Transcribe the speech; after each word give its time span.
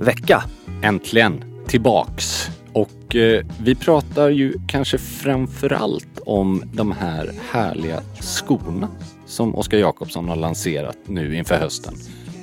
vecka. 0.00 0.42
Äntligen 0.82 1.44
tillbaks. 1.66 2.50
Och 2.72 3.16
eh, 3.16 3.44
vi 3.60 3.74
pratar 3.74 4.28
ju 4.28 4.54
kanske 4.66 4.98
framförallt 4.98 6.18
om 6.26 6.62
de 6.72 6.92
här 6.92 7.30
härliga 7.50 8.00
skorna 8.20 8.88
som 9.26 9.54
Oskar 9.54 9.78
Jakobsson 9.78 10.28
har 10.28 10.36
lanserat 10.36 10.96
nu 11.06 11.36
inför 11.36 11.54
hösten. 11.54 11.94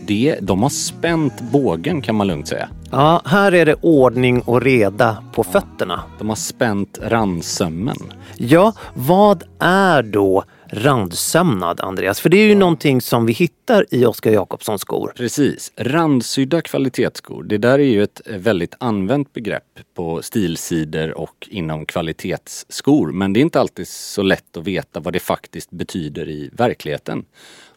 Det, 0.08 0.38
de 0.42 0.64
har 0.64 0.70
spänt 0.70 1.42
bågen 1.52 2.02
kan 2.02 2.16
man 2.16 2.28
lugnt 2.28 2.48
säga. 2.48 2.70
Ja, 2.92 3.22
här 3.26 3.52
är 3.52 3.66
det 3.66 3.76
ordning 3.82 4.42
och 4.42 4.62
reda 4.62 5.24
på 5.34 5.44
fötterna. 5.44 6.04
De 6.20 6.30
har 6.30 6.36
spänt 6.36 7.00
randsömmen. 7.02 7.98
Ja, 8.36 8.74
vad 8.94 9.44
är 9.60 10.04
då 10.04 10.44
randsömnad, 10.70 11.82
Andreas? 11.82 12.20
För 12.20 12.30
det 12.30 12.38
är 12.38 12.48
ju 12.48 12.56
någonting 12.56 13.02
som 13.02 13.26
vi 13.26 13.34
hittar 13.34 13.86
i 13.92 14.06
Oskar 14.06 14.32
Jakobssons 14.32 14.82
skor. 14.82 15.14
Precis. 15.16 15.72
Randsydda 15.76 16.62
kvalitetsskor. 16.62 17.44
Det 17.44 17.58
där 17.58 17.80
är 17.80 17.84
ju 17.84 18.04
ett 18.04 18.22
väldigt 18.26 18.76
använt 18.80 19.34
begrepp 19.34 19.80
på 19.94 20.22
stilsidor 20.22 21.18
och 21.18 21.48
inom 21.52 21.86
kvalitetsskor. 21.86 23.12
Men 23.12 23.34
det 23.34 23.40
är 23.40 23.42
inte 23.42 23.60
alltid 23.60 23.88
så 23.88 24.22
lätt 24.22 24.58
att 24.58 24.68
veta 24.68 25.00
vad 25.00 25.14
det 25.14 25.20
faktiskt 25.20 25.72
betyder 25.72 26.30
i 26.30 26.50
verkligheten. 26.54 27.26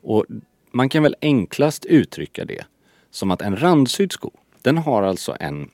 Och 0.02 0.24
man 0.72 0.88
kan 0.88 1.02
väl 1.02 1.16
enklast 1.20 1.84
uttrycka 1.84 2.44
det 2.44 2.64
som 3.10 3.30
att 3.30 3.42
en 3.42 3.56
randsydd 3.56 4.12
sko, 4.12 4.30
den 4.62 4.78
har 4.78 5.02
alltså 5.02 5.36
en, 5.40 5.70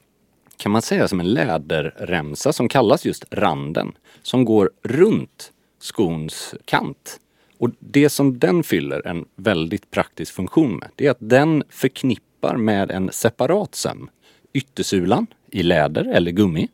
kan 0.57 0.73
man 0.73 0.83
säga 0.83 1.09
som 1.09 1.21
en 1.21 1.33
läderremsa 1.35 2.53
som 2.53 2.69
kallas 2.69 3.05
just 3.05 3.25
randen, 3.31 3.93
som 4.23 4.45
går 4.45 4.71
runt 4.83 5.53
skons 5.79 6.55
kant. 6.65 7.21
Och 7.59 7.71
det 7.79 8.09
som 8.09 8.39
den 8.39 8.63
fyller 8.63 9.07
en 9.07 9.25
väldigt 9.37 9.91
praktisk 9.91 10.35
funktion 10.35 10.77
med, 10.77 10.91
det 10.95 11.07
är 11.07 11.11
att 11.11 11.17
den 11.21 11.63
förknippar 11.69 12.57
med 12.57 12.91
en 12.91 13.13
separat 13.13 13.75
söm 13.75 14.11
yttersulan 14.53 15.27
i 15.51 15.63
läder 15.63 16.05
eller 16.05 16.31
gummi 16.31 16.69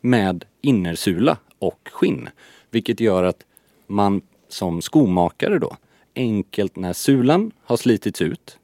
med 0.00 0.44
innersula 0.60 1.36
och 1.58 1.88
skinn. 1.92 2.28
Vilket 2.70 3.00
gör 3.00 3.24
att 3.24 3.44
man 3.86 4.20
som 4.48 4.82
skomakare 4.82 5.58
då 5.58 5.76
enkelt 6.14 6.76
när 6.76 6.92
sulan 6.92 7.50
har 7.62 7.76
slitits 7.76 8.22
ut, 8.22 8.58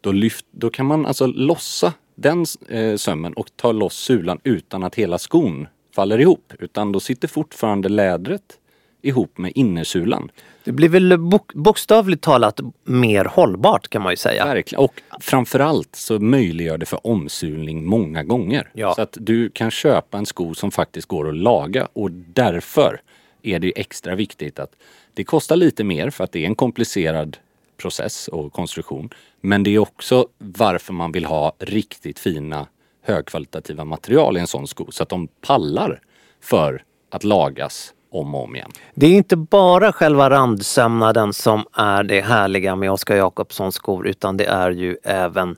då, 0.00 0.12
lyft, 0.12 0.46
då 0.50 0.70
kan 0.70 0.86
man 0.86 1.06
alltså 1.06 1.26
lossa 1.26 1.92
den 2.14 2.46
eh, 2.68 2.96
sömmen 2.96 3.32
och 3.32 3.50
ta 3.56 3.72
loss 3.72 3.96
sulan 3.96 4.40
utan 4.44 4.82
att 4.82 4.94
hela 4.94 5.18
skon 5.18 5.66
faller 5.94 6.18
ihop. 6.18 6.52
Utan 6.58 6.92
då 6.92 7.00
sitter 7.00 7.28
fortfarande 7.28 7.88
lädret 7.88 8.58
ihop 9.06 9.38
med 9.38 9.52
innersulan. 9.54 10.30
Det 10.64 10.72
blir 10.72 10.88
väl 10.88 11.18
bok 11.18 11.54
bokstavligt 11.54 12.22
talat 12.22 12.60
mer 12.84 13.24
hållbart 13.24 13.88
kan 13.88 14.02
man 14.02 14.12
ju 14.12 14.16
säga. 14.16 14.44
Verkligen. 14.44 14.84
Och 14.84 15.02
framförallt 15.20 15.96
så 15.96 16.18
möjliggör 16.18 16.78
det 16.78 16.86
för 16.86 17.06
omsulning 17.06 17.84
många 17.84 18.22
gånger. 18.22 18.70
Ja. 18.72 18.94
Så 18.94 19.02
att 19.02 19.16
du 19.20 19.50
kan 19.50 19.70
köpa 19.70 20.18
en 20.18 20.26
sko 20.26 20.54
som 20.54 20.70
faktiskt 20.70 21.08
går 21.08 21.28
att 21.28 21.36
laga 21.36 21.88
och 21.92 22.10
därför 22.10 23.00
är 23.42 23.58
det 23.58 23.80
extra 23.80 24.14
viktigt 24.14 24.58
att 24.58 24.70
det 25.14 25.24
kostar 25.24 25.56
lite 25.56 25.84
mer 25.84 26.10
för 26.10 26.24
att 26.24 26.32
det 26.32 26.42
är 26.42 26.46
en 26.46 26.54
komplicerad 26.54 27.36
process 27.76 28.28
och 28.28 28.52
konstruktion. 28.52 29.10
Men 29.40 29.62
det 29.62 29.74
är 29.74 29.78
också 29.78 30.28
varför 30.38 30.92
man 30.92 31.12
vill 31.12 31.24
ha 31.24 31.52
riktigt 31.58 32.18
fina 32.18 32.66
högkvalitativa 33.02 33.84
material 33.84 34.36
i 34.36 34.40
en 34.40 34.46
sån 34.46 34.66
sko 34.66 34.90
så 34.90 35.02
att 35.02 35.08
de 35.08 35.28
pallar 35.40 36.00
för 36.40 36.82
att 37.10 37.24
lagas 37.24 37.94
om 38.10 38.34
och 38.34 38.44
om 38.44 38.56
igen. 38.56 38.70
Det 38.94 39.06
är 39.06 39.10
inte 39.10 39.36
bara 39.36 39.92
själva 39.92 40.30
randsömnaden 40.30 41.32
som 41.32 41.64
är 41.72 42.02
det 42.02 42.20
härliga 42.20 42.76
med 42.76 42.90
Oskar 42.92 43.16
Jakobssons 43.16 43.74
skor 43.74 44.06
utan 44.06 44.36
det 44.36 44.44
är 44.44 44.70
ju 44.70 44.96
även 45.04 45.56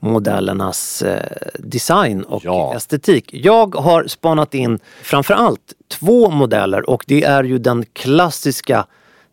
modellernas 0.00 1.02
eh, 1.02 1.22
design 1.58 2.22
och 2.22 2.44
Ja. 2.44 2.74
estetik. 2.76 3.30
Jag 3.34 3.74
har 3.74 4.06
spanat 4.06 4.54
in 4.54 4.78
framförallt 5.02 5.72
två 6.00 6.30
modeller 6.30 6.90
och 6.90 7.04
det 7.06 7.24
är 7.24 7.44
ju 7.44 7.58
den 7.58 7.84
klassiska 7.92 8.86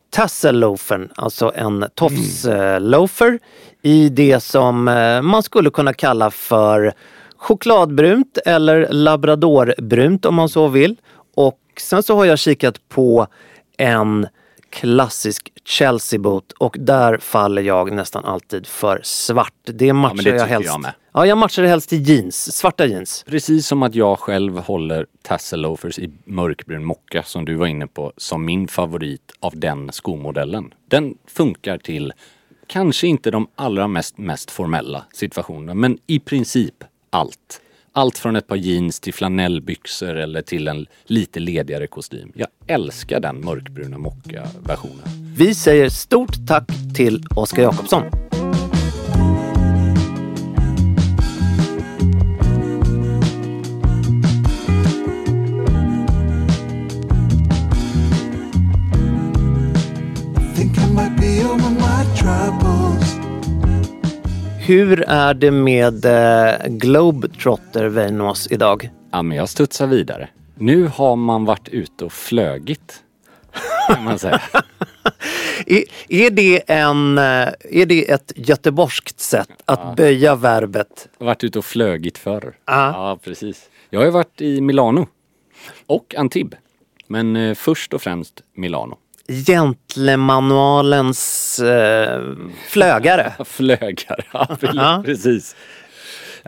tasselloafern, 0.10 1.10
alltså 1.16 1.52
en 1.56 1.86
tofsloafer 1.96 3.40
i 3.82 4.10
det 4.10 4.40
som 4.44 4.88
eh, 4.88 5.22
man 5.22 5.44
skulle 5.44 5.70
kunna 5.70 5.94
kalla 5.94 6.32
för 6.32 6.94
chokladbrunt 7.38 8.38
eller 8.46 8.88
labradorbrunt 8.92 10.26
om 10.26 10.36
man 10.36 10.50
så 10.50 10.68
vill. 10.68 10.96
Och 11.36 11.60
sen 11.80 12.04
så 12.04 12.16
har 12.16 12.26
jag 12.26 12.40
kikat 12.40 12.90
på 12.90 13.28
en 13.78 14.28
klassisk 14.70 15.52
Chelsea 15.66 16.20
boot 16.20 16.52
och 16.52 16.76
där 16.80 17.18
faller 17.18 17.62
jag 17.62 17.92
nästan 17.92 18.26
alltid 18.26 18.68
för 18.68 19.00
svart. 19.04 19.54
Det 19.64 19.94
matchar 19.94 20.16
men 20.16 20.26
det 20.26 20.30
jag 20.30 20.46
helst. 20.46 20.68
jag 20.68 20.82
med. 20.82 20.94
Ja, 21.14 21.26
jag 21.26 21.38
matchar 21.38 21.64
det 21.64 21.70
helst 21.70 21.94
i 21.94 21.98
jeans, 21.98 22.58
svarta 22.58 22.86
jeans. 22.86 23.24
Precis 23.28 23.68
som 23.68 23.84
att 23.84 23.96
jag 23.96 24.20
själv 24.20 24.58
håller 24.58 25.06
tassel 25.22 25.62
loafers 25.62 26.00
i 26.00 26.12
mörkbrun 26.26 26.86
mocka 26.86 27.24
som 27.24 27.46
du 27.46 27.56
var 27.56 27.68
inne 27.68 27.88
på 27.88 28.14
som 28.18 28.46
min 28.46 28.68
favorit 28.68 29.32
av 29.40 29.60
den 29.60 29.92
skomodellen. 29.92 30.74
Den 30.88 31.16
funkar 31.28 31.78
till 31.78 32.14
kanske 32.68 33.08
inte 33.08 33.32
de 33.32 33.48
allra 33.56 33.88
mest, 33.88 34.18
mest 34.18 34.52
formella 34.52 35.06
situationerna 35.14 35.74
men 35.74 35.98
i 36.08 36.20
princip 36.20 36.84
allt. 37.10 37.62
Allt 37.96 38.18
från 38.18 38.36
ett 38.36 38.48
par 38.48 38.56
jeans 38.56 39.00
till 39.00 39.14
flanellbyxor 39.14 40.16
eller 40.16 40.42
till 40.42 40.68
en 40.68 40.86
lite 41.06 41.40
ledigare 41.40 41.88
kostym. 41.88 42.32
Jag 42.36 42.48
älskar 42.68 43.20
den 43.20 43.46
mörkbruna 43.46 43.98
mocka-versionen. 43.98 45.34
Vi 45.38 45.56
säger 45.56 45.90
stort 45.90 46.48
tack 46.48 46.70
till 46.96 47.24
Oskar 47.36 47.64
Jakobsson. 47.64 48.04
Hur 64.66 65.02
är 65.08 65.34
det 65.34 65.52
med 65.52 66.06
eh, 66.06 66.68
Globetrotter 66.68 67.86
Veinås 67.86 68.48
idag? 68.52 68.90
Ja, 69.12 69.22
men 69.22 69.38
jag 69.38 69.50
studsar 69.50 69.88
vidare. 69.88 70.30
Nu 70.56 70.88
har 70.88 71.16
man 71.16 71.46
varit 71.46 71.70
ute 71.70 72.06
och 72.06 72.14
flögit 72.14 73.04
kan 73.88 74.04
man 74.04 74.20
säga. 74.20 74.42
Är, 75.66 75.84
är, 76.10 76.30
det 76.30 76.72
en, 76.72 77.18
eh, 77.18 77.24
är 77.72 77.86
det 77.86 78.12
ett 78.12 78.32
göteborgskt 78.36 79.20
sätt 79.20 79.50
att 79.66 79.96
böja 79.96 80.36
verbet? 80.36 81.08
Varit 81.18 81.44
ute 81.44 81.60
och 81.60 81.66
flögit 81.66 82.18
förr. 82.18 82.56
Ja. 82.66 82.92
Ja, 82.92 83.20
precis. 83.24 83.70
Jag 83.90 84.02
har 84.02 84.12
varit 84.12 84.42
i 84.42 84.62
Milano 84.62 85.08
och 85.88 86.16
Antibes. 86.18 86.60
Men 87.08 87.36
eh, 87.36 87.54
först 87.56 87.94
och 87.94 88.02
främst 88.02 88.42
Milano. 88.56 88.98
Gentlemanualens 89.28 91.60
eh, 91.60 92.22
flögare. 92.68 93.34
Flögar, 93.46 94.28
ja 94.34 94.58
Ja. 94.74 95.02
precis. 95.06 95.56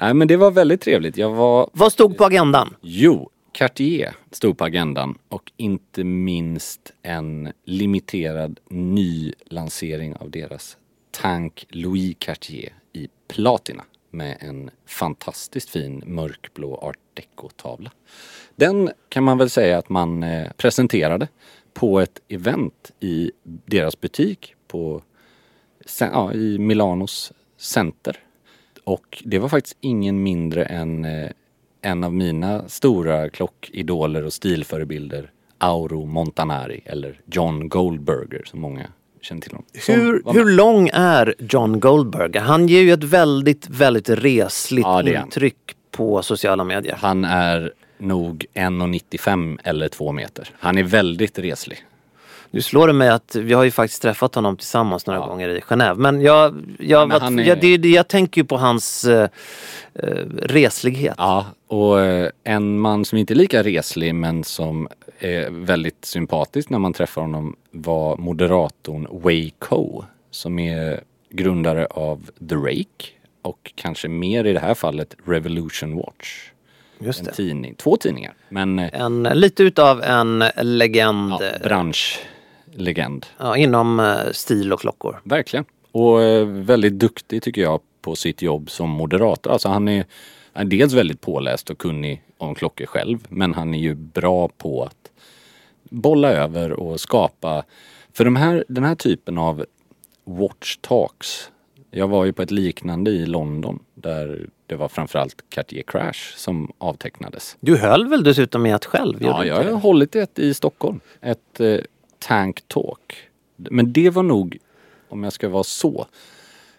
Nej, 0.02 0.14
men 0.14 0.28
det 0.28 0.38
var 0.38 0.52
väldigt 0.52 0.82
trevligt. 0.82 1.18
Jag 1.18 1.30
var 1.30 1.70
Vad 1.74 1.92
stod 1.92 2.18
på 2.18 2.26
agendan? 2.26 2.76
Jo, 2.82 3.30
Cartier 3.52 4.14
stod 4.32 4.58
på 4.58 4.64
agendan 4.66 5.18
och 5.30 5.52
inte 5.58 6.04
minst 6.04 6.94
en 7.04 7.52
limiterad 7.66 8.60
ny 8.70 9.34
lansering 9.46 10.16
av 10.16 10.32
deras 10.32 10.78
Tank 11.12 11.66
Louis 11.70 12.16
Cartier 12.20 12.74
i 12.94 13.08
platina 13.28 13.84
med 14.12 14.38
en 14.40 14.70
fantastiskt 14.88 15.70
fin 15.70 16.04
mörkblå 16.06 16.76
art 16.78 16.98
deco-tavla. 17.14 17.92
Den 18.56 18.90
kan 19.10 19.24
man 19.24 19.38
väl 19.38 19.50
säga 19.50 19.78
att 19.78 19.90
man 19.90 20.24
eh, 20.24 20.48
presenterade 20.58 21.28
på 21.76 22.00
ett 22.00 22.22
event 22.28 22.92
i 23.00 23.32
deras 23.44 24.02
butik 24.02 24.56
på, 24.68 25.02
ja, 26.00 26.34
i 26.34 26.60
Milanos 26.60 27.34
center. 27.58 28.18
Och 28.84 29.24
det 29.26 29.40
var 29.40 29.50
faktiskt 29.50 29.78
ingen 29.82 30.24
mindre 30.24 30.66
än 30.66 31.06
eh, 31.06 31.30
en 31.82 32.04
av 32.04 32.14
mina 32.14 32.70
stora 32.70 33.30
klockidoler 33.30 34.24
och 34.24 34.34
stilförebilder, 34.34 35.32
Auro 35.58 36.06
Montanari 36.06 36.82
eller 36.86 37.22
John 37.26 37.70
Goldberger 37.70 38.44
som 38.46 38.62
många 38.62 38.88
känner 39.22 39.42
till 39.42 39.52
honom. 39.52 39.66
Hur, 39.88 40.34
hur 40.34 40.56
lång 40.56 40.90
är 40.94 41.36
John 41.40 41.80
Goldberger? 41.80 42.42
Han 42.42 42.68
ger 42.68 42.82
ju 42.82 42.94
ett 42.94 43.04
väldigt, 43.04 43.70
väldigt 43.70 44.10
resligt 44.10 44.86
Ja, 44.86 45.22
intryck 45.24 45.76
på 45.92 46.22
sociala 46.22 46.64
medier. 46.64 46.96
Han 47.00 47.26
är 47.26 47.74
nog 47.98 48.46
1,95 48.54 49.58
eller 49.64 49.88
2 49.88 50.12
meter. 50.12 50.50
Han 50.60 50.78
är 50.78 50.84
väldigt 50.84 51.40
reslig. 51.40 51.78
Nu 52.52 52.62
slår 52.62 52.88
det 52.88 52.94
mig 52.94 53.10
att 53.10 53.36
vi 53.36 53.54
har 53.54 53.64
ju 53.64 53.72
faktiskt 53.72 54.02
träffat 54.02 54.36
honom 54.36 54.58
tillsammans 54.58 55.08
några 55.08 55.20
gånger 55.28 55.50
i 55.50 55.60
Genève. 55.60 55.96
Men 55.96 56.22
jag, 56.22 56.56
jag, 56.80 57.08
men 57.08 57.22
han 57.22 57.40
är- 57.40 57.44
jag, 57.44 57.62
det, 57.62 57.76
jag 57.90 58.08
tänker 58.08 58.42
ju 58.42 58.46
på 58.46 58.58
hans 58.58 59.06
eh, 59.06 59.30
reslighet. 60.42 61.16
Ja, 61.18 61.46
och 61.68 62.00
eh, 62.02 62.30
en 62.44 62.80
man 62.80 63.06
som 63.06 63.18
inte 63.18 63.34
är 63.34 63.36
lika 63.36 63.64
reslig 63.64 64.16
men 64.16 64.44
som 64.44 64.88
är 65.20 65.50
väldigt 65.50 66.06
sympatisk 66.06 66.70
när 66.70 66.80
man 66.80 66.94
träffar 66.94 67.22
honom 67.22 67.56
var 67.72 68.18
moderatorn 68.18 69.08
Wei 69.24 69.54
Ko 69.60 70.04
som 70.32 70.60
är 70.60 71.02
grundare 71.30 71.86
av 71.86 72.30
The 72.50 72.56
Rake 72.56 73.06
och 73.42 73.72
kanske 73.76 74.08
mer 74.08 74.46
i 74.46 74.54
det 74.54 74.60
här 74.60 74.74
fallet 74.74 75.16
Revolution 75.26 75.96
Watch. 75.96 76.50
Just 77.00 77.28
En 77.28 77.34
tidning, 77.34 77.76
två 77.76 77.98
tidningar. 77.98 78.34
Men 78.50 78.80
eh, 78.80 79.02
En, 79.02 79.24
lite 79.24 79.64
utav 79.64 80.02
en 80.04 80.44
legend 80.62 81.32
ja, 81.32 81.44
eh, 81.44 81.62
branschlegend. 81.64 83.26
ja, 83.38 83.58
inom 83.58 84.00
eh, 84.00 84.16
stil 84.32 84.74
och 84.74 84.80
klockor. 84.80 85.22
Verkligen. 85.24 85.66
Och 85.92 86.20
väldigt 86.70 86.94
duktig 86.94 87.44
tycker 87.44 87.62
jag 87.62 87.80
på 88.02 88.16
sitt 88.16 88.42
jobb 88.42 88.70
som 88.70 88.90
moderator. 88.90 89.52
Alltså 89.52 89.70
han 89.70 89.88
är, 89.88 90.06
han 90.54 90.66
är 90.66 90.70
dels 90.70 90.94
väldigt 90.94 91.22
påläst 91.22 91.70
och 91.70 91.78
kunnig 91.78 92.22
om 92.38 92.56
klockor 92.56 92.86
själv. 92.86 93.20
Men 93.30 93.54
han 93.54 93.74
är 93.74 93.80
ju 93.80 93.96
bra 93.96 94.48
på 94.58 94.84
att 94.84 95.12
bolla 95.90 96.32
över 96.32 96.72
och 96.72 97.00
skapa. 97.00 97.64
För 98.14 98.26
de 98.26 98.36
här, 98.36 98.66
den 98.68 98.84
här 98.84 98.96
typen 98.96 99.38
av 99.38 99.66
watch 100.24 100.78
talks. 100.82 101.50
Jag 101.92 102.08
var 102.08 102.26
ju 102.26 102.34
på 102.34 102.42
ett 102.42 102.52
liknande 102.52 103.12
i 103.12 103.26
London 103.26 103.80
där 104.06 104.50
det 104.66 104.76
var 104.76 104.88
framförallt 104.88 105.50
Cartier 105.50 105.84
Crash 105.84 106.36
som 106.36 106.72
avtecknades. 106.78 107.58
Du 107.60 107.78
höll 107.78 108.08
väl 108.08 108.24
dessutom 108.24 108.66
i 108.66 108.72
ett 108.72 108.86
själv? 108.86 109.18
Ja, 109.22 109.46
jag 109.46 109.64
har 109.64 109.80
hållit 109.80 110.16
ett 110.16 110.40
i 110.40 110.54
Stockholm. 110.54 111.00
Ett 111.22 111.60
eh, 111.60 111.78
Tank 112.20 112.62
Talk. 112.68 113.30
Men 113.56 113.94
det 113.94 114.10
var 114.10 114.24
nog, 114.24 114.58
om 115.10 115.24
jag 115.24 115.34
ska 115.34 115.50
vara 115.50 115.64
så, 115.64 116.08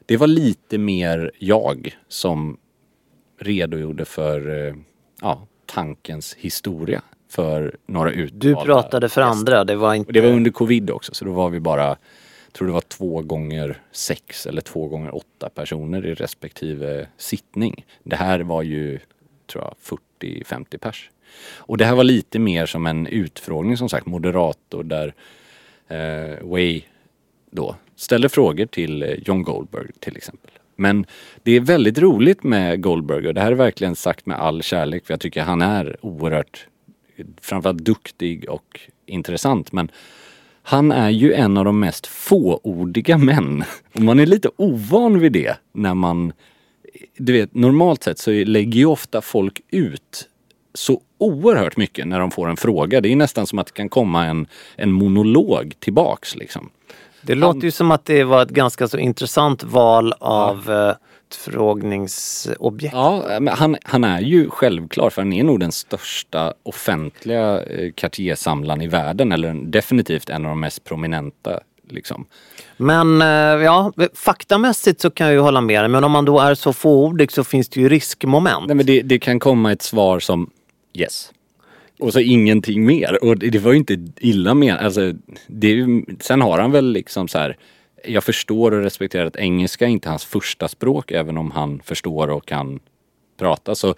det 0.07 0.17
var 0.17 0.27
lite 0.27 0.79
mer 0.79 1.31
jag 1.39 1.97
som 2.09 2.57
redogjorde 3.39 4.05
för 4.05 4.69
eh, 4.69 4.75
ja, 5.23 5.47
tankens 5.67 6.35
historia 6.35 7.03
för 7.29 7.77
några 7.87 8.11
utvalda 8.11 8.61
Du 8.61 8.67
pratade 8.67 9.09
för 9.09 9.23
andra, 9.23 9.65
det 9.65 9.77
var 9.77 9.95
inte... 9.95 10.09
Och 10.09 10.13
det 10.13 10.21
var 10.21 10.29
under 10.29 10.51
covid 10.51 10.91
också 10.91 11.15
så 11.15 11.25
då 11.25 11.33
var 11.33 11.51
vi 11.51 11.61
bara, 11.61 11.97
tror 12.57 12.69
det 12.69 12.75
var 12.75 12.81
två 12.81 13.23
gånger 13.23 13.83
sex 13.93 14.47
eller 14.47 14.61
två 14.61 14.89
gånger 14.89 15.15
åtta 15.15 15.49
personer 15.49 16.07
i 16.07 16.15
respektive 16.15 17.07
sittning. 17.17 17.85
Det 18.03 18.17
här 18.17 18.41
var 18.41 18.63
ju, 18.63 18.99
tror 19.47 19.65
jag, 19.65 19.99
40-50 20.21 20.79
pers. 20.79 21.11
Och 21.57 21.79
det 21.79 21.85
här 21.85 21.95
var 21.95 22.05
lite 22.05 22.39
mer 22.39 22.67
som 22.67 22.87
en 22.87 23.07
utfrågning 23.07 23.77
som 23.77 23.89
sagt, 23.89 24.07
moderator 24.07 24.83
där 24.83 25.15
eh, 25.89 26.49
Way 26.49 26.83
då 27.51 27.77
ställer 27.97 28.29
frågor 28.29 28.67
till 28.67 29.03
eh, 29.03 29.11
John 29.11 29.43
Goldberg 29.43 29.91
till 30.01 30.17
exempel. 30.17 30.51
Men 30.77 31.07
det 31.43 31.53
är 31.53 31.61
väldigt 31.61 31.99
roligt 31.99 32.43
med 32.43 32.83
Goldberg 32.83 33.29
och 33.29 33.35
det 33.35 33.41
här 33.41 33.53
är 33.53 33.57
verkligen 33.57 33.97
sagt 33.97 34.27
med 34.27 34.39
all 34.39 34.63
kärlek 34.63 35.07
för 35.07 35.13
jag 35.13 35.21
tycker 35.21 35.43
han 35.43 35.63
är 35.63 35.97
oerhört 36.01 36.67
framförallt 37.41 37.85
duktig 37.85 38.49
och 38.49 38.81
intressant 39.07 39.73
men 39.73 39.91
han 40.69 40.93
är 40.93 41.11
ju 41.11 41.33
en 41.33 41.57
av 41.57 41.65
de 41.65 41.81
mest 41.81 42.07
fåordiga 42.07 43.19
män. 43.19 43.65
Och 43.95 44.01
man 44.01 44.21
är 44.21 44.27
lite 44.27 44.51
ovan 44.57 45.19
vid 45.19 45.33
det 45.33 45.57
när 45.73 45.95
man... 45.95 46.33
Du 47.17 47.33
vet, 47.33 47.55
normalt 47.55 48.03
sett 48.03 48.19
så 48.19 48.31
lägger 48.31 48.79
ju 48.79 48.87
ofta 48.87 49.23
folk 49.23 49.61
ut 49.71 50.29
så 50.75 51.01
oerhört 51.19 51.77
mycket 51.77 52.07
när 52.07 52.21
de 52.21 52.31
får 52.31 52.49
en 52.49 52.57
fråga. 52.57 53.01
Det 53.01 53.13
är 53.13 53.17
nästan 53.17 53.47
som 53.47 53.59
att 53.59 53.67
det 53.67 53.73
kan 53.73 53.89
komma 53.89 54.25
en, 54.25 54.47
en 54.77 54.93
monolog 54.93 55.75
tillbaks 55.79 56.37
liksom. 56.37 56.71
Det 57.23 57.35
låter 57.35 57.61
ju 57.61 57.71
som 57.71 57.91
att 57.91 58.05
det 58.05 58.25
var 58.25 58.43
ett 58.43 58.51
ganska 58.51 58.89
så 58.89 58.99
intressant 58.99 59.63
val 59.63 60.15
av 60.21 60.65
ja. 60.67 60.95
Utfrågningsobjekt. 61.29 62.95
Ja, 62.95 63.39
men 63.41 63.49
han, 63.49 63.77
han 63.83 64.05
är 64.05 64.21
ju 64.21 64.51
självklar 64.51 65.11
för 65.11 65.23
han 65.23 65.33
är 65.33 65.45
nog 65.45 65.61
den 65.61 65.73
största 65.73 66.55
offentliga 66.63 67.63
eh, 67.63 67.93
Cartier-samlaren 67.93 68.83
i 68.83 68.87
världen 68.87 69.33
eller 69.33 69.55
definitivt 69.55 70.31
en 70.31 70.45
av 70.45 70.49
de 70.49 70.61
mest 70.61 70.85
prominenta 70.85 71.61
liksom. 71.89 72.27
Men 72.77 73.23
eh, 73.23 73.65
ja, 73.65 73.93
faktamässigt 74.15 75.01
så 75.01 75.11
kan 75.11 75.27
jag 75.27 75.35
ju 75.35 75.41
hålla 75.41 75.61
med 75.61 75.83
dig 75.83 75.89
men 75.89 76.05
om 76.05 76.13
man 76.13 76.25
då 76.25 76.41
är 76.41 76.55
så 76.55 76.73
fåordig 76.73 77.33
så 77.33 77.45
finns 77.45 77.69
det 77.69 77.81
ju 77.81 77.89
riskmoment. 77.89 78.67
Nej 78.67 78.77
men 78.77 78.87
det, 78.87 79.03
det 79.03 79.19
kan 79.19 79.39
komma 79.39 79.73
ett 79.73 79.83
svar 79.83 80.21
som 80.21 80.51
yes. 80.95 81.33
Och 81.99 82.13
så 82.13 82.21
ingenting 82.21 82.87
mer. 82.87 83.25
Och 83.25 83.39
det, 83.39 83.51
det 83.51 83.59
var 83.59 83.73
ju 83.73 83.79
inte 83.79 83.99
illa 84.19 84.55
menat. 84.55 84.81
Alltså, 84.81 85.13
det 85.47 85.87
sen 86.21 86.43
har 86.43 86.59
han 86.59 86.73
väl 86.73 86.93
liksom 86.93 87.29
så 87.29 87.39
här. 87.39 87.57
Jag 88.07 88.25
förstår 88.25 88.73
och 88.73 88.83
respekterar 88.83 89.27
att 89.27 89.37
engelska 89.37 89.85
är 89.85 89.89
inte 89.89 90.09
hans 90.09 90.25
första 90.25 90.69
språk 90.69 91.11
även 91.13 91.37
om 91.39 91.51
han 91.51 91.81
förstår 91.85 92.29
och 92.31 92.47
kan 92.47 92.81
prata. 93.39 93.75
Så 93.75 93.95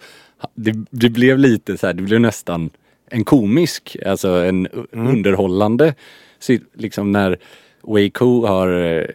det, 0.53 0.75
det 0.91 1.09
blev 1.09 1.37
lite 1.39 1.77
så 1.77 1.87
här, 1.87 1.93
det 1.93 2.03
blev 2.03 2.21
nästan 2.21 2.69
en 3.09 3.23
komisk, 3.23 3.97
alltså 4.05 4.29
en 4.29 4.67
underhållande, 4.91 5.95
si- 6.39 6.61
liksom 6.73 7.11
när 7.11 7.39
Waco 7.81 8.45
har 8.45 8.67
eh, 8.81 9.05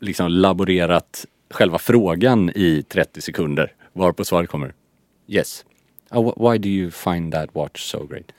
liksom 0.00 0.28
laborerat 0.30 1.26
själva 1.50 1.78
frågan 1.78 2.50
i 2.54 2.82
30 2.88 3.20
sekunder 3.20 3.72
varpå 3.92 4.24
svaret 4.24 4.48
kommer 4.50 4.74
Yes. 5.28 5.64
Oh, 6.10 6.28
wh- 6.32 6.52
why 6.52 6.58
do 6.58 6.68
you 6.68 6.90
find 6.90 7.32
that 7.32 7.54
watch 7.54 7.80
so 7.90 8.06
great? 8.06 8.32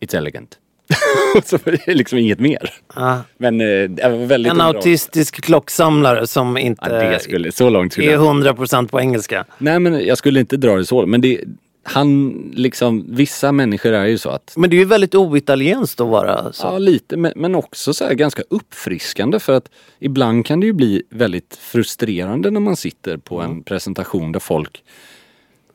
It's 0.00 0.16
elegant. 0.16 0.58
så 1.44 1.56
är 1.56 1.86
det 1.86 1.94
liksom 1.94 2.18
inget 2.18 2.40
mer. 2.40 2.74
Ah. 2.86 3.16
Men 3.36 3.60
eh, 3.60 3.90
det 3.90 4.08
var 4.08 4.26
väldigt 4.26 4.52
En 4.52 4.60
autistisk 4.60 5.40
klocksamlare 5.40 6.26
som 6.26 6.56
Ja, 6.56 6.62
inte 6.62 7.10
det 7.10 7.20
skulle, 7.20 7.52
så 7.52 7.70
långt 7.70 7.92
skulle 7.92 8.08
är 8.08 8.12
jag 8.12 8.20
100% 8.20 8.88
på 8.88 9.00
engelska. 9.00 9.44
Nej 9.58 9.78
men 9.78 10.06
jag 10.06 10.18
skulle 10.18 10.40
inte 10.40 10.56
dra 10.56 10.76
det 10.76 10.86
så. 10.86 11.06
Men 11.06 11.20
det, 11.20 11.40
han 11.82 12.30
liksom, 12.54 13.04
vissa 13.08 13.52
människor 13.52 13.92
är 13.92 14.06
ju 14.06 14.18
så 14.18 14.30
att 14.30 14.52
Men 14.56 14.70
det 14.70 14.76
är 14.76 14.78
ju 14.78 14.84
väldigt 14.84 15.14
oitalienskt 15.14 16.00
att 16.00 16.08
vara 16.08 16.52
så. 16.52 16.66
Ja, 16.66 16.78
lite, 16.78 17.16
men, 17.16 17.32
men 17.36 17.54
också 17.54 17.94
så 17.94 18.04
här 18.04 18.14
ganska 18.14 18.42
uppfriskande 18.50 19.38
för 19.40 19.52
att 19.52 19.70
ibland 19.98 20.46
kan 20.46 20.60
det 20.60 20.66
ju 20.66 20.72
bli 20.72 21.02
väldigt 21.10 21.58
frustrerande 21.60 22.50
när 22.50 22.60
man 22.60 22.76
sitter 22.76 23.16
på 23.16 23.40
en 23.40 23.62
presentation 23.62 24.32
där 24.32 24.40
folk 24.40 24.82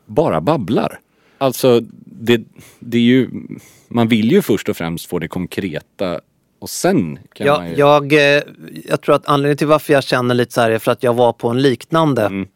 bara 0.06 0.40
babblar. 0.40 1.00
Alltså, 1.38 1.80
det, 2.04 2.40
det 2.80 2.98
är 2.98 3.02
ju, 3.02 3.28
man 3.88 4.08
vill 4.08 4.32
ju 4.32 4.42
först 4.42 4.68
och 4.68 4.76
främst 4.76 5.06
få 5.06 5.18
det 5.18 5.28
konkreta 5.28 6.20
och 6.58 6.70
sen 6.70 7.18
kan 7.34 7.46
Jag, 7.46 7.58
man 7.60 7.68
ju... 7.70 7.76
jag, 7.76 8.12
eh, 8.36 8.42
jag 8.88 9.00
tror 9.00 9.14
att 9.14 9.26
anledningen 9.28 9.56
till 9.56 9.66
varför 9.66 9.92
jag 9.92 10.04
känner 10.04 10.34
lite 10.34 10.52
så 10.52 10.60
här 10.60 10.70
är 10.70 10.78
för 10.78 10.92
att 10.92 11.02
jag 11.02 11.14
var 11.14 11.32
på 11.32 11.48
en 11.48 11.62
liknande 11.62 12.22
Mm. 12.26 12.48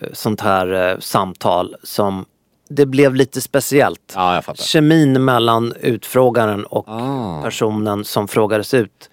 eh, 0.00 0.08
sånt 0.12 0.40
här 0.40 0.90
eh, 0.92 0.98
samtal 0.98 1.76
som 1.82 2.24
det 2.68 2.86
blev 2.86 3.14
lite 3.14 3.40
speciellt. 3.40 4.12
Ja. 4.14 4.42
Kemin 4.54 5.24
mellan 5.24 5.72
utfrågaren 5.80 6.64
och 6.64 6.84
Ah. 6.88 7.42
personen 7.42 8.04
som 8.04 8.28
frågades 8.28 8.74
ut 8.74 9.10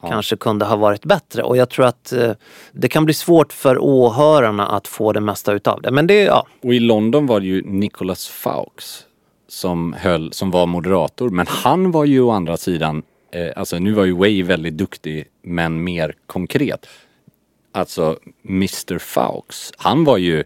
kanske 0.00 0.36
kunde 0.36 0.64
ha 0.64 0.76
varit 0.76 1.04
bättre. 1.04 1.42
Och 1.42 1.56
jag 1.56 1.70
tror 1.70 1.86
att 1.86 2.12
eh, 2.12 2.32
det 2.72 2.88
kan 2.88 3.04
bli 3.04 3.14
svårt 3.14 3.52
för 3.52 3.78
åhörarna 3.78 4.66
att 4.66 4.88
få 4.88 5.12
det 5.12 5.20
mesta 5.20 5.52
utav 5.52 5.82
det. 5.82 5.90
Men 5.90 6.06
det, 6.06 6.22
ja. 6.22 6.46
Och 6.62 6.74
i 6.74 6.80
London 6.80 7.26
var 7.26 7.40
det 7.40 7.46
ju 7.46 7.62
Nicholas 7.62 8.28
Fawkes 8.28 9.04
som, 9.48 9.92
höll, 9.92 10.32
som 10.32 10.50
var 10.50 10.66
moderator. 10.66 11.30
Men 11.30 11.46
han 11.48 11.90
var 11.90 12.04
ju 12.04 12.20
å 12.20 12.30
andra 12.30 12.56
sidan, 12.56 13.02
eh, 13.32 13.48
alltså 13.56 13.78
nu 13.78 13.92
var 13.92 14.04
ju 14.04 14.12
Way 14.12 14.42
väldigt 14.42 14.76
duktig 14.76 15.24
men 15.42 15.84
mer 15.84 16.14
konkret. 16.26 16.86
Alltså 17.72 18.18
Mr 18.48 18.98
Fawkes, 18.98 19.72
han 19.76 20.04
var 20.04 20.16
ju 20.16 20.44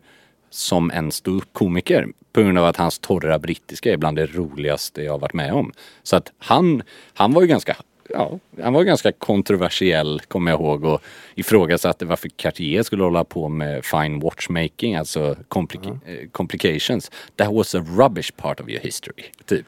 som 0.51 0.91
en 0.91 1.13
stor 1.13 1.45
komiker 1.53 2.07
på 2.33 2.43
grund 2.43 2.59
av 2.59 2.65
att 2.65 2.77
hans 2.77 2.99
torra 2.99 3.39
brittiska 3.39 3.93
är 3.93 3.97
bland 3.97 4.17
det 4.17 4.27
roligaste 4.27 5.03
jag 5.03 5.13
har 5.13 5.19
varit 5.19 5.35
med 5.35 5.53
om. 5.53 5.73
Så 6.03 6.17
att 6.17 6.33
han, 6.39 6.83
han 7.15 7.33
var 7.33 7.43
ju 7.43 7.49
ganska 7.49 7.77
Ja, 8.13 8.39
han 8.63 8.73
var 8.73 8.83
ganska 8.85 9.13
kontroversiell, 9.13 10.21
kommer 10.29 10.51
jag 10.51 10.61
ihåg, 10.61 10.85
och 10.85 11.01
ifrågasatte 11.35 12.05
varför 12.05 12.29
Cartier 12.29 12.83
skulle 12.83 13.03
hålla 13.03 13.25
på 13.25 13.49
med 13.49 13.85
fine 13.85 14.21
watchmaking, 14.21 14.97
alltså 14.97 15.37
compli- 15.49 15.99
eh, 16.07 16.29
complications. 16.33 17.11
That 17.37 17.53
was 17.53 17.75
a 17.75 17.85
rubbish 17.97 18.33
part 18.37 18.61
of 18.61 18.69
your 18.69 18.81
history, 18.81 19.25
typ. 19.47 19.67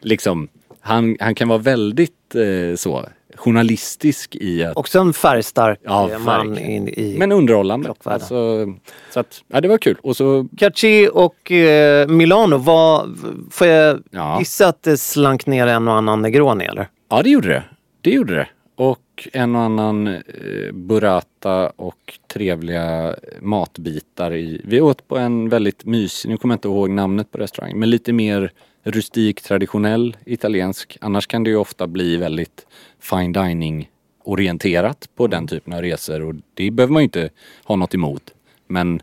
Liksom, 0.00 0.48
han, 0.80 1.16
han 1.20 1.34
kan 1.34 1.48
vara 1.48 1.58
väldigt 1.58 2.34
eh, 2.34 2.76
så, 2.76 3.06
journalistisk 3.36 4.36
i 4.36 4.64
att 4.64 4.76
Också 4.76 4.98
en 4.98 5.12
färgstark 5.12 5.80
Ja, 5.84 6.10
eh, 6.10 6.18
man 6.18 6.58
in, 6.58 6.88
i 6.88 7.16
men 7.18 7.32
underhållande. 7.32 7.94
Alltså, 8.04 8.66
så 9.10 9.20
att, 9.20 9.42
ja, 9.48 9.60
det 9.60 9.68
var 9.68 9.78
kul. 9.78 9.96
Och 10.02 10.16
så, 10.16 10.48
Cartier 10.58 11.16
och 11.16 11.52
eh, 11.52 12.08
Milano, 12.08 12.56
vad, 12.56 13.18
får 13.50 13.66
jag 13.66 14.02
Ja. 14.10 14.38
gissa 14.38 14.68
att 14.68 14.82
det 14.82 14.96
slank 14.96 15.46
ner 15.46 15.66
en 15.66 15.88
och 15.88 15.94
annan 15.94 16.22
Negroni 16.22 16.64
eller? 16.64 16.88
ja 17.10 17.22
det 17.22 17.30
gjorde 17.30 17.48
det. 17.48 17.62
Det 18.04 18.10
gjorde 18.10 18.34
det. 18.34 18.48
Och 18.74 19.28
en 19.32 19.56
och 19.56 19.62
annan 19.62 20.06
eh, 20.06 20.72
burrata 20.72 21.68
och 21.68 22.18
trevliga 22.26 23.14
matbitar 23.40 24.34
i. 24.34 24.60
Vi 24.64 24.80
åt 24.80 25.08
på 25.08 25.18
en 25.18 25.48
väldigt 25.48 25.84
mysig, 25.84 26.30
nu 26.30 26.36
kommer 26.36 26.52
jag 26.52 26.56
inte 26.56 26.68
ihåg 26.68 26.90
namnet 26.90 27.30
på 27.30 27.38
restaurangen, 27.38 27.78
men 27.78 27.90
lite 27.90 28.12
mer 28.12 28.52
rustik, 28.82 29.42
traditionell 29.42 30.16
italiensk. 30.24 30.98
Annars 31.00 31.26
kan 31.26 31.44
det 31.44 31.50
ju 31.50 31.56
ofta 31.56 31.86
bli 31.86 32.16
väldigt 32.16 32.66
fine 33.00 33.32
dining 33.32 33.90
orienterat 34.24 35.08
på 35.16 35.26
den 35.26 35.46
typen 35.46 35.72
av 35.72 35.82
resor 35.82 36.22
och 36.22 36.34
det 36.54 36.70
behöver 36.70 36.92
man 36.92 37.02
ju 37.02 37.04
inte 37.04 37.30
ha 37.64 37.76
något 37.76 37.94
emot. 37.94 38.34
Men 38.66 39.02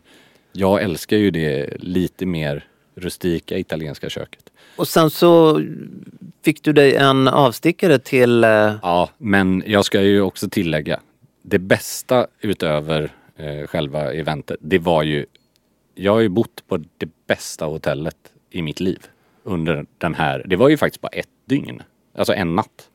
jag 0.52 0.82
älskar 0.82 1.16
ju 1.16 1.30
det 1.30 1.76
lite 1.78 2.26
mer 2.26 2.64
rustika 2.94 3.58
italienska 3.58 4.10
köket. 4.10 4.50
Och 4.76 4.88
sen 4.88 5.10
så 5.10 5.62
fick 6.44 6.62
du 6.62 6.72
dig 6.72 6.96
en 6.96 7.28
avstickare 7.28 7.98
till 7.98 8.44
eh, 8.44 8.50
Ja, 8.82 9.10
men 9.18 9.62
jag 9.66 9.84
ska 9.84 10.02
ju 10.02 10.20
också 10.20 10.48
tillägga. 10.48 11.00
Det 11.42 11.58
bästa 11.58 12.26
utöver 12.40 13.12
eh, 13.36 13.66
själva 13.66 14.12
eventet, 14.12 14.56
det 14.60 14.78
var 14.78 15.02
ju... 15.02 15.26
Jag 15.94 16.12
har 16.12 16.20
ju 16.20 16.28
bott 16.28 16.64
på 16.68 16.76
det 16.76 17.08
bästa 17.26 17.64
hotellet 17.64 18.16
i 18.50 18.62
mitt 18.62 18.80
liv. 18.80 19.06
Under 19.42 19.86
den 19.98 20.14
här... 20.14 20.42
Det 20.46 20.56
var 20.56 20.68
ju 20.68 20.76
faktiskt 20.76 21.00
bara 21.00 21.08
ett 21.08 21.28
dygn. 21.44 21.82
Alltså 22.14 22.34
en 22.34 22.54
natt. 22.54 22.88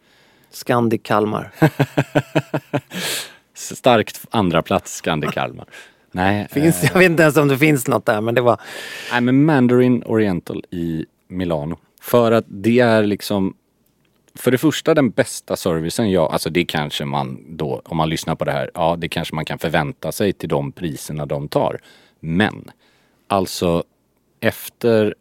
Scandic 0.50 1.02
Kalmar. 1.04 1.52
Starkt 3.54 4.26
andra 4.30 4.62
plats 4.62 4.96
Scandic 4.96 5.32
Kalmar. 5.32 5.66
Nej, 6.12 6.48
Finns, 6.52 6.84
eh, 6.84 6.90
jag 6.94 7.00
vet 7.00 7.12
inte 7.12 7.24
ens 7.24 7.38
om 7.38 7.48
det 7.48 7.58
finns 7.58 7.88
något 7.88 8.06
där 8.06 8.22
men 8.22 8.36
det 8.36 8.42
var... 8.42 8.60
nej, 9.12 9.22
men 9.22 9.46
Mandarin 9.46 10.04
Oriental 10.04 10.64
i 10.72 11.06
Milano. 11.28 11.78
För 12.02 12.32
att 12.32 12.46
det 12.48 12.80
är 12.80 13.04
liksom 13.04 13.54
för 14.38 14.52
det 14.52 14.58
första 14.58 14.94
den 14.94 15.10
bästa 15.10 15.56
servicen 15.56 16.12
jag, 16.12 16.32
alltså 16.32 16.50
det 16.50 16.66
kanske 16.66 17.06
man 17.06 17.46
då, 17.50 17.82
om 17.86 17.98
man 17.98 18.10
lyssnar 18.10 18.36
på 18.36 18.46
det 18.46 18.52
här, 18.52 18.72
ja 18.74 18.96
det 18.96 19.10
kanske 19.10 19.36
man 19.36 19.46
kan 19.46 19.60
förvänta 19.60 20.12
sig 20.12 20.34
till 20.34 20.50
de 20.50 20.72
priserna 20.72 21.26
de 21.26 21.48
tar. 21.48 21.80
Men, 22.20 22.72
alltså 23.28 23.84
efter 24.40 25.16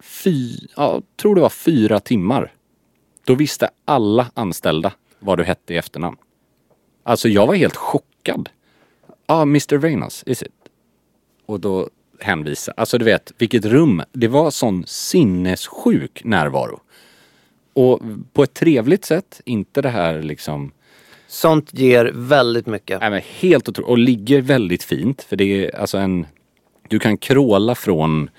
fy, 0.00 0.56
ja, 0.76 1.02
tror 1.16 1.34
det 1.34 1.40
var 1.40 1.48
fyra 1.48 2.00
timmar, 2.00 2.52
då 3.24 3.34
visste 3.34 3.70
alla 3.84 4.30
anställda 4.34 4.92
vad 5.18 5.38
du 5.38 5.44
hette 5.44 5.74
i 5.74 5.76
efternamn. 5.76 6.16
Alltså 7.02 7.28
jag 7.28 7.46
var 7.46 7.54
helt 7.54 7.76
chockad. 7.76 8.48
Ja, 9.30 9.36
ah, 9.36 9.42
Mr 9.42 9.78
Reynas, 9.78 10.24
is 10.26 10.42
it? 10.42 10.52
Och 11.46 11.60
då 11.60 11.88
hänvisa, 12.20 12.72
alltså 12.76 12.98
du 12.98 13.04
vet 13.04 13.32
vilket 13.38 13.64
rum, 13.64 14.02
det 14.12 14.28
var 14.28 14.50
sån 14.50 14.84
sinnessjuk 14.86 16.24
närvaro. 16.24 16.80
Och 17.72 18.00
på 18.32 18.42
ett 18.42 18.54
trevligt 18.54 19.04
sätt, 19.04 19.40
inte 19.44 19.82
det 19.82 19.88
här 19.88 20.22
liksom, 20.22 20.72
Sånt 21.26 21.78
ger 21.78 22.12
väldigt 22.14 22.66
mycket. 22.66 23.00
nej 23.00 23.10
men 23.10 23.20
helt 23.40 23.68
otroligt. 23.68 23.90
Och 23.90 23.98
ligger 23.98 24.40
väldigt 24.40 24.82
fint 24.82 25.22
för 25.22 25.36
det 25.36 25.44
är 25.44 25.80
alltså 25.80 25.98
en, 25.98 26.26
du 26.88 26.98
kan 26.98 27.18
kråla 27.18 27.74
från 27.74 28.30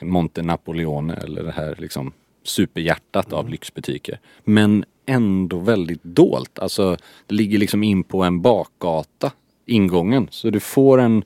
Monte 0.00 0.42
Napoleone 0.42 1.14
eller 1.14 1.42
det 1.42 1.52
här 1.52 1.76
liksom 1.78 2.12
superhjärtat 2.44 3.32
av 3.32 3.48
lyxbutiker. 3.48 4.20
Men 4.44 4.84
ändå 5.06 5.58
väldigt 5.58 6.02
dolt. 6.02 6.58
Alltså 6.58 6.96
det 7.26 7.34
ligger 7.34 7.58
liksom 7.58 7.82
in 7.82 8.04
på 8.04 8.22
en 8.22 8.42
bakgata, 8.42 9.32
ingången. 9.70 10.28
Så 10.30 10.50
du 10.50 10.60
får 10.60 10.98
en, 10.98 11.24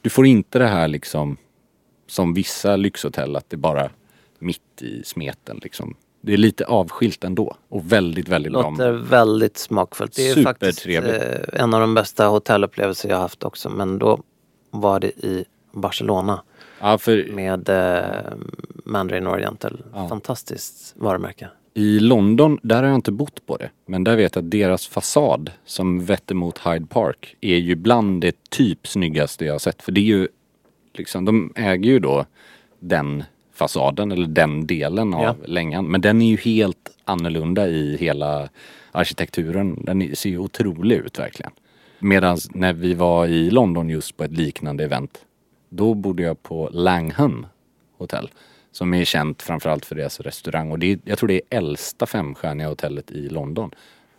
du 0.00 0.10
får 0.10 0.26
inte 0.26 0.58
det 0.58 0.66
här 0.66 0.88
liksom 0.88 1.36
som 2.06 2.34
vissa 2.34 2.76
lyxhotell 2.76 3.36
att 3.36 3.50
det 3.50 3.56
bara 3.56 3.90
mitt 4.38 4.82
i 4.82 5.02
smeten 5.04 5.60
liksom. 5.62 5.96
Det 6.20 6.32
är 6.32 6.36
lite 6.36 6.64
avskilt 6.64 7.24
ändå 7.24 7.56
och 7.68 7.92
väldigt, 7.92 8.28
väldigt 8.28 8.52
bra. 8.52 8.70
Låter 8.70 8.92
väldigt 8.92 9.58
smakfullt. 9.58 10.16
Det 10.16 10.28
är 10.28 10.42
faktiskt 10.42 10.86
eh, 10.86 11.60
en 11.62 11.74
av 11.74 11.80
de 11.80 11.94
bästa 11.94 12.26
hotellupplevelser 12.26 13.08
jag 13.08 13.16
haft 13.16 13.44
också. 13.44 13.70
Men 13.70 13.98
då 13.98 14.22
var 14.70 15.00
det 15.00 15.08
i 15.08 15.44
Barcelona 15.72 16.42
Ja, 16.80 16.98
för 16.98 17.26
med 17.32 17.68
eh, 17.68 18.32
Mandarin 18.84 19.26
Oriental. 19.26 19.82
Fantastiskt 20.08 20.94
varumärke. 20.96 21.48
I 21.74 21.98
London, 22.00 22.58
där 22.62 22.76
har 22.82 22.88
jag 22.88 22.94
inte 22.94 23.12
bott 23.12 23.46
på 23.46 23.56
det. 23.56 23.70
Men 23.86 24.04
där 24.04 24.16
vet 24.16 24.34
jag 24.36 24.44
att 24.44 24.50
deras 24.50 24.86
fasad 24.86 25.50
som 25.64 26.04
vetter 26.04 26.34
mot 26.34 26.58
Hyde 26.58 26.86
Park 26.86 27.36
är 27.40 27.56
ju 27.56 27.74
bland 27.74 28.20
det 28.20 28.50
typ 28.50 28.86
snyggaste 28.86 29.44
jag 29.44 29.54
har 29.54 29.58
sett. 29.58 29.82
För 29.82 29.92
det 29.92 30.00
är 30.00 30.04
ju 30.04 30.28
liksom, 30.94 31.24
de 31.24 31.52
äger 31.56 31.90
ju 31.90 31.98
då 31.98 32.26
den 32.80 33.24
fasaden 33.54 34.12
eller 34.12 34.26
den 34.26 34.66
delen 34.66 35.14
av 35.14 35.22
Ja. 35.22 35.36
längan. 35.46 35.84
Men 35.86 36.00
den 36.00 36.22
är 36.22 36.26
ju 36.30 36.36
helt 36.36 36.90
annorlunda 37.04 37.68
i 37.68 37.96
hela 37.96 38.48
arkitekturen. 38.92 39.84
Den 39.84 40.16
ser 40.16 40.30
ju 40.30 40.38
otrolig 40.38 40.96
ut 40.96 41.18
verkligen. 41.18 41.52
Medan 41.98 42.38
när 42.54 42.72
vi 42.72 42.94
var 42.94 43.26
i 43.26 43.50
London 43.50 43.88
just 43.90 44.16
på 44.16 44.24
ett 44.24 44.32
liknande 44.32 44.84
event, 44.84 45.18
då 45.68 45.94
bodde 45.94 46.22
jag 46.22 46.42
på 46.42 46.68
Langham 46.72 47.46
hotell. 47.98 48.30
Som 48.74 48.94
är 48.94 49.04
känt 49.04 49.42
framförallt 49.42 49.86
för 49.86 49.94
deras 49.94 50.20
restaurang 50.20 50.70
och 50.70 50.78
det 50.78 50.92
är, 50.92 50.98
jag 51.04 51.18
tror 51.18 51.28
det 51.28 51.34
är 51.34 51.58
äldsta 51.58 52.06
femstjärniga 52.06 52.68
hotellet 52.68 53.10
i 53.10 53.28
London. 53.28 53.70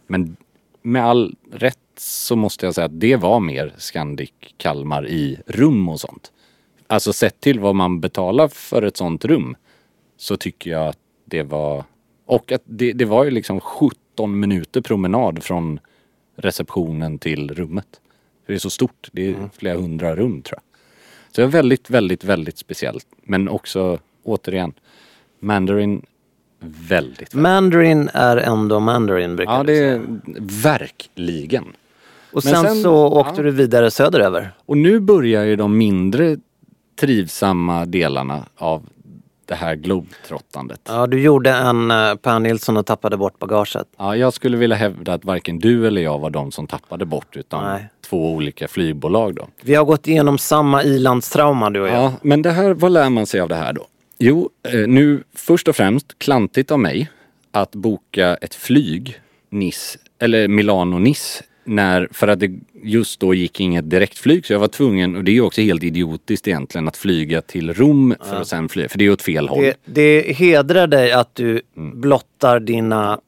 Men 0.08 0.36
med 0.82 1.06
all 1.06 1.36
rätt 1.52 1.78
så 1.98 2.36
måste 2.36 2.66
jag 2.66 2.76
säga 2.76 2.86
att 2.86 3.00
det 3.00 3.16
var 3.16 3.40
mer 3.40 3.74
Scandic 3.78 4.32
Kalmar 4.58 5.08
i 5.08 5.40
rum 5.46 5.90
och 5.90 6.00
sånt. 6.00 6.32
Alltså 6.88 7.14
sett 7.14 7.40
till 7.40 7.60
vad 7.60 7.76
man 7.76 8.00
betalar 8.00 8.48
för 8.48 8.82
ett 8.82 8.98
sånt 8.98 9.26
rum 9.26 9.56
så 10.18 10.38
tycker 10.38 10.72
jag 10.72 10.88
att 10.88 11.00
det 11.26 11.44
var... 11.44 11.84
Och 12.26 12.52
att 12.52 12.64
det, 12.66 12.94
det 12.94 13.06
var 13.06 13.24
ju 13.24 13.32
liksom 13.32 13.60
17 13.60 14.40
minuter 14.40 14.82
promenad 14.82 15.44
från 15.44 15.80
receptionen 16.36 17.20
till 17.20 17.56
rummet. 17.56 18.02
För 18.46 18.54
det 18.54 18.58
är 18.58 18.60
så 18.60 18.70
stort. 18.70 19.10
Det 19.12 19.30
är 19.30 19.50
flera 19.58 19.78
hundra 19.78 20.16
rum 20.16 20.42
tror 20.42 20.58
jag. 20.58 20.80
Så 21.32 21.42
det 21.42 21.48
var 21.48 21.52
väldigt, 21.52 21.90
väldigt, 21.90 22.24
väldigt 22.24 22.58
speciellt. 22.58 23.08
Men 23.22 23.50
också, 23.50 24.00
återigen, 24.26 24.74
Mandarin, 25.40 26.06
väldigt, 26.60 26.90
väldigt. 26.90 27.34
Mandarin 27.34 28.10
är 28.14 28.38
ändå 28.38 28.80
Mandarin 28.80 29.36
brukar 29.36 29.54
Ja, 29.54 29.64
det 29.64 29.78
är 29.78 30.02
verkligen. 30.64 31.66
Och 32.32 32.44
sen, 32.44 32.64
sen- 32.64 32.82
så 32.82 32.94
åkte 32.96 33.42
ja. 33.42 33.44
du 33.44 33.52
vidare 33.52 33.92
söderöver. 33.92 34.52
Och 34.66 34.78
nu 34.78 35.00
börjar 35.00 35.44
ju 35.44 35.56
de 35.56 35.78
mindre 35.78 36.38
trivsamma 37.00 37.86
delarna 37.86 38.46
av 38.58 38.84
det 39.46 39.56
här 39.56 39.76
globetrottandet. 39.76 40.82
Ja. 40.84 40.96
Ja, 40.96 41.08
du 41.08 41.22
gjorde 41.22 41.52
en 41.52 41.92
uh, 41.92 42.16
Per 42.16 42.40
Nilsson 42.40 42.78
och 42.78 42.86
tappade 42.86 43.18
bort 43.18 43.40
bagaget. 43.40 43.88
jag 43.98 44.34
skulle 44.34 44.58
vilja 44.58 44.76
hävda 44.76 45.14
att 45.14 45.26
varken 45.26 45.60
du 45.60 45.88
eller 45.88 46.02
jag 46.02 46.20
var 46.20 46.30
de 46.30 46.52
som 46.52 46.68
tappade 46.68 47.06
bort 47.06 47.38
utan 47.38 47.64
Nej. 47.64 47.90
två 48.10 48.34
olika 48.34 48.68
flygbolag 48.68 49.36
då. 49.36 49.48
Vi 49.62 49.76
har 49.76 49.86
gått 49.86 50.08
igenom 50.08 50.38
samma 50.38 50.84
ilandstrauma 50.84 51.70
du 51.70 51.82
och 51.82 51.88
jag. 51.88 51.96
Ja, 51.96 52.14
men 52.22 52.42
det 52.42 52.52
här, 52.52 52.74
vad 52.74 52.92
lär 52.92 53.10
man 53.10 53.26
sig 53.26 53.40
av 53.40 53.50
det 53.50 53.56
här 53.56 53.74
då? 53.74 53.86
Jo, 54.18 54.50
eh, 54.74 54.88
nu 54.88 55.24
först 55.34 55.68
och 55.68 55.76
främst 55.76 56.20
klantigt 56.20 56.72
av 56.72 56.80
mig 56.80 57.10
att 57.52 57.72
boka 57.76 58.36
ett 58.36 58.56
flyg 58.56 59.20
Nice, 59.50 60.00
eller 60.20 60.48
Milano-Nice 60.48 61.44
när, 61.64 62.08
för 62.12 62.28
att 62.28 62.40
det 62.40 62.52
just 62.84 63.20
då 63.20 63.34
gick 63.34 63.60
inget 63.60 63.90
direktflyg 63.90 64.46
så 64.46 64.54
jag 64.54 64.60
var 64.60 64.68
tvungen, 64.68 65.16
och 65.16 65.24
det 65.24 65.32
är 65.32 65.34
ju 65.34 65.42
också 65.42 65.62
helt 65.62 65.84
idiotiskt 65.84 66.48
egentligen, 66.48 66.88
att 66.88 66.98
flyga 66.98 67.42
till 67.42 67.74
Rom 67.74 68.16
för 68.30 68.42
att 68.42 68.48
sen 68.48 68.70
flyga, 68.70 68.90
för 68.90 68.98
det 68.98 69.06
är 69.06 69.12
åt 69.12 69.22
fel 69.22 69.48
håll. 69.48 69.64
Det, 69.64 69.76
det 69.86 70.36
hedrar 70.36 70.88
dig 70.88 71.12
att 71.12 71.36
du 71.36 71.62
Mm. 71.78 72.02
blottar 72.02 72.60
dina, 72.60 73.20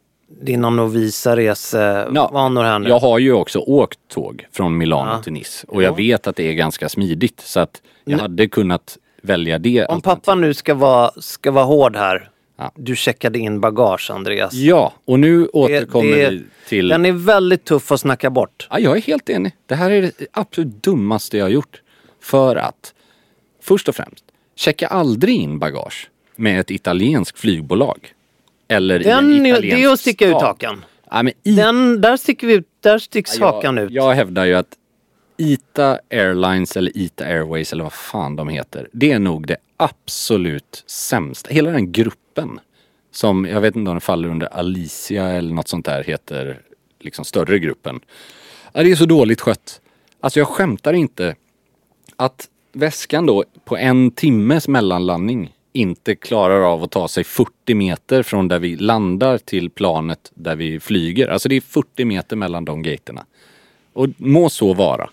dina 0.41 0.70
novisa 0.70 1.36
resevanor 1.36 2.63
här 2.63 2.79
nu. 2.79 2.89
Jag 2.89 3.00
har 3.00 3.20
ju 3.20 3.34
också 3.34 3.60
åkt 3.60 4.00
tåg 4.13 4.46
från 4.51 4.77
Milano 4.77 5.24
till 5.24 5.34
Nice 5.34 5.67
och 5.67 5.84
jag 5.84 5.96
vet 5.96 6.27
att 6.27 6.36
det 6.36 6.44
är 6.50 6.53
ganska 6.53 6.89
smidigt 6.89 7.39
så 7.39 7.60
att 7.60 7.82
jag 8.06 8.17
hade 8.17 8.48
kunnat 8.48 8.98
välja 9.27 9.60
det. 9.60 9.86
Om 9.86 10.01
pappa 10.01 10.36
nu 10.36 10.53
ska 10.53 10.74
vara, 10.74 11.12
ska 11.22 11.51
vara 11.51 11.65
hård 11.65 11.96
här. 11.96 12.29
Ja. 12.57 12.72
Du 12.75 12.96
checkade 12.96 13.39
in 13.39 13.60
bagage 13.60 14.12
Andreas. 14.12 14.53
Ja, 14.53 14.93
och 15.05 15.19
nu 15.19 15.48
återkommer 15.48 16.17
det- 16.17 16.29
vi 16.29 16.43
till... 16.67 16.88
Den 16.88 17.05
är 17.05 17.12
väldigt 17.12 17.65
tuff 17.65 17.91
att 17.91 18.00
snacka 18.00 18.29
bort. 18.29 18.67
Ja, 18.72 18.79
jag 18.79 18.98
är 18.98 19.01
helt 19.01 19.29
enig. 19.29 19.51
Det 19.65 19.75
här 19.75 19.91
är 19.91 20.01
det 20.01 20.12
absolut 20.31 20.84
dummaste 20.84 21.38
jag 21.38 21.46
har 21.46 21.50
gjort. 21.50 21.81
För 22.22 22.55
att, 22.55 22.93
först 23.63 23.89
och 23.89 23.96
främst, 23.96 24.24
checka 24.55 24.88
aldrig 24.88 25.36
in 25.36 25.60
bagage 25.60 26.10
med 26.36 26.60
ett 26.60 26.72
italienskt 26.72 27.39
flygbolag. 27.39 28.13
Eller 28.67 29.00
i 29.00 29.03
Den, 29.03 29.17
en 29.36 29.46
är- 29.46 29.50
italiensk 29.50 29.75
det 29.77 29.84
är 29.84 29.93
att 29.93 30.00
sticka 30.00 30.27
ut 30.27 30.34
hakan. 30.34 30.86
Ja, 31.12 31.24
i, 31.43 31.51
Den, 31.51 32.01
där, 32.01 32.17
sticker 32.17 32.48
vi 32.48 32.63
där 32.79 33.00
sticks 33.00 33.39
jag, 33.39 33.46
hakan 33.51 33.77
ut. 33.77 33.91
Jag 33.91 34.13
hävdar 34.13 34.46
ju 34.46 34.53
att 34.53 34.67
ITA 35.38 36.00
Airlines 36.10 36.77
eller 36.77 36.98
ITA 36.98 37.25
Airways 37.25 37.74
eller 37.74 37.84
vad 37.84 37.94
fan 37.94 38.36
de 38.36 38.50
heter. 38.50 38.89
Det 38.91 39.12
är 39.12 39.20
nog 39.20 39.48
det 39.48 39.58
absolut 39.77 40.84
sämsta. 40.88 41.53
Hela 41.53 41.72
den 41.72 41.91
gruppen 41.91 42.60
som, 43.12 43.46
jag 43.46 43.62
vet 43.62 43.75
inte 43.75 43.89
om 43.89 43.96
den 43.96 44.01
faller 44.01 44.29
under 44.29 44.48
Alicia 44.48 45.29
eller 45.29 45.53
något 45.53 45.67
sånt 45.67 45.86
där 45.86 46.03
heter 46.03 46.62
liksom 47.00 47.25
större 47.25 47.60
gruppen. 47.60 48.00
Det 48.74 48.91
är 48.91 48.96
så 48.96 49.06
dåligt 49.06 49.41
skött. 49.41 49.82
Alltså 50.20 50.39
jag 50.39 50.48
skämtar 50.48 50.94
inte 50.94 51.36
att 52.15 52.50
väskan 52.74 53.25
då 53.25 53.44
på 53.65 53.77
en 53.77 54.12
timmes 54.12 54.67
mellanlandning 54.67 55.53
inte 55.74 56.15
klarar 56.15 56.62
av 56.62 56.84
att 56.84 56.91
ta 56.91 57.08
sig 57.08 57.24
40 57.24 57.74
meter 57.74 58.24
från 58.24 58.48
där 58.48 58.60
vi 58.60 58.75
landar 58.75 59.38
till 59.38 59.70
planet 59.70 60.32
där 60.34 60.56
vi 60.56 60.79
flyger. 60.79 61.27
Alltså 61.27 61.50
det 61.50 61.56
är 61.56 61.62
40 61.62 62.06
meter 62.06 62.36
mellan 62.36 62.65
de 62.65 62.84
gaterna. 62.84 63.25
Och 63.94 64.08
må 64.17 64.50
så 64.50 64.74
vara. 64.74 65.10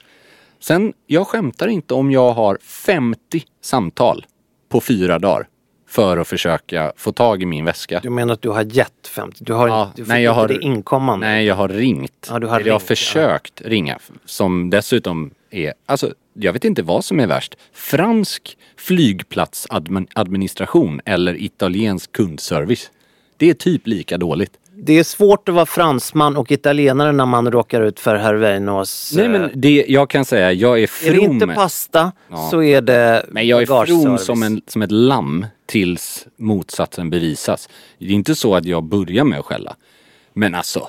Sen, 0.67 0.93
jag 1.07 1.27
skämtar 1.27 1.69
inte 1.69 1.95
om 1.95 2.11
jag 2.11 2.33
har 2.33 2.59
50 2.63 3.43
samtal 3.63 4.27
på 4.69 4.81
fyra 4.81 5.19
dagar 5.19 5.49
för 5.89 6.17
att 6.17 6.29
försöka 6.29 6.93
få 6.97 7.13
tag 7.13 7.43
i 7.43 7.47
min 7.47 7.65
väska. 7.65 8.01
Du 8.03 8.11
menar 8.11 8.35
att 8.35 8.43
du 8.43 8.49
har 8.49 8.63
gett 8.63 9.07
50? 9.09 9.45
Du 9.45 9.53
har, 9.53 9.69
Ja, 9.69 9.93
du 9.97 10.05
nej, 10.07 10.23
jag 10.23 10.33
inte 10.33 10.41
har- 10.41 10.49
det 10.49 10.59
inkommande? 10.65 11.27
Nej, 11.27 11.47
jag 11.47 11.55
har 11.55 11.69
ringt. 11.69 12.27
Ja, 12.31 12.39
du 12.39 12.47
har 12.47 12.57
Eller 12.57 12.67
jag 12.67 12.75
har 12.75 12.79
ringt, 12.81 12.89
försökt 12.89 13.61
ringa. 13.61 13.99
Som 14.25 14.71
dessutom 14.71 15.31
är, 15.51 15.75
alltså 15.87 16.15
jag 16.33 16.53
vet 16.53 16.65
inte 16.65 16.83
vad 16.83 17.05
som 17.05 17.21
är 17.21 17.27
värst. 17.27 17.55
Fransk 17.73 18.59
flygplatsadministration 18.77 21.01
eller 21.05 21.43
italiensk 21.43 22.13
kundservice. 22.13 22.91
Det 23.37 23.51
är 23.51 23.55
typ 23.55 23.87
lika 23.87 24.19
dåligt. 24.19 24.53
Det 24.77 24.99
är 24.99 25.03
svårt 25.05 25.49
att 25.49 25.55
vara 25.55 25.67
fransman 25.67 26.37
och 26.37 26.53
italienare 26.53 27.13
när 27.13 27.27
man 27.27 27.51
råkar 27.53 27.81
ut 27.83 28.01
för 28.01 28.17
herr 28.17 28.35
Weinos... 28.35 29.13
Nej 29.17 29.29
men 29.29 29.51
det, 29.55 29.85
jag 29.89 30.11
kan 30.11 30.25
säga, 30.25 30.53
jag 30.53 30.79
är 30.79 30.83
Är 30.83 30.87
from. 30.87 31.15
det 31.15 31.21
inte 31.21 31.47
pasta 31.47 32.13
Ja. 32.31 32.49
så 32.51 32.63
är 32.63 32.81
det 32.83 33.27
Men 33.31 33.47
jag 33.47 33.63
är 33.63 33.67
from 33.87 34.19
som, 34.19 34.43
en, 34.43 34.63
som 34.67 34.83
ett 34.83 34.91
lamm 34.91 35.47
tills 35.67 36.27
motsatsen 36.37 37.11
bevisas. 37.11 37.69
Det 37.99 38.05
är 38.05 38.11
inte 38.11 38.35
så 38.35 38.55
att 38.55 38.65
jag 38.65 38.85
börjar 38.85 39.25
med 39.25 39.39
att 39.39 39.45
skälla. 39.45 39.77
Men 40.33 40.55
alltså, 40.55 40.89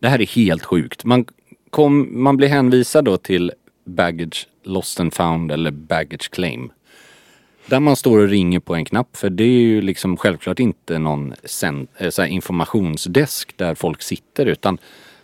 det 0.00 0.08
här 0.08 0.20
är 0.20 0.26
helt 0.26 0.64
sjukt. 0.64 1.04
Man, 1.04 1.24
kom, 1.70 2.22
man 2.22 2.36
blir 2.36 2.48
hänvisad 2.48 3.04
då 3.04 3.16
till 3.16 3.52
baggage 3.86 4.48
lost 4.64 5.00
and 5.00 5.14
found 5.14 5.52
eller 5.52 5.70
baggage 5.70 6.30
claim. 6.30 6.70
Där 7.66 7.80
man 7.80 7.96
står 7.96 8.18
och 8.18 8.28
ringer 8.28 8.60
på 8.60 8.74
en 8.74 8.84
knapp 8.84 9.16
för 9.16 9.30
det 9.30 9.44
är 9.44 9.48
ju 9.60 9.80
liksom 9.82 10.16
självklart 10.16 10.60
inte 10.60 10.98
någon 10.98 11.34
sen, 11.44 11.86
eh, 12.18 12.32
informationsdesk 12.32 13.56
där 13.56 13.74
folk 13.74 14.02
sitter 14.02 14.46
utan 14.46 14.78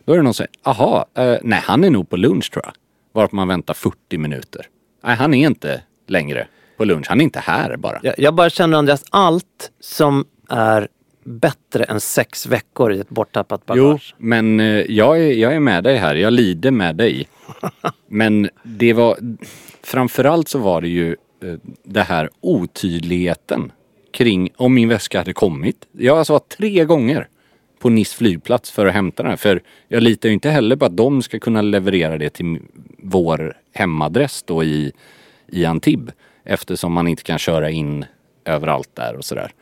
då 0.05 0.13
är 0.13 0.17
det 0.17 0.23
någon 0.23 0.35
som 0.35 0.47
säger, 0.47 0.51
aha, 0.63 1.07
eh, 1.15 1.37
nej 1.43 1.61
han 1.65 1.85
är 1.85 1.91
nog 1.91 2.11
på 2.11 2.17
lunch 2.17 2.51
tror 2.53 2.65
jag. 2.65 2.73
Varför 3.13 3.37
man 3.37 3.49
väntar 3.49 3.75
40 3.75 4.19
minuter. 4.19 4.67
Nej 5.05 5.17
han 5.17 5.35
är 5.35 5.47
inte 5.47 5.83
längre 6.07 6.47
på 6.77 6.85
lunch, 6.85 7.07
han 7.09 7.21
är 7.21 7.25
inte 7.25 7.41
här 7.41 7.77
bara. 7.77 8.01
Jag, 8.03 8.15
jag 8.19 8.35
bara 8.35 8.51
känner 8.51 8.79
Andreas, 8.79 9.05
allt 9.11 9.71
som 9.81 10.25
är 10.49 10.89
bättre 11.25 11.85
än 11.85 12.01
sex 12.01 12.47
veckor 12.47 12.93
i 12.93 13.01
ett 13.01 13.09
borttappat 13.09 13.63
Jo, 13.69 13.75
bagage. 13.89 14.15
men 14.19 14.61
eh, 14.61 14.67
jag 14.67 15.21
är, 15.21 15.33
jag 15.33 15.55
är 15.55 15.61
med 15.61 15.85
dig 15.85 15.97
här. 15.97 16.15
Jag 16.15 16.33
lider 16.33 16.71
med 16.71 16.97
dig. 16.97 17.29
Men 18.09 18.51
det 18.63 18.93
var, 18.93 19.17
framförallt 19.83 20.49
så 20.49 20.59
var 20.59 20.81
det 20.81 20.89
ju 20.89 21.17
Eh, 21.43 21.55
det 21.83 22.03
här 22.03 22.31
otydligheten 22.41 23.73
kring 24.13 24.51
om 24.57 24.75
min 24.75 24.89
väska 24.89 25.19
hade 25.19 25.33
kommit. 25.33 25.87
Jag 25.93 26.13
har 26.13 26.19
alltså 26.19 26.33
varit 26.33 26.49
tre 26.49 26.85
gånger 26.85 27.29
på 27.79 27.89
NIS 27.89 28.15
flygplats 28.15 28.71
för 28.71 28.87
att 28.87 28.95
hämta 28.95 29.23
den 29.23 29.31
här. 29.31 29.37
För 29.37 29.63
jag 29.89 30.03
litar 30.03 30.29
ju 30.29 30.33
inte 30.33 30.51
heller 30.51 30.77
på 30.77 30.85
att 30.85 30.97
de 30.97 31.23
ska 31.23 31.39
kunna 31.39 31.63
leverera 31.63 32.19
det 32.19 32.31
till 32.31 32.59
vår 32.99 33.57
hemadress 33.73 34.43
då 34.43 34.65
i, 34.65 34.93
i 35.47 35.65
Antibes. 35.65 36.15
Eftersom 36.45 36.93
man 36.93 37.09
inte 37.09 37.23
kan 37.23 37.39
köra 37.39 37.71
in 37.71 38.05
överallt 38.45 38.91
där 38.95 39.17
och 39.17 39.25
sådär. 39.25 39.53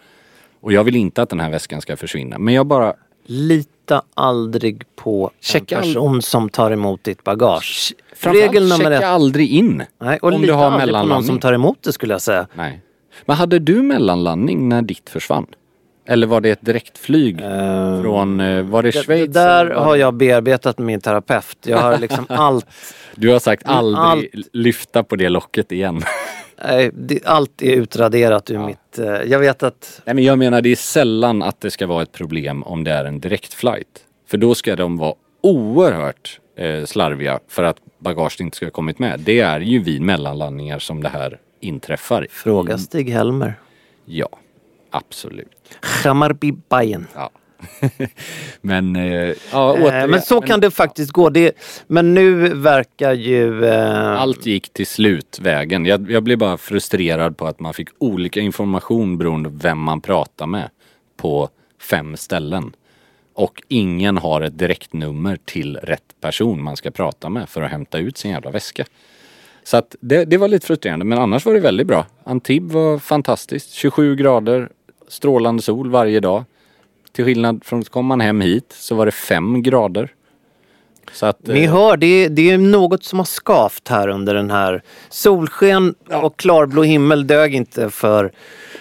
Och 0.60 0.72
jag 0.72 0.84
vill 0.84 0.96
inte 0.96 1.22
att 1.22 1.28
den 1.28 1.40
här 1.40 1.50
väskan 1.50 1.80
ska 1.80 1.96
försvinna. 1.96 2.38
Men 2.38 2.54
jag 2.54 2.66
bara 2.66 2.94
lite 3.24 3.79
Lita 3.90 4.02
aldrig 4.14 4.82
på 4.96 5.30
Checka 5.40 5.74
en 5.76 5.78
all- 5.82 5.88
person 5.88 6.22
som 6.22 6.48
tar 6.48 6.70
emot 6.70 7.04
ditt 7.04 7.24
bagage. 7.24 7.92
Regel 8.20 8.62
nummer 8.62 8.76
checka 8.76 8.96
ett. 8.96 9.04
aldrig 9.04 9.48
in. 9.50 9.82
Nej, 10.00 10.18
och 10.22 10.32
om 10.32 10.40
lita 10.40 10.52
du 10.52 10.58
har 10.58 10.70
aldrig 10.70 10.94
på 10.94 11.06
någon 11.06 11.24
som 11.24 11.38
tar 11.38 11.52
emot 11.52 11.78
det 11.82 11.92
skulle 11.92 12.14
jag 12.14 12.20
säga. 12.22 12.46
Nej. 12.54 12.80
Men 13.26 13.36
hade 13.36 13.58
du 13.58 13.82
mellanlandning 13.82 14.68
när 14.68 14.82
ditt 14.82 15.10
försvann? 15.10 15.46
Eller 16.08 16.26
var 16.26 16.40
det 16.40 16.50
ett 16.50 16.64
direktflyg 16.64 17.38
från, 18.02 18.40
eh, 18.40 18.62
var 18.62 18.82
det 18.82 18.92
Schweiz? 18.92 19.26
det 19.26 19.40
där 19.40 19.70
har 19.70 19.96
jag 19.96 20.14
bearbetat 20.14 20.78
med 20.78 20.86
min 20.86 21.00
terapeut. 21.00 21.56
Jag 21.66 21.78
har 21.78 21.98
liksom 21.98 22.26
allt, 22.28 22.66
Du 23.14 23.28
har 23.32 23.38
sagt 23.38 23.62
Mm, 23.66 23.76
aldrig 23.94 24.44
lyfta 24.52 25.02
på 25.02 25.16
det 25.16 25.28
locket 25.28 25.72
igen. 25.72 26.02
Nej, 26.64 26.90
det, 26.94 27.24
allt 27.26 27.62
är 27.62 27.72
utraderat 27.76 28.50
ur 28.50 28.58
mitt... 28.58 28.98
eh, 28.98 29.04
Jag 29.06 29.38
vet 29.38 29.62
att 29.62 30.00
Nej 30.04 30.14
men 30.14 30.24
jag 30.24 30.38
menar 30.38 30.62
det 30.62 30.68
är 30.72 30.76
sällan 30.76 31.42
att 31.42 31.60
det 31.60 31.70
ska 31.70 31.86
vara 31.86 32.02
ett 32.02 32.12
problem 32.12 32.62
om 32.62 32.84
det 32.84 32.90
är 32.92 33.04
en 33.04 33.20
direktflight. 33.20 34.04
För 34.26 34.38
då 34.38 34.54
ska 34.54 34.76
de 34.76 34.96
vara 34.98 35.14
oerhört 35.40 36.40
eh, 36.56 36.84
slarviga 36.84 37.40
för 37.48 37.62
att 37.62 37.76
bagaget 37.98 38.40
inte 38.40 38.56
ska 38.56 38.66
ha 38.66 38.70
kommit 38.70 38.98
med. 38.98 39.20
Det 39.20 39.40
är 39.40 39.60
ju 39.60 39.78
vid 39.78 40.02
mellanlandningar 40.02 40.78
som 40.78 41.02
det 41.02 41.08
här 41.08 41.38
inträffar. 41.60 42.26
fråga 42.30 42.78
Stig-Helmer. 42.78 43.54
Ja, 44.04 44.28
absolut. 44.90 45.48
Hammarby 45.80 46.52
Bayern. 46.68 47.06
Ja. 47.14 47.30
men 48.60 48.96
eh, 48.96 49.34
ja, 49.52 49.72
återigen. 49.72 50.02
Eh, 50.02 50.08
Men 50.08 50.22
så 50.22 50.40
kan 50.40 50.60
det 50.60 50.70
faktiskt 50.70 51.12
gå. 51.12 51.28
Det, 51.28 51.52
men 51.86 52.14
nu 52.14 52.54
verkar 52.54 53.12
ju... 53.12 53.64
Eh, 53.64 54.20
Allt 54.20 54.46
gick 54.46 54.72
till 54.72 54.86
slut 54.86 55.38
vägen. 55.42 55.86
Jag, 55.86 56.10
jag 56.10 56.22
blev 56.22 56.38
bara 56.38 56.56
frustrerad 56.56 57.36
på 57.36 57.46
att 57.46 57.60
man 57.60 57.74
fick 57.74 57.88
olika 57.98 58.40
information 58.40 59.18
beroende 59.18 59.48
på 59.50 59.56
vem 59.62 59.78
man 59.78 60.00
pratar 60.00 60.46
med 60.46 60.70
på 61.16 61.48
fem 61.80 62.16
ställen. 62.16 62.72
Och 63.34 63.62
ingen 63.68 64.16
har 64.18 64.40
ett 64.40 64.58
direktnummer 64.58 65.38
till 65.44 65.76
rätt 65.76 66.14
person 66.20 66.62
man 66.62 66.76
ska 66.76 66.90
prata 66.90 67.28
med 67.28 67.48
för 67.48 67.62
att 67.62 67.70
hämta 67.70 67.98
ut 67.98 68.18
sin 68.18 68.30
jävla 68.30 68.50
väska. 68.50 68.84
Så 69.64 69.76
att 69.76 69.96
det, 70.00 70.24
det 70.24 70.36
var 70.36 70.48
lite 70.48 70.66
frustrerande 70.66 71.04
men 71.04 71.18
annars 71.18 71.46
var 71.46 71.54
det 71.54 71.60
väldigt 71.60 71.86
bra. 71.86 72.06
Antibes 72.24 72.72
var 72.72 72.98
fantastiskt. 72.98 73.70
27 73.72 74.16
grader, 74.16 74.68
strålande 75.08 75.62
sol 75.62 75.90
varje 75.90 76.20
dag. 76.20 76.44
Till 77.12 77.24
skillnad 77.24 77.64
från 77.64 77.82
kom 77.84 78.06
man 78.06 78.20
hem 78.20 78.40
hit 78.40 78.72
så 78.78 78.94
var 78.94 79.06
det 79.06 79.12
5 79.12 79.62
grader. 79.62 80.12
Så 81.12 81.26
att, 81.26 81.46
Ni 81.46 81.64
eh, 81.64 81.72
hör, 81.72 81.96
det 81.96 82.06
är, 82.06 82.28
det 82.28 82.50
är 82.50 82.58
något 82.58 83.04
som 83.04 83.18
har 83.18 83.26
skavt 83.26 83.88
här 83.88 84.08
under 84.08 84.34
den 84.34 84.50
här... 84.50 84.82
Solsken 85.08 85.94
och 86.22 86.36
klarblå 86.36 86.82
himmel 86.82 87.26
dög 87.26 87.54
inte 87.54 87.90
för... 87.90 88.32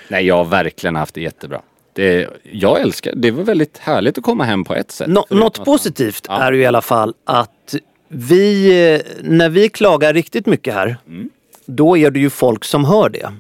Nej, 0.08 0.26
jag 0.26 0.36
har 0.36 0.46
verkligen 0.46 0.96
haft 0.96 1.14
det 1.16 1.22
jättebra. 1.22 1.62
Det, 1.94 2.28
jag 2.52 2.82
älskar, 2.82 3.14
det 3.16 3.32
var 3.32 3.44
väldigt 3.44 3.78
härligt 3.78 4.18
att 4.18 4.24
komma 4.24 4.44
hem 4.44 4.64
på 4.64 4.76
ett 4.76 4.92
sätt. 4.92 5.08
Nå, 5.08 5.26
något 5.30 5.66
positivt 5.66 6.26
Ja. 6.28 6.40
är 6.42 6.52
ju 6.52 6.62
i 6.62 6.66
alla 6.66 6.82
fall 6.82 7.14
att 7.26 7.76
vi, 8.08 8.68
eh, 8.94 9.02
när 9.24 9.50
vi 9.50 9.70
klagar 9.70 10.14
riktigt 10.14 10.46
mycket 10.46 10.74
här, 10.74 10.98
Mm. 11.08 11.30
då 11.66 11.98
är 11.98 12.12
det 12.12 12.20
ju 12.20 12.30
folk 12.30 12.64
som 12.66 12.86
hör 12.86 13.10
det. 13.10 13.32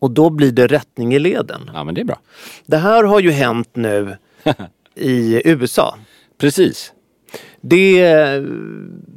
Och 0.00 0.10
då 0.10 0.30
blir 0.30 0.52
det 0.52 0.66
rättning 0.66 1.14
i 1.14 1.18
leden. 1.18 1.70
Ja, 1.74 1.84
men 1.84 1.94
det 1.94 2.00
är 2.00 2.04
bra. 2.04 2.18
Det 2.66 2.76
här 2.76 3.04
har 3.04 3.20
ju 3.20 3.30
hänt 3.30 3.68
nu 3.72 4.16
i 4.94 5.42
USA. 5.44 5.94
Precis. 6.40 6.92
Det, 7.60 8.02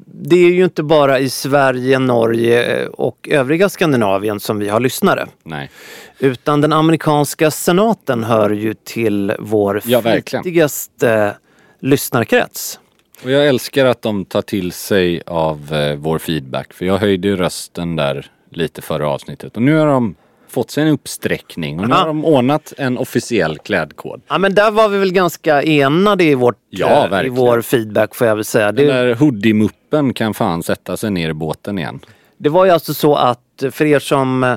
det 0.05 0.35
är 0.35 0.51
ju 0.51 0.63
inte 0.63 0.83
bara 0.83 1.19
i 1.19 1.29
Sverige, 1.29 1.99
Norge 1.99 2.87
och 2.87 3.27
övriga 3.31 3.69
Skandinavien 3.69 4.39
som 4.39 4.59
vi 4.59 4.69
har 4.69 4.79
lyssnare. 4.79 5.27
Nej. 5.43 5.69
Utan 6.19 6.61
den 6.61 6.73
amerikanska 6.73 7.51
senaten 7.51 8.23
hör 8.23 8.49
ju 8.49 8.73
till 8.73 9.33
vår 9.39 9.81
Ja, 9.85 10.01
flitigaste 10.01 11.35
lyssnarkrets. 11.79 12.79
Och 13.23 13.31
jag 13.31 13.47
älskar 13.47 13.85
att 13.85 14.01
de 14.01 14.25
tar 14.25 14.41
till 14.41 14.71
sig 14.71 15.21
av 15.25 15.73
eh, 15.73 15.95
vår 15.95 16.17
feedback. 16.19 16.73
För 16.73 16.85
jag 16.85 16.97
höjde 16.97 17.27
ju 17.27 17.35
rösten 17.35 17.95
där 17.95 18.31
lite 18.49 18.81
förra 18.81 19.09
avsnittet. 19.09 19.55
Och 19.55 19.61
nu 19.61 19.75
har 19.75 19.87
de 19.87 20.15
fått 20.51 20.71
sig 20.71 20.83
en 20.83 20.89
uppsträckning. 20.89 21.79
Och 21.79 21.89
nu 21.89 21.95
har 21.95 22.07
de 22.07 22.25
ordnat 22.25 22.73
en 22.77 22.97
officiell 22.97 23.57
klädkod. 23.57 24.21
Ja 24.27 24.37
men 24.37 24.55
där 24.55 24.71
var 24.71 24.89
vi 24.89 24.97
väl 24.97 25.11
ganska 25.13 25.63
enade 25.63 26.23
i, 26.23 26.35
vårt, 26.35 26.57
Ja, 26.69 27.19
eh, 27.19 27.25
i 27.25 27.29
vår 27.29 27.61
feedback 27.61 28.15
får 28.15 28.27
jag 28.27 28.35
väl 28.35 28.45
säga. 28.45 28.71
Den 28.71 28.87
där 28.87 29.15
hoodie-muppen 29.15 30.13
kan 30.13 30.33
fan 30.33 30.63
sätta 30.63 30.97
sig 30.97 31.11
ner 31.11 31.29
i 31.29 31.33
båten 31.33 31.79
igen. 31.79 31.99
det 32.37 32.49
var 32.49 32.65
ju 32.65 32.71
alltså 32.71 32.93
så 32.93 33.15
att 33.15 33.63
för 33.71 33.85
er 33.85 33.99
som 33.99 34.43
eh, 34.43 34.55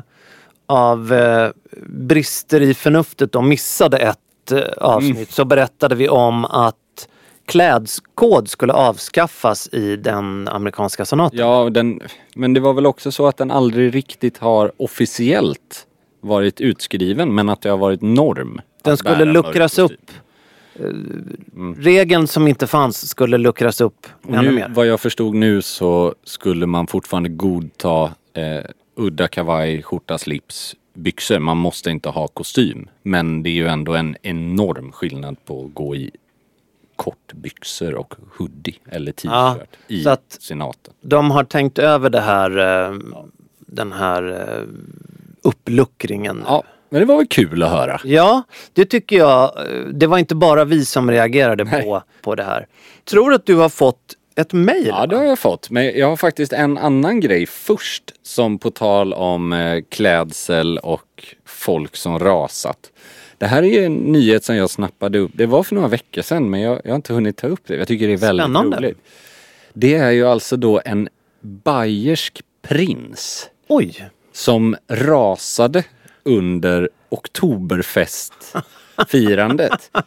av 0.66 1.12
eh, 1.12 1.50
brister 1.86 2.60
i 2.60 2.74
förnuftet 2.74 3.32
då 3.32 3.42
missade 3.42 3.96
ett 3.98 4.52
eh, 4.52 4.58
avsnitt 4.76 5.14
Mm. 5.16 5.26
så 5.30 5.44
berättade 5.44 5.94
vi 5.94 6.08
om 6.08 6.44
att 6.44 6.74
klädskod 7.46 8.48
skulle 8.48 8.72
avskaffas 8.72 9.68
i 9.72 9.96
den 9.96 10.48
amerikanska 10.48 11.04
senaten. 11.04 11.38
Ja, 11.38 11.70
den, 11.70 12.00
men 12.34 12.54
det 12.54 12.60
var 12.60 12.72
väl 12.72 12.86
också 12.86 13.12
så 13.12 13.26
att 13.26 13.36
den 13.36 13.50
aldrig 13.50 13.94
riktigt 13.94 14.38
har 14.38 14.72
officiellt 14.76 15.86
varit 16.20 16.60
utskriven 16.60 17.34
men 17.34 17.48
att 17.48 17.60
det 17.60 17.70
har 17.70 17.78
varit 17.78 18.02
norm. 18.02 18.60
Den 18.82 18.96
skulle 18.96 19.24
luckras 19.24 19.78
upp. 19.78 20.10
Regeln 21.76 22.26
som 22.26 22.48
inte 22.48 22.66
fanns 22.66 23.08
skulle 23.08 23.38
luckras 23.38 23.80
upp 23.80 24.06
Och 24.22 24.34
ännu 24.34 24.48
nu, 24.48 24.54
mer. 24.54 24.72
vad 24.74 24.86
jag 24.86 25.00
förstod 25.00 25.34
nu 25.34 25.62
så 25.62 26.14
skulle 26.24 26.66
man 26.66 26.86
fortfarande 26.86 27.28
godta 27.28 28.04
eh, 28.34 28.64
udda 28.96 29.28
kavaj, 29.28 29.82
skjorta, 29.82 30.18
slips, 30.18 30.76
byxor. 30.94 31.38
Man 31.38 31.56
måste 31.56 31.90
inte 31.90 32.08
ha 32.08 32.28
kostym. 32.28 32.88
Men 33.02 33.42
det 33.42 33.50
är 33.50 33.54
ju 33.54 33.66
ändå 33.66 33.94
en 33.94 34.16
enorm 34.22 34.92
skillnad 34.92 35.36
på 35.44 35.64
att 35.64 35.74
gå 35.74 35.96
i 35.96 36.10
kortbyxor 36.96 37.94
och 37.94 38.14
hoodie 38.38 38.74
eller 38.90 39.14
Ja, 39.22 39.54
t-shirt 39.54 39.78
i 39.88 40.02
så 40.02 40.10
att- 40.10 40.36
senaten. 40.40 40.94
De 41.00 41.30
har 41.30 41.44
tänkt 41.44 41.78
över 41.78 42.10
det 42.10 42.20
här, 42.20 42.58
eh, 42.88 42.94
den 43.58 43.92
här 43.92 44.22
eh, 44.58 44.64
uppluckringen. 45.42 46.42
Ja, 46.46 46.62
men 46.88 47.00
det 47.00 47.06
var 47.06 47.16
väl 47.16 47.26
kul 47.26 47.62
att 47.62 47.70
höra. 47.70 48.00
Ja, 48.04 48.42
det 48.72 48.84
tycker 48.84 49.16
jag. 49.16 49.42
eh, 49.58 49.80
Det 49.92 50.06
var 50.06 50.18
inte 50.18 50.34
bara 50.34 50.64
vi 50.64 50.84
som 50.84 51.10
reagerade 51.10 51.64
på, 51.66 52.02
på 52.22 52.34
det 52.34 52.44
här. 52.44 52.66
Tror 53.04 53.30
du 53.30 53.36
att 53.36 53.46
du 53.46 53.54
har 53.56 53.68
fått 53.68 54.00
ett 54.36 54.52
mejl? 54.52 54.86
Ja, 54.86 55.06
det 55.06 55.16
har 55.16 55.24
jag 55.24 55.38
fått. 55.38 55.70
Men 55.70 55.98
jag 55.98 56.08
har 56.08 56.16
faktiskt 56.16 56.52
en 56.52 56.78
annan 56.78 57.20
grej 57.20 57.46
först 57.46 58.04
som 58.22 58.58
på 58.58 58.70
tal 58.70 59.12
om 59.14 59.82
klädsel 59.90 60.78
och 60.78 61.34
folk 61.46 61.96
som 61.96 62.18
rasat. 62.18 62.78
Det 63.38 63.46
här 63.46 63.62
är 63.62 63.66
ju 63.66 63.84
en 63.84 63.94
nyhet 63.96 64.44
som 64.44 64.56
jag 64.56 64.70
snappade 64.70 65.18
upp. 65.18 65.30
Det 65.34 65.46
var 65.46 65.62
för 65.62 65.74
några 65.74 65.88
veckor 65.88 66.22
sedan 66.22 66.50
men 66.50 66.60
jag, 66.60 66.80
jag 66.84 66.90
har 66.90 66.96
inte 66.96 67.12
hunnit 67.12 67.36
ta 67.36 67.46
upp 67.46 67.60
det. 67.66 67.76
Jag 67.76 67.88
tycker 67.88 68.06
det 68.06 68.12
är 68.12 68.16
väldigt 68.16 68.44
Spännande. 68.44 68.76
roligt. 68.76 68.98
Det 69.72 69.94
är 69.94 70.10
ju 70.10 70.26
alltså 70.26 70.56
då 70.56 70.80
en 70.84 71.08
bayersk 71.40 72.40
prins 72.62 73.50
Oj! 73.68 74.08
som 74.32 74.76
rasade 74.88 75.84
under 76.22 76.88
oktoberfestfirandet. 77.08 79.90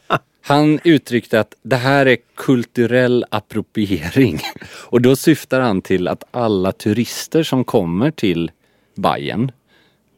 Han 0.41 0.79
uttryckte 0.83 1.39
att 1.39 1.53
det 1.61 1.75
här 1.75 2.05
är 2.05 2.17
kulturell 2.35 3.25
appropriering. 3.29 4.41
Och 4.89 5.01
då 5.01 5.15
syftar 5.15 5.61
han 5.61 5.81
till 5.81 6.07
att 6.07 6.23
alla 6.31 6.71
turister 6.71 7.43
som 7.43 7.63
kommer 7.63 8.11
till 8.11 8.51
Bayern 8.95 9.51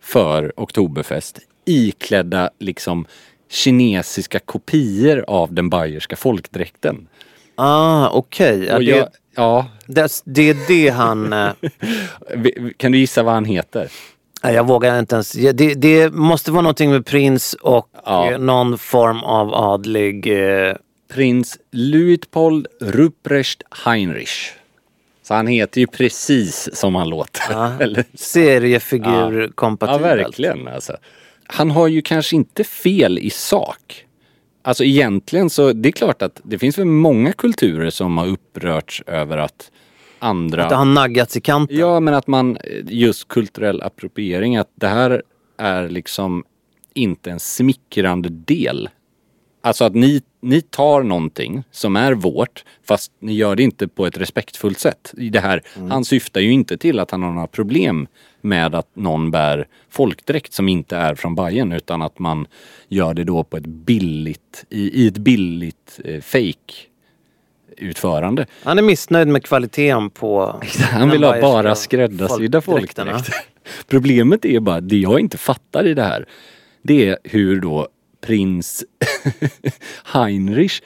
för 0.02 0.54
oktoberfest 0.56 1.40
iklädda 1.70 2.50
liksom 2.60 3.06
kinesiska 3.50 4.40
kopior 4.40 5.24
av 5.28 5.54
den 5.54 5.70
bayerska 5.70 6.16
folkdräkten. 6.16 7.08
Ah, 7.56 8.10
okej. 8.10 8.64
Ja, 8.66 8.82
jag, 8.82 9.08
ja, 9.36 9.68
det, 9.86 10.22
det 10.26 10.50
är 10.50 10.58
det 10.68 10.90
han... 10.90 11.34
eh, 11.34 11.52
kan 12.78 12.92
du 12.92 12.98
gissa 12.98 13.24
vad 13.24 13.34
han 13.34 13.46
heter? 13.46 13.90
nej, 14.44 14.54
jag 14.56 14.68
vågar 14.68 15.00
inte 15.00 15.16
ens... 15.16 15.36
ja, 15.36 15.54
Det, 15.54 15.74
det 15.74 16.14
måste 16.14 16.52
vara 16.52 16.62
någonting 16.62 16.92
med 16.92 17.06
prins 17.06 17.54
och 17.54 17.90
Ja. 18.06 18.32
eh, 18.32 18.40
någon 18.40 18.78
form 18.78 19.24
av 19.24 19.54
adlig... 19.54 20.28
Eh, 20.68 20.76
prins 21.14 21.58
Luitpold 21.72 22.68
Ruprecht 22.82 23.62
Heinrich. 23.86 24.52
Så 25.24 25.34
han 25.34 25.48
heter 25.48 25.82
ju 25.82 25.88
precis 25.88 26.70
som 26.74 26.96
han 26.96 27.10
låter. 27.10 27.80
Eller? 27.84 28.04
seriefigur 28.14 29.42
Ja, 29.42 29.48
kompatibelt. 29.56 30.04
verkligen 30.04 30.68
alltså. 30.68 30.98
Han 31.52 31.72
har 31.72 31.88
ju 31.88 32.02
kanske 32.02 32.36
inte 32.36 32.64
fel 32.64 33.20
i 33.20 33.30
sak. 33.30 34.06
Alltså 34.62 34.84
egentligen 34.84 35.50
så, 35.50 35.74
det 35.74 35.90
är 35.90 35.92
klart 35.92 36.22
att 36.22 36.42
det 36.44 36.60
finns 36.60 36.78
väl 36.78 36.86
många 36.86 37.34
kulturer 37.34 37.90
som 37.90 38.18
har 38.18 38.28
upprörts 38.28 39.04
över 39.08 39.38
att 39.38 39.72
andra... 40.20 40.70
Det 40.70 40.76
har 40.76 40.86
naggats 40.86 41.38
i 41.38 41.42
kanten. 41.42 41.78
Ja, 41.78 42.00
men 42.00 42.14
att 42.14 42.28
man, 42.28 42.58
just 42.86 43.28
kulturell 43.28 43.82
appropriering, 43.82 44.58
att 44.58 44.72
det 44.76 44.88
här 44.88 45.24
är 45.58 45.90
liksom 45.90 46.44
inte 46.94 47.32
en 47.32 47.40
smickrande 47.40 48.30
del. 48.30 48.90
Alltså 49.62 49.84
att 49.84 49.96
ni, 49.96 50.22
ni 50.42 50.62
tar 50.62 51.04
någonting 51.04 51.64
som 51.72 51.96
är 51.96 52.14
vårt, 52.14 52.64
fast 52.88 53.12
ni 53.20 53.34
gör 53.34 53.56
det 53.56 53.64
inte 53.64 53.88
på 53.88 54.06
ett 54.06 54.18
respektfullt 54.18 54.80
sätt. 54.80 55.14
I 55.18 55.30
det 55.30 55.40
här, 55.40 55.62
Han 55.90 56.06
syftar 56.06 56.42
ju 56.42 56.52
inte 56.52 56.78
till 56.78 57.00
att 57.00 57.12
han 57.12 57.24
har 57.24 57.32
några 57.32 57.48
problem 57.48 58.08
med 58.42 58.76
att 58.76 58.96
någon 58.96 59.32
bär 59.32 59.68
folkdräkt 59.90 60.54
som 60.54 60.70
inte 60.70 60.98
är 60.98 61.16
från 61.16 61.36
Bayern 61.36 61.72
utan 61.72 62.02
att 62.02 62.20
man 62.20 62.48
gör 62.88 63.14
det 63.14 63.24
då 63.24 63.44
på 63.44 63.58
ett 63.58 63.68
billigt, 63.68 64.66
i, 64.70 65.04
i 65.04 65.08
ett 65.08 65.18
billigt 65.18 66.00
eh, 66.06 66.22
fake 66.22 66.74
utförande. 67.78 68.46
Han 68.64 68.78
är 68.78 68.82
missnöjd 68.82 69.28
med 69.28 69.44
kvaliteten 69.44 70.10
på... 70.10 70.62
Han 70.92 71.10
vill 71.10 71.24
ha 71.24 71.42
bara 71.42 71.76
skräddarsydda 71.76 72.62
folkdräkter. 72.62 73.36
Problemet 73.88 74.46
är 74.46 74.60
bara, 74.60 74.82
det 74.82 74.98
jag 74.98 75.20
inte 75.20 75.38
fattar 75.38 75.88
i 75.88 75.94
det 75.94 76.04
här, 76.04 76.26
det 76.82 77.10
är 77.10 77.18
hur 77.24 77.62
då 77.62 77.88
prins 78.22 78.84
Heinrich 80.04 80.82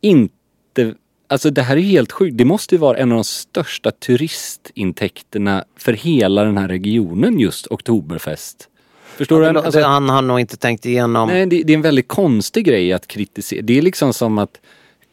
inte, 0.00 0.94
alltså 1.28 1.50
det 1.50 1.62
här 1.62 1.76
är 1.76 1.80
helt 1.80 2.12
sjukt. 2.12 2.38
Det 2.38 2.44
måste 2.44 2.74
ju 2.74 2.78
vara 2.78 2.98
en 2.98 3.12
av 3.12 3.16
de 3.16 3.24
största 3.24 3.90
turistintäkterna 3.90 5.64
för 5.76 5.92
hela 5.92 6.44
den 6.44 6.58
här 6.58 6.68
regionen 6.68 7.38
just 7.40 7.66
Oktoberfest. 7.66 8.68
Förstår 9.16 9.40
Det 9.40 9.46
du? 9.46 9.52
lå- 9.52 9.62
Alltså, 9.64 9.80
han 9.82 10.08
har 10.08 10.22
nog 10.22 10.40
inte 10.40 10.56
tänkt 10.56 10.86
igenom... 10.86 11.28
Nej, 11.28 11.46
det, 11.46 11.62
det 11.62 11.72
är 11.72 11.74
en 11.74 11.82
väldigt 11.82 12.08
konstig 12.08 12.64
grej 12.64 12.92
att 12.92 13.06
kritisera. 13.06 13.62
Det 13.62 13.78
är 13.78 13.82
liksom 13.82 14.12
som 14.12 14.38
att 14.38 14.60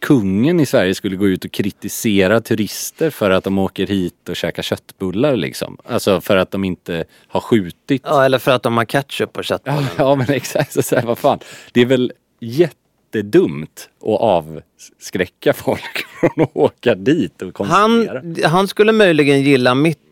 kungen 0.06 0.60
i 0.60 0.65
Sverige 0.65 0.96
skulle 0.96 1.15
gå 1.15 1.28
ut 1.28 1.46
och 1.46 1.52
kritisera 1.52 2.41
turister 2.41 3.10
för 3.10 3.32
att 3.32 3.44
de 3.44 3.60
åker 3.60 3.88
hit 3.88 4.30
och 4.30 4.36
käkar 4.36 4.63
köttbullar 4.63 5.36
liksom. 5.36 5.78
Alltså 5.86 6.22
för 6.22 6.38
att 6.38 6.52
de 6.52 6.63
inte 6.63 7.06
har 7.28 7.39
skjutit. 7.39 8.02
Ja, 8.06 8.26
eller 8.26 8.39
för 8.39 8.52
att 8.52 8.63
de 8.63 8.78
har 8.78 8.86
ketchup 8.86 9.34
på 9.34 9.44
köttbullen. 9.44 9.84
Ja, 9.84 9.89
ja 9.98 10.15
men 10.15 10.30
exakt, 10.30 10.74
så 10.74 10.82
så 10.82 10.96
här, 10.96 11.04
vad 11.04 11.18
fan. 11.18 11.39
Det 11.72 11.82
är 11.82 11.86
väl 11.86 12.13
jättedumt 12.39 13.89
att 14.02 14.20
avskräcka 14.20 15.54
folk 15.54 16.06
från 16.20 16.44
att 16.44 16.52
åka 16.54 16.96
dit 16.96 17.41
och 17.41 17.54
konsumera. 17.54 18.20
Han, 18.20 18.36
han 18.44 18.68
skulle 18.68 18.91
möjligen 18.91 19.41
gilla 19.41 19.76
mitt 19.76 20.05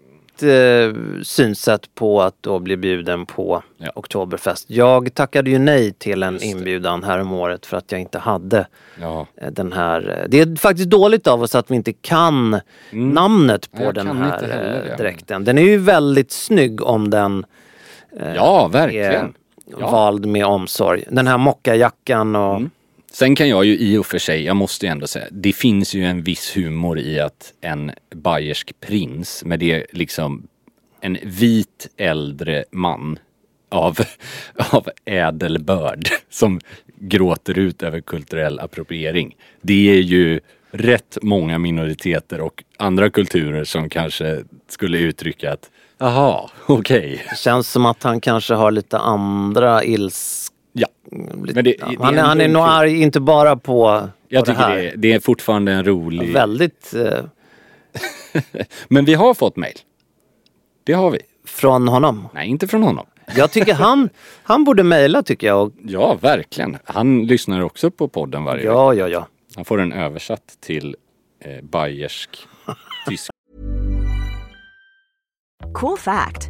eh, 0.43 0.93
synsätt 1.23 1.95
på 1.95 2.21
att 2.21 2.35
då 2.41 2.59
bli 2.59 2.77
bjuden 2.77 3.25
på 3.25 3.63
Ja. 3.77 3.91
Oktoberfest. 3.95 4.69
Jag 4.69 5.13
tackade 5.13 5.49
ju 5.49 5.59
nej 5.59 5.93
till 5.93 6.23
en 6.23 6.43
inbjudan 6.43 7.03
här 7.03 7.19
om 7.19 7.31
året 7.33 7.65
för 7.65 7.77
att 7.77 7.91
jag 7.91 8.01
inte 8.01 8.19
hade 8.19 8.67
Ja. 9.01 9.27
eh, 9.35 9.51
den 9.51 9.73
här. 9.73 10.19
eh, 10.23 10.29
Det 10.29 10.39
är 10.39 10.55
faktiskt 10.55 10.89
dåligt 10.89 11.27
av 11.27 11.41
oss 11.41 11.55
att 11.55 11.71
vi 11.71 11.75
inte 11.75 11.93
kan 11.93 12.59
namnet 12.91 13.71
på 13.71 13.83
jag 13.83 13.93
den 13.93 14.17
här 14.17 14.41
heller 14.41 14.89
eh, 14.91 14.97
dräkten. 14.97 15.43
Den 15.43 15.57
är 15.57 15.61
ju 15.63 15.77
väldigt 15.77 16.31
snygg 16.31 16.81
om 16.81 17.09
den 17.09 17.45
ja, 18.35 18.65
är 18.65 18.69
verkligen. 18.69 19.33
Ja. 19.79 19.91
vald 19.91 20.25
med 20.25 20.45
omsorg. 20.45 21.03
Den 21.11 21.27
här 21.27 21.37
mockajackan 21.37 22.35
och 22.35 22.61
Sen 23.13 23.35
kan 23.35 23.49
jag 23.49 23.65
ju 23.65 23.77
i 23.77 23.97
och 23.97 24.05
för 24.05 24.17
sig, 24.17 24.43
jag 24.43 24.55
måste 24.55 24.85
ju 24.85 24.91
ändå 24.91 25.07
säga, 25.07 25.25
det 25.31 25.53
finns 25.53 25.93
ju 25.93 26.05
en 26.05 26.23
viss 26.23 26.57
humor 26.57 26.99
i 26.99 27.19
att 27.19 27.53
en 27.61 27.91
bayersk 28.15 28.73
prins 28.79 29.43
med 29.45 29.59
det 29.59 29.85
liksom 29.91 30.47
en 31.01 31.17
vit 31.23 31.89
äldre 31.97 32.63
man 32.71 33.19
av, 33.69 33.97
av 34.71 34.89
ädel 35.05 35.63
börd 35.63 36.07
som 36.29 36.59
gråter 36.95 37.57
ut 37.57 37.83
över 37.83 38.01
kulturell 38.01 38.59
appropriering. 38.59 39.35
Det 39.61 39.89
är 39.89 40.01
ju 40.01 40.39
rätt 40.71 41.17
många 41.21 41.57
minoriteter 41.57 42.41
och 42.41 42.63
andra 42.77 43.09
kulturer 43.09 43.63
som 43.63 43.89
kanske 43.89 44.43
skulle 44.69 44.97
uttrycka 44.97 45.53
att 45.53 45.69
Jaha, 45.97 46.49
okej. 46.67 47.25
det 47.29 47.37
känns 47.37 47.71
som 47.71 47.85
att 47.85 48.03
han 48.03 48.21
kanske 48.21 48.53
har 48.53 48.71
lite 48.71 48.97
andra 48.97 49.83
ilska 49.83 50.52
Ja. 50.73 50.87
lite- 51.11 51.53
Men 51.55 51.63
det- 51.63 51.75
ja, 51.79 51.85
det 51.87 51.93
är 51.95 51.99
han, 52.03 52.17
är, 52.17 52.21
han 52.21 52.37
nog 52.53 52.63
arg 52.63 53.01
inte 53.01 53.19
bara 53.19 53.55
på, 53.55 54.09
Jag 54.27 54.45
på 54.45 54.51
det 54.51 54.55
tycker 54.57 54.67
här. 54.67 54.75
det 54.77 54.89
är, 54.89 54.97
det 54.97 55.13
är 55.13 55.19
fortfarande 55.19 55.71
en 55.71 55.83
rolig... 55.85 56.33
Väldigt 56.33 56.93
eh, 56.93 57.19
Men 58.87 59.05
vi 59.05 59.13
har 59.13 59.33
fått 59.33 59.55
mail. 59.55 59.77
Det 60.83 60.93
har 60.93 61.11
vi. 61.11 61.19
från 61.45 61.87
honom. 61.87 62.27
Nej, 62.33 62.47
inte 62.49 62.67
från 62.67 62.83
honom. 62.83 63.05
Jag 63.35 63.51
tycker 63.51 63.73
han, 63.73 64.09
han 64.43 64.63
borde 64.63 64.83
mejla 64.83 65.23
tycker 65.23 65.47
jag. 65.47 65.61
Och, 65.67 65.71
Ja, 65.83 66.17
verkligen. 66.21 66.77
Han 66.85 67.25
lyssnar 67.25 67.61
också 67.61 67.91
på 67.91 68.07
podden 68.07 68.43
varje 68.43 68.57
vecka. 68.61 68.71
ja, 68.73 68.93
ja, 68.93 69.07
ja. 69.07 69.27
Han 69.55 69.65
får 69.65 69.77
den 69.77 69.93
översatt 69.93 70.57
till 70.61 70.95
eh, 71.39 71.63
bayersk 71.63 72.29
tysk. 73.07 73.29
Cool 75.73 75.97
fact 75.97 76.49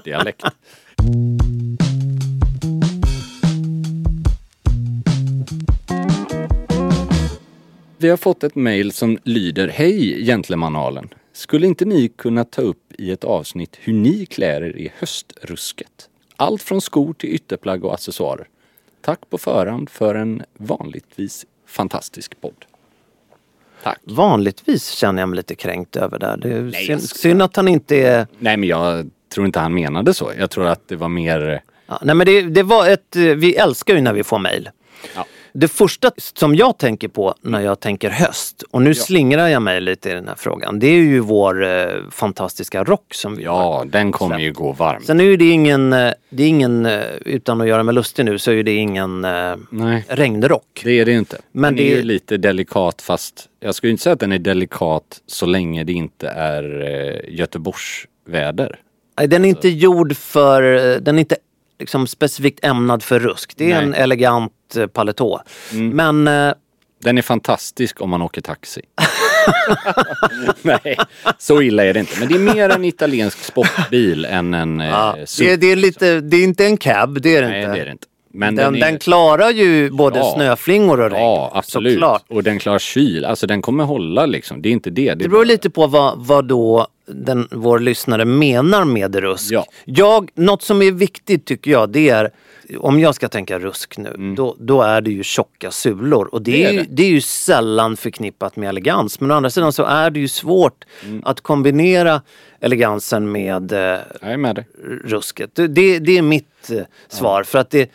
Dialekt. 0.00 0.44
Vi 7.98 8.08
har 8.08 8.16
fått 8.16 8.44
ett 8.44 8.54
mejl 8.54 8.92
som 8.92 9.18
lyder 9.24 9.68
Hej 9.68 10.24
Gentlemanalen! 10.24 11.08
Skulle 11.32 11.66
inte 11.66 11.84
ni 11.84 12.08
kunna 12.08 12.44
ta 12.44 12.62
upp 12.62 12.92
i 12.98 13.10
ett 13.10 13.24
avsnitt 13.24 13.78
hur 13.80 13.92
ni 13.92 14.26
klär 14.26 14.62
er 14.62 14.76
i 14.76 14.92
höstrusket? 14.98 16.08
Allt 16.36 16.62
från 16.62 16.80
skor 16.80 17.12
till 17.12 17.30
ytterplagg 17.30 17.84
och 17.84 17.94
accessoarer. 17.94 18.48
Tack 19.00 19.20
på 19.30 19.38
förhand 19.38 19.90
för 19.90 20.14
en 20.14 20.42
vanligtvis 20.54 21.46
fantastisk 21.66 22.40
podd. 22.40 22.64
Tack. 23.82 23.98
Vanligtvis 24.02 24.88
känner 24.88 25.22
jag 25.22 25.28
mig 25.28 25.36
lite 25.36 25.54
kränkt 25.54 25.96
över 25.96 26.18
det. 26.18 26.36
Det 26.42 26.52
är 26.52 26.62
Nej, 26.62 26.86
synd, 26.86 27.02
synd 27.02 27.42
att 27.42 27.56
han 27.56 27.68
inte 27.68 27.96
är... 27.96 28.26
Nej 28.38 28.56
men 28.56 28.68
jag 28.68 29.10
tror 29.32 29.46
inte 29.46 29.60
han 29.60 29.74
menade 29.74 30.14
så. 30.14 30.32
Jag 30.38 30.50
tror 30.50 30.66
att 30.66 30.88
det 30.88 30.96
var 30.96 31.08
mer... 31.08 31.62
Ja, 31.86 31.98
nej 32.02 32.14
men 32.14 32.26
det, 32.26 32.42
det 32.42 32.62
var 32.62 32.88
ett... 32.88 33.16
Vi 33.16 33.56
älskar 33.56 33.94
ju 33.94 34.00
när 34.00 34.12
vi 34.12 34.24
får 34.24 34.38
mejl. 34.38 34.70
Ja. 35.16 35.24
Det 35.54 35.68
första 35.68 36.10
som 36.34 36.54
jag 36.54 36.78
tänker 36.78 37.08
på 37.08 37.34
när 37.40 37.60
jag 37.60 37.80
tänker 37.80 38.10
höst, 38.10 38.62
och 38.70 38.82
nu 38.82 38.94
slingrar 38.94 39.48
jag 39.48 39.62
mig 39.62 39.80
lite 39.80 40.10
i 40.10 40.12
den 40.12 40.28
här 40.28 40.34
frågan, 40.38 40.78
det 40.78 40.86
är 40.86 40.96
ju 40.98 41.20
vår 41.20 41.64
eh, 41.64 41.86
fantastiska 42.10 42.84
rock 42.84 43.14
som 43.14 43.36
vi 43.36 43.44
har. 43.44 43.62
Ja, 43.62 43.84
den 43.86 44.12
kommer 44.12 44.38
ju 44.38 44.52
gå 44.52 44.72
varm. 44.72 45.02
Sen 45.04 45.20
är 45.20 45.24
ju 45.24 45.36
det 45.36 45.48
ingen, 45.50 45.92
eh, 45.92 46.12
det 46.30 46.42
är 46.42 46.48
ingen, 46.48 46.86
eh, 46.86 47.00
utan 47.24 47.60
att 47.60 47.68
göra 47.68 47.82
mig 47.82 47.94
lustig 47.94 48.24
nu, 48.24 48.38
så 48.38 48.50
är 48.50 48.54
ju 48.54 48.62
det 48.62 48.74
ingen 48.74 49.24
eh, 49.24 49.56
Nej. 49.70 50.04
regnrock. 50.08 50.80
Det 50.84 51.00
är 51.00 51.04
det 51.04 51.12
inte. 51.12 51.36
Men 51.52 51.60
Men 51.62 51.76
den 51.76 51.84
det- 51.84 51.92
är 51.92 51.96
ju 51.96 52.02
lite 52.02 52.36
delikat 52.36 53.02
fast 53.02 53.48
jag 53.60 53.74
skulle 53.74 53.90
inte 53.90 54.02
säga 54.02 54.12
att 54.12 54.20
den 54.20 54.32
är 54.32 54.38
delikat 54.38 55.20
så 55.26 55.46
länge 55.46 55.84
det 55.84 55.92
inte 55.92 56.28
är 56.28 56.82
eh, 56.82 57.34
Göteborgsväder. 57.34 58.78
Nej, 59.18 59.28
Den 59.28 59.44
är 59.44 59.48
inte 59.48 59.68
gjord 59.68 60.16
för, 60.16 60.62
eh, 60.92 60.96
den 61.00 61.16
är 61.16 61.20
inte 61.20 61.36
liksom 61.78 62.06
specifikt 62.06 62.64
ämnad 62.64 63.02
för 63.02 63.18
rusk. 63.20 63.52
Det 63.56 63.64
är 63.72 63.74
Nej. 63.74 63.84
en 63.84 63.94
elegant 63.94 64.52
eh, 64.76 64.86
paletå. 64.86 65.40
Men 65.72 66.28
eh, 66.28 66.52
Den 67.02 67.18
är 67.18 67.22
fantastisk 67.22 68.00
om 68.00 68.10
man 68.10 68.22
åker 68.22 68.40
taxi. 68.40 68.82
Nej, 70.62 70.96
så 71.38 71.62
illa 71.62 71.84
är 71.84 71.94
det 71.94 72.00
inte. 72.00 72.18
Men 72.20 72.28
det 72.28 72.34
är 72.34 72.54
mer 72.54 72.68
en 72.68 72.84
italiensk 72.84 73.38
sportbil 73.44 74.24
än 74.24 74.54
en 74.54 74.80
eh, 74.80 74.86
ja, 74.88 75.16
SUV. 75.26 75.46
det, 75.46 75.56
det 75.56 75.66
är 75.72 75.76
lite, 75.76 76.20
det 76.20 76.36
är 76.36 76.44
inte 76.44 76.64
en 76.64 76.76
cab, 76.76 77.22
det 77.22 77.36
är 77.36 77.42
det 77.42 77.48
Nej, 77.48 77.60
inte. 77.62 77.72
det 77.74 77.80
är 77.80 77.84
det 77.84 77.92
inte. 77.92 78.06
Men 78.34 78.56
den, 78.56 78.72
den, 78.80 78.94
är... 78.94 78.98
klarar 78.98 79.50
ju 79.50 79.90
både 79.90 80.18
Ja. 80.18 80.32
snöflingor 80.34 81.00
och 81.00 81.10
regn. 81.10 81.22
Ja, 81.24 81.50
absolut. 81.54 81.92
Såklart. 81.92 82.24
Och 82.28 82.42
den 82.42 82.58
klarar 82.58 82.78
kyl. 82.78 83.24
Alltså 83.24 83.46
den 83.46 83.62
kommer 83.62 83.84
hålla 83.84 84.26
liksom. 84.26 84.62
Det 84.62 84.68
är 84.68 84.72
inte 84.72 84.90
det. 84.90 85.02
Det, 85.08 85.14
Det 85.14 85.28
beror 85.28 85.38
bara- 85.40 85.44
lite 85.44 85.70
på 85.70 85.86
vad, 85.86 86.26
vad 86.26 86.44
då 86.44 86.86
den, 87.06 87.48
vår 87.50 87.78
lyssnare 87.78 88.24
menar 88.24 88.84
med 88.84 89.14
rusk. 89.16 89.52
Ja. 89.52 89.66
Jag, 89.84 90.30
något 90.34 90.62
som 90.62 90.82
är 90.82 90.90
viktigt 90.92 91.44
tycker 91.44 91.70
jag 91.70 91.90
det 91.90 92.08
är 92.08 92.30
om 92.78 93.00
jag 93.00 93.14
ska 93.14 93.28
tänka 93.28 93.58
rusk 93.58 93.98
nu, 93.98 94.34
då, 94.36 94.56
då 94.58 94.82
är 94.82 95.00
det 95.00 95.10
ju 95.10 95.22
tjocka 95.22 95.70
sulor. 95.70 96.28
Och 96.32 96.42
det, 96.42 96.52
Mm. 96.52 96.62
Det 96.62 96.68
är 96.68 96.72
ju, 96.72 96.78
det. 96.88 96.94
det 96.94 97.02
är 97.02 97.10
ju 97.10 97.20
sällan 97.20 97.96
förknippat 97.96 98.56
med 98.56 98.68
elegans. 98.68 99.20
Men 99.20 99.30
å 99.30 99.34
andra 99.34 99.50
sidan 99.50 99.72
så 99.72 99.84
är 99.84 100.10
det 100.10 100.20
ju 100.20 100.28
svårt 100.28 100.84
Mm. 101.04 101.22
att 101.24 101.40
kombinera 101.40 102.22
elegansen 102.60 103.32
med 103.32 103.72
eh, 103.72 104.36
med 104.36 104.64
rusket. 105.04 105.50
Det, 105.54 105.98
det, 105.98 106.18
är 106.18 106.22
mitt 106.22 106.70
eh, 106.70 106.82
svar. 107.08 107.42
För 107.42 107.58
att 107.58 107.70
det, 107.70 107.90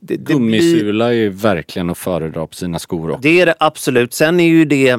det, 0.00 0.18
blir... 0.18 0.34
Gummisula 0.34 1.06
är 1.08 1.12
ju 1.12 1.28
verkligen 1.28 1.90
att 1.90 1.98
föredra 1.98 2.46
på 2.46 2.54
sina 2.54 2.78
skor 2.78 3.10
också. 3.10 3.20
Det 3.22 3.40
är 3.40 3.46
det 3.46 3.54
absolut. 3.60 4.14
Sen 4.14 4.40
är 4.40 4.48
ju 4.48 4.64
det 4.64 4.98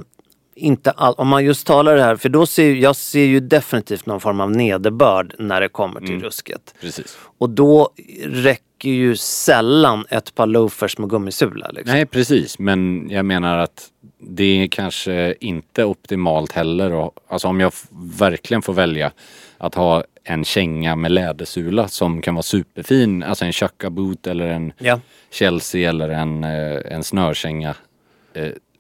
inte 0.56 0.92
all, 0.92 1.14
om 1.14 1.28
man 1.28 1.46
just 1.46 1.68
talar 1.68 1.96
det 1.96 2.02
här, 2.04 2.16
för 2.16 2.30
då 2.30 2.46
ser 2.46 2.74
jag 2.74 2.96
ser 2.96 3.26
ju 3.26 3.40
definitivt 3.40 4.06
någon 4.06 4.20
form 4.20 4.42
av 4.42 4.52
nederbörd 4.52 5.36
när 5.40 5.62
det 5.62 5.70
kommer 5.70 6.02
till 6.02 6.20
rusket. 6.22 6.76
Precis. 6.82 7.18
Och 7.38 7.50
då 7.50 7.90
räcker 8.24 8.90
ju 8.90 9.16
sällan 9.16 10.06
ett 10.10 10.36
par 10.36 10.48
loafers 10.48 10.98
med 10.98 11.10
gummisula. 11.10 11.72
Liksom. 11.72 11.94
Nej 11.94 12.06
precis, 12.06 12.60
men 12.60 13.10
jag 13.10 13.26
menar 13.26 13.58
att 13.58 13.90
det 14.20 14.64
är 14.64 14.68
kanske 14.68 15.36
inte 15.40 15.84
optimalt 15.84 16.52
heller. 16.52 16.92
Och, 16.94 17.12
alltså 17.28 17.48
om 17.48 17.60
jag 17.60 17.74
verkligen 18.20 18.62
får 18.62 18.74
välja 18.74 19.12
att 19.58 19.76
ha 19.76 20.04
en 20.24 20.46
känga 20.46 20.96
med 20.96 21.12
lädersula 21.12 21.88
som 21.88 22.22
kan 22.22 22.36
vara 22.36 22.44
superfin, 22.44 23.24
alltså 23.24 23.46
en 23.46 23.54
Chaka 23.54 23.90
boot 23.90 24.28
eller 24.28 24.48
en 24.48 24.74
Ja. 24.78 25.00
Chelsea 25.32 25.90
eller 25.90 26.10
en, 26.10 26.44
eh, 26.44 26.94
en 26.94 27.04
snörkänga. 27.04 27.76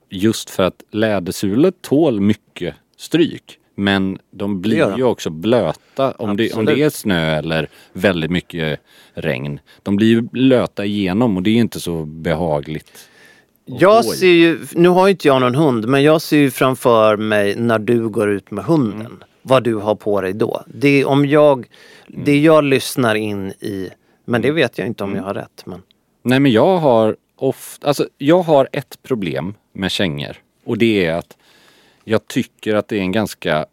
Just 0.09 0.49
för 0.49 0.63
att 0.63 0.83
lädersulor 0.91 1.71
tål 1.81 2.21
mycket 2.21 2.75
stryk. 2.97 3.59
Men 3.75 4.19
de 4.31 4.61
blir 4.61 4.97
ju 4.97 5.03
också 5.03 5.29
blöta 5.29 6.11
om 6.11 6.37
det, 6.37 6.53
om 6.53 6.65
det 6.65 6.81
är 6.81 6.89
snö 6.89 7.35
eller 7.37 7.69
väldigt 7.93 8.31
mycket 8.31 8.79
regn. 9.13 9.59
De 9.83 9.95
blir 9.95 10.07
ju 10.07 10.21
blöta 10.21 10.85
igenom 10.85 11.37
och 11.37 11.43
det 11.43 11.49
är 11.49 11.55
inte 11.55 11.79
så 11.79 12.05
behagligt. 12.05 13.09
Jag 13.65 14.05
ser 14.05 14.27
ju, 14.27 14.59
nu 14.71 14.89
har 14.89 15.07
ju 15.07 15.11
inte 15.11 15.27
jag 15.27 15.41
någon 15.41 15.55
hund, 15.55 15.87
men 15.87 16.03
jag 16.03 16.21
ser 16.21 16.37
ju 16.37 16.51
framför 16.51 17.17
mig 17.17 17.55
när 17.55 17.79
du 17.79 18.09
går 18.09 18.29
ut 18.29 18.51
med 18.51 18.65
hunden. 18.65 18.99
Mm. 18.99 19.23
Vad 19.41 19.63
du 19.63 19.75
har 19.75 19.95
på 19.95 20.21
dig 20.21 20.33
då. 20.33 20.63
Det, 20.67 21.05
om 21.05 21.25
jag, 21.25 21.67
det 22.07 22.39
jag 22.39 22.63
lyssnar 22.63 23.15
in 23.15 23.51
i, 23.51 23.89
men 24.25 24.41
Mm. 24.41 24.41
det 24.41 24.51
vet 24.61 24.77
jag 24.77 24.87
inte 24.87 25.03
om 25.03 25.15
jag 25.15 25.23
har 25.23 25.33
rätt. 25.33 25.63
Men... 25.65 25.81
Nej 26.23 26.39
men 26.39 26.51
jag 26.51 26.77
har 26.77 27.15
ofta, 27.35 27.87
alltså 27.87 28.09
jag 28.17 28.41
har 28.41 28.69
ett 28.71 29.03
problem 29.03 29.53
med 29.73 29.91
kängor. 29.91 30.37
Och 30.63 30.77
det 30.77 31.05
är 31.05 31.13
att 31.13 31.37
jag 32.03 32.27
tycker 32.27 32.75
att 32.75 32.87
det 32.87 32.97
är 32.97 33.01
en 33.01 33.11
ganska 33.11 33.65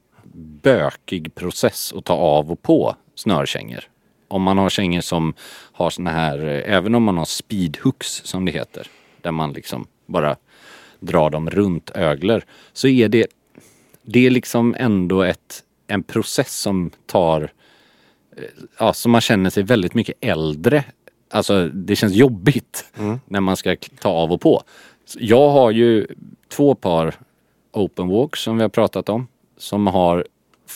bökig 0.63 1.35
process 1.35 1.93
att 1.97 2.05
ta 2.05 2.15
av 2.15 2.53
och 2.53 2.63
på 2.63 2.97
snörkängor. 3.15 3.85
Om 4.29 4.43
man 4.43 4.59
har 4.59 4.71
kängor 4.71 5.01
som 5.01 5.35
har 5.73 5.91
såna 5.91 6.11
här, 6.11 6.39
eh, 6.39 6.75
även 6.77 6.95
om 6.95 7.03
man 7.03 7.17
har 7.19 7.25
speedhooks 7.25 8.23
som 8.25 8.45
det 8.45 8.53
heter. 8.53 8.87
Där 9.21 9.31
man 9.31 9.53
liksom 9.53 9.87
bara 10.07 10.37
drar 11.01 11.31
dem 11.31 11.51
runt 11.51 11.91
ögler 11.95 12.45
så 12.73 12.89
är 12.89 13.09
det, 13.09 13.27
det 14.03 14.27
är 14.27 14.31
liksom 14.31 14.75
ändå 14.79 15.23
ett, 15.23 15.63
en 15.87 16.03
process 16.03 16.57
som 16.57 16.91
tar, 17.07 17.53
eh, 18.37 18.45
ja, 18.79 18.93
som 18.93 19.13
man 19.13 19.21
känner 19.21 19.51
sig 19.51 19.63
väldigt 19.63 19.95
mycket 19.95 20.17
äldre. 20.21 20.85
Alltså 21.33 21.69
det 21.69 21.97
känns 21.97 22.15
jobbigt 22.15 22.93
när 23.27 23.41
man 23.41 23.57
ska 23.57 23.77
ta 24.01 24.09
av 24.09 24.33
och 24.33 24.41
på. 24.41 24.63
Jag 25.19 25.51
har 25.51 25.71
ju 25.71 26.07
två 26.49 26.75
par 26.75 27.15
open 27.73 28.09
walks 28.09 28.43
som 28.43 28.57
vi 28.57 28.63
har 28.63 28.69
pratat 28.69 29.09
om 29.09 29.27
som 29.57 29.87
har 29.87 30.27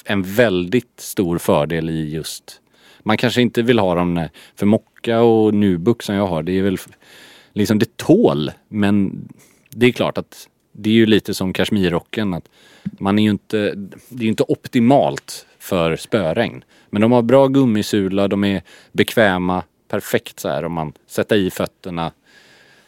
en 0.05 0.23
väldigt 0.23 1.01
stor 1.01 1.39
fördel 1.39 1.91
i 1.91 2.11
just 2.11 2.61
man 3.07 3.17
kanske 3.17 3.43
inte 3.43 3.63
vill 3.63 3.79
ha 3.79 3.95
dem 3.95 4.29
för 4.57 4.67
mocka 4.67 5.21
och 5.21 5.55
nubuk 5.55 6.03
som 6.03 6.15
jag 6.15 6.27
har. 6.27 6.43
Det 6.43 6.53
är 6.53 6.63
väl 6.63 6.79
liksom 7.53 7.79
det 7.79 7.97
tål 7.97 8.51
men 8.69 9.29
det 9.71 9.87
är 9.87 9.93
klart 9.93 10.19
att 10.19 10.49
det 10.73 10.91
är 10.91 10.95
ju 10.95 11.07
lite 11.07 11.35
som 11.35 11.53
kashmirrocken 11.53 12.35
att 12.35 12.49
man 12.99 13.19
är 13.19 13.23
ju 13.23 13.31
inte, 13.31 13.75
det 14.09 14.21
är 14.21 14.25
ju 14.25 14.29
inte 14.29 14.43
optimalt 14.43 15.47
för 15.59 15.97
spöregn. 15.97 16.65
Men 16.91 17.03
de 17.03 17.13
har 17.13 17.23
bra 17.23 17.47
gummisula, 17.47 18.29
de 18.29 18.45
är 18.45 18.63
bekväma, 18.93 19.63
perfekt 19.89 20.41
så 20.41 20.49
här 20.49 20.65
om 20.65 20.73
man 20.73 20.93
sätter 21.07 21.37
i 21.37 21.51
fötterna 21.51 22.13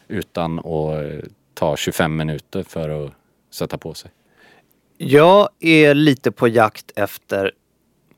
utan 0.07 0.59
att 0.59 0.65
eh, 0.65 1.29
ta 1.53 1.77
25 1.77 2.15
minuter 2.15 2.63
för 2.63 3.05
att 3.05 3.11
sätta 3.51 3.77
på 3.77 3.93
sig. 3.93 4.11
Jag 4.97 5.49
är 5.59 5.93
lite 5.93 6.31
på 6.31 6.47
jakt 6.47 6.91
efter, 6.95 7.51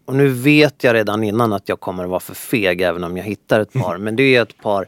och 0.05 0.15
nu 0.15 0.27
vet 0.27 0.83
jag 0.83 0.93
redan 0.93 1.23
innan 1.23 1.53
att 1.53 1.69
jag 1.69 1.79
kommer 1.79 2.03
att 2.03 2.09
vara 2.09 2.19
för 2.19 2.35
feg 2.35 2.81
även 2.81 3.03
om 3.03 3.17
jag 3.17 3.23
hittar 3.23 3.59
ett 3.59 3.73
par, 3.73 3.97
men 3.99 4.15
det 4.15 4.35
är 4.35 4.41
ett 4.41 4.57
par 4.57 4.87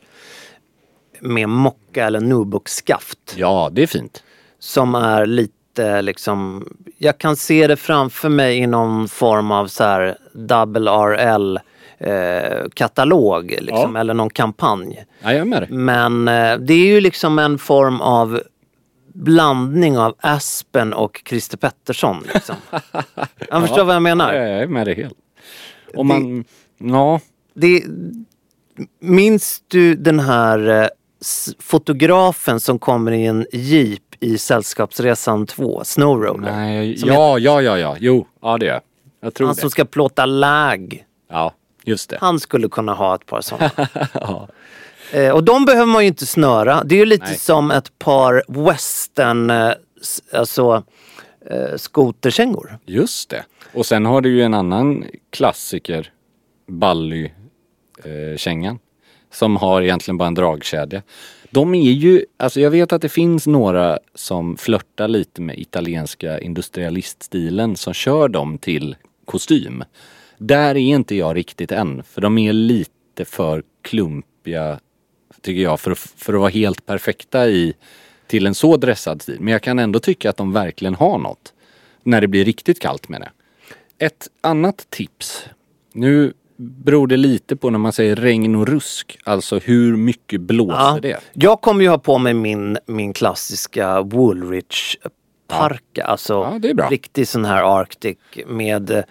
med 1.19 1.49
mocka 1.49 2.05
eller 2.05 2.19
nubuk-skaft 2.19 3.33
Ja, 3.35 3.69
det 3.71 3.83
är 3.83 3.87
fint. 3.87 4.23
som 4.59 4.95
är 4.95 5.25
lite 5.25 6.01
liksom, 6.01 6.67
jag 6.97 7.17
kan 7.17 7.35
se 7.35 7.67
det 7.67 7.75
framför 7.75 8.29
mig 8.29 8.57
i 8.57 8.67
någon 8.67 9.07
form 9.07 9.51
av 9.51 9.67
så 9.67 9.83
här 9.83 10.17
double 10.33 10.91
RL 10.91 11.59
eh, 12.03 12.69
katalog 12.73 13.51
liksom, 13.59 13.95
Ja. 13.95 13.99
eller 13.99 14.13
någon 14.13 14.29
kampanj. 14.29 15.05
Ja, 15.21 15.45
dig. 15.45 15.67
Men 15.69 16.27
eh, 16.27 16.57
det 16.57 16.73
är 16.73 16.85
ju 16.87 17.01
liksom 17.01 17.39
en 17.39 17.57
form 17.57 18.01
av 18.01 18.41
blandning 19.13 19.97
av 19.97 20.15
Aspen 20.19 20.93
och 20.93 21.21
Christer 21.29 21.57
Pettersson. 21.57 22.23
Liksom. 22.33 22.55
Jag 23.49 23.61
förstår 23.61 23.83
vad 23.83 23.95
jag 23.95 24.01
menar. 24.01 24.33
Ja, 24.33 24.41
jag 24.47 24.61
är 24.61 24.67
med 24.67 24.87
dig 24.87 24.95
helt. 24.95 25.13
Om 25.95 26.07
man, 26.07 26.45
ja, 26.77 27.19
Det, 27.53 27.83
minns 28.99 29.63
du 29.67 29.95
den 29.95 30.19
här 30.19 30.81
eh, 30.81 30.87
fotografen 31.59 32.59
som 32.59 32.79
kommer 32.79 33.11
i 33.11 33.25
en 33.25 33.45
jeep 33.51 34.01
i 34.19 34.37
Sällskapsresan 34.37 35.45
2, 35.47 35.81
Snowroller? 35.83 36.51
nej, 36.51 36.95
ja, 37.07 37.39
ja, 37.39 37.61
ja, 37.61 37.77
ja, 37.77 37.95
jo, 37.99 38.27
ja 38.41 38.57
det 38.57 38.65
gör 38.65 38.73
jag. 38.73 38.81
Jag 39.21 39.33
tror 39.33 39.47
Han 39.47 39.55
det. 39.55 39.61
som 39.61 39.69
ska 39.69 39.85
plåta 39.85 40.25
läg. 40.25 41.05
Ja, 41.29 41.53
just 41.85 42.09
det. 42.09 42.17
Han 42.21 42.39
skulle 42.39 42.69
kunna 42.69 42.93
ha 42.93 43.15
ett 43.15 43.25
par 43.25 43.41
sådana. 43.41 43.71
eh, 45.11 45.29
och 45.29 45.43
de 45.43 45.65
behöver 45.65 45.85
man 45.85 46.01
ju 46.03 46.07
inte 46.07 46.25
snöra. 46.25 46.83
Det 46.83 46.95
är 46.95 46.99
ju 46.99 47.05
lite 47.05 47.25
Nej. 47.25 47.37
som 47.37 47.71
ett 47.71 47.99
par 47.99 48.43
western, 48.47 49.49
eh, 49.49 49.71
alltså 50.33 50.83
eh, 51.49 51.77
skoterkängor. 51.77 52.77
Just 52.85 53.29
det. 53.29 53.45
Och 53.73 53.85
sen 53.85 54.05
har 54.05 54.21
du 54.21 54.29
ju 54.29 54.41
en 54.41 54.53
annan 54.53 55.05
klassiker, 55.29 56.11
Bally 56.67 57.31
eh, 58.03 58.37
kängan. 58.37 58.79
Som 59.31 59.55
har 59.55 59.81
egentligen 59.81 60.17
bara 60.17 60.27
en 60.27 60.33
dragkedja. 60.33 61.01
De 61.49 61.75
är 61.75 61.91
ju, 61.91 62.25
alltså 62.37 62.61
jag 62.61 62.71
vet 62.71 62.93
att 62.93 63.01
det 63.01 63.09
finns 63.09 63.47
några 63.47 63.99
som 64.15 64.57
flörtar 64.57 65.07
lite 65.07 65.41
med 65.41 65.59
italienska 65.59 66.39
industrialiststilen 66.39 67.75
som 67.75 67.93
kör 67.93 68.27
dem 68.27 68.57
till 68.57 68.95
kostym. 69.25 69.83
Där 70.45 70.69
är 70.75 70.75
inte 70.75 71.15
jag 71.15 71.35
riktigt 71.35 71.71
än, 71.71 72.03
för 72.03 72.21
de 72.21 72.37
är 72.37 72.53
lite 72.53 73.25
för 73.25 73.63
klumpiga 73.81 74.79
tycker 75.41 75.61
jag 75.61 75.79
för, 75.79 75.95
för 75.95 76.33
att 76.33 76.39
vara 76.39 76.49
helt 76.49 76.85
perfekta 76.85 77.47
i 77.47 77.73
till 78.27 78.47
en 78.47 78.55
så 78.55 78.77
dressad 78.77 79.21
stil. 79.21 79.37
Men 79.39 79.51
jag 79.51 79.61
kan 79.61 79.79
ändå 79.79 79.99
tycka 79.99 80.29
att 80.29 80.37
de 80.37 80.53
verkligen 80.53 80.95
har 80.95 81.17
något. 81.17 81.53
När 82.03 82.21
det 82.21 82.27
blir 82.27 82.45
riktigt 82.45 82.79
kallt 82.79 83.09
med 83.09 83.21
det. 83.21 83.31
Ett 84.05 84.27
annat 84.41 84.87
tips. 84.89 85.45
Nu 85.93 86.33
beror 86.57 87.07
det 87.07 87.17
lite 87.17 87.55
på 87.55 87.69
när 87.69 87.79
man 87.79 87.93
säger 87.93 88.15
regn 88.15 88.55
och 88.55 88.67
rusk. 88.67 89.17
Alltså 89.23 89.59
hur 89.59 89.95
mycket 89.97 90.41
blåser 90.41 90.73
Ja. 90.77 90.99
det? 91.01 91.19
Jag 91.33 91.61
kommer 91.61 91.81
ju 91.81 91.89
ha 91.89 91.97
på 91.97 92.17
mig 92.17 92.33
min, 92.33 92.77
min 92.85 93.13
klassiska 93.13 94.01
Woolrich 94.01 94.95
parka. 95.47 96.03
Alltså 96.03 96.33
Ja, 96.33 96.59
är 96.69 96.73
bra. 96.73 96.87
riktig 96.89 97.27
sån 97.27 97.45
här 97.45 97.79
Arctic 97.81 98.17
med 98.47 98.91
eh, 98.91 99.03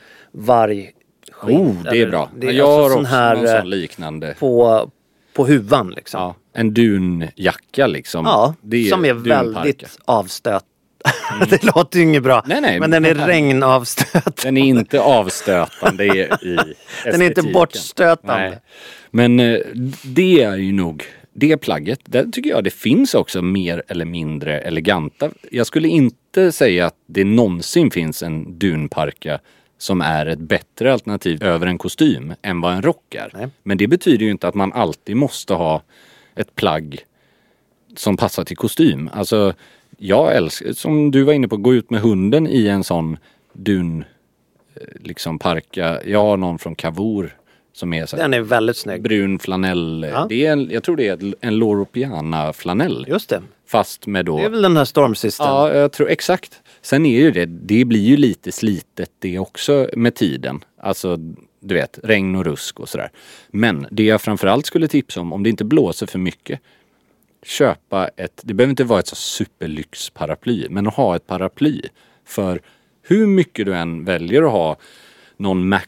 vargskinn. 1.47 1.67
Oh, 1.67 1.93
det 1.93 2.01
är 2.01 2.07
bra. 2.11 2.31
Det 2.37 2.47
är 2.47 2.53
jag 2.53 2.67
har 2.67 2.83
alltså 2.83 2.99
också 2.99 3.05
sån 3.11 3.19
här 3.19 3.35
någon 3.37 3.47
eh, 3.47 3.61
sån 3.61 3.71
liknande. 3.71 4.35
på, 4.39 4.91
på 5.35 5.47
huvan 5.47 5.91
liksom. 5.91 6.21
Ja, 6.21 6.35
en 6.55 6.75
dunjacka 6.75 7.87
liksom. 7.87 8.25
Ja, 8.25 8.55
Det 8.61 8.89
som 8.89 9.05
är 9.05 9.15
dunparka. 9.15 9.43
väldigt 9.43 9.99
avstöt. 10.05 10.65
det 11.51 11.65
låter 11.65 11.99
ju 11.99 12.05
inget 12.05 12.23
bra. 12.23 12.43
Nej, 12.47 12.61
nej, 12.61 12.81
men 12.81 12.91
den 12.91 13.05
är 13.05 13.15
regnavstötande. 13.15 14.33
Den 14.43 14.57
är 14.57 14.65
inte 14.65 15.01
avstötande 15.01 16.05
i, 16.05 16.09
i 16.43 16.57
Den 16.57 16.65
är 17.05 17.13
inte 17.13 17.25
estetiken. 17.25 17.53
bortstötande. 17.53 18.49
Nej. 18.49 18.59
Men 19.11 19.41
eh, 19.41 19.59
det 20.05 20.43
är 20.43 20.57
ju 20.57 20.73
nog 20.73 21.05
det 21.35 21.57
plagget. 21.57 22.01
Där 22.05 22.25
tycker 22.25 22.51
jag 22.51 22.65
det 22.65 22.71
finns 22.71 23.15
också 23.15 23.43
mer 23.43 23.83
eller 23.89 24.05
mindre 24.05 24.61
eleganta. 24.61 25.31
Jag 25.51 25.67
skulle 25.67 25.89
inte 25.89 26.53
säga 26.53 26.87
att 26.87 26.95
det 27.07 27.25
någonsin 27.25 27.91
finns 27.91 28.23
en 28.23 28.59
dunparka 28.59 29.39
som 29.83 30.01
är 30.01 30.27
ett 30.27 30.39
bättre 30.39 30.93
alternativ 30.93 31.43
över 31.43 31.67
en 31.67 31.79
kostym 31.79 32.35
än 32.43 32.61
vad 32.61 32.73
en 32.73 32.83
rock 32.83 33.15
är. 33.15 33.31
Nej. 33.35 33.49
Men 33.63 33.79
det 33.79 33.87
betyder 33.87 34.25
ju 34.25 34.31
inte 34.31 34.49
att 34.49 34.55
man 34.55 34.73
alltid 34.73 35.17
måste 35.17 35.55
ha 35.55 35.83
ett 36.35 36.55
plagg 36.55 37.05
som 37.97 38.17
passar 38.17 38.45
till 38.45 38.57
kostym. 38.57 39.11
Alltså, 39.13 39.55
jag 39.99 40.37
älskar, 40.37 40.73
som 40.73 41.11
du 41.11 41.23
var 41.23 41.33
inne 41.33 41.49
på, 41.49 41.57
gå 41.57 41.75
ut 41.75 41.91
med 41.91 42.01
hunden 42.01 42.47
i 42.47 42.67
en 42.69 42.85
sån 42.85 43.19
dun, 43.53 44.05
eh, 44.75 44.83
liksom 45.01 45.39
parka. 45.39 46.01
Jag 46.07 46.23
har 46.23 46.37
någon 46.37 46.59
från 46.59 46.75
Cavour 46.75 47.37
som 47.73 47.93
är 47.93 48.07
så 48.07 48.17
Den 48.17 48.35
är 48.35 48.41
väldigt 48.41 48.77
snygg. 48.77 49.03
brun 49.03 49.39
flanell. 49.39 50.07
Ja. 50.13 50.27
Det 50.29 50.47
är 50.47 50.53
en, 50.53 50.71
jag 50.71 50.83
tror 50.83 50.97
det 50.97 51.09
är 51.09 51.35
en 51.41 51.57
Loro 51.57 51.85
Piana 51.85 52.53
flanell. 52.53 53.05
Just 53.09 53.29
det. 53.29 53.43
Fast 53.67 54.07
med 54.07 54.25
då... 54.25 54.39
Det 54.39 54.45
är 54.45 54.51
väl 54.51 54.63
den 54.63 54.77
här 54.77 54.85
stormsisten. 54.85 55.47
Ja, 55.47 55.75
jag 55.75 55.93
tror 55.93 56.11
exakt. 56.11 56.62
Sen 56.83 57.07
är 57.07 57.21
ju 57.21 57.31
det, 57.31 57.47
det 57.47 57.85
blir 57.85 58.01
ju 58.01 58.17
lite 58.17 58.53
slitet 58.53 59.11
det 59.19 59.39
också 59.39 59.89
med 59.97 60.15
tiden. 60.15 60.65
Alltså, 60.79 61.17
du 61.61 61.75
vet, 61.75 61.99
regn 62.03 62.37
och 62.37 62.45
rusk 62.45 62.81
och 62.81 62.89
sådär. 62.89 63.11
Men 63.51 63.87
det 63.91 64.05
jag 64.05 64.21
framförallt 64.21 64.67
skulle 64.67 64.89
tipsa 64.89 65.21
om, 65.21 65.33
om 65.33 65.43
det 65.43 65.51
inte 65.51 65.65
blåser 65.65 66.07
för 66.07 66.19
mycket, 66.19 66.61
köpa 67.43 68.09
ett, 68.09 68.41
det 68.45 68.55
behöver 68.55 68.71
inte 68.71 68.85
vara 68.85 69.01
ett 69.01 69.07
så 69.07 69.17
superlyxparaply, 69.17 70.67
men 70.71 70.87
att 70.87 70.95
ha 70.95 71.17
ett 71.17 71.27
paraply. 71.27 71.83
För 72.25 72.61
hur 73.03 73.27
mycket 73.27 73.67
du 73.67 73.75
än 73.75 74.05
väljer 74.05 74.43
att 74.43 74.53
ha 74.53 74.77
någon 75.37 75.69
Mac 75.69 75.81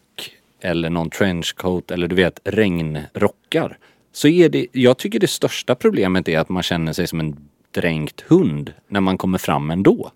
eller 0.61 0.91
någon 0.91 1.11
trenchcoat 1.11 1.91
eller 1.91 2.09
du 2.09 2.17
vet 2.17 2.41
regnrockar. 2.45 3.79
Så 4.13 4.29
är 4.29 4.49
det, 4.49 4.67
jag 4.73 4.99
tycker 4.99 5.21
det 5.21 5.27
största 5.27 5.75
problemet 5.75 6.29
är 6.29 6.39
att 6.39 6.49
man 6.49 6.63
känner 6.63 6.93
sig 6.93 7.07
som 7.07 7.21
en 7.21 7.37
dränkt 7.71 8.21
hund 8.21 8.73
när 8.89 9.01
man 9.01 9.19
kommer 9.19 9.39
fram 9.39 9.71
ändå. 9.71 10.11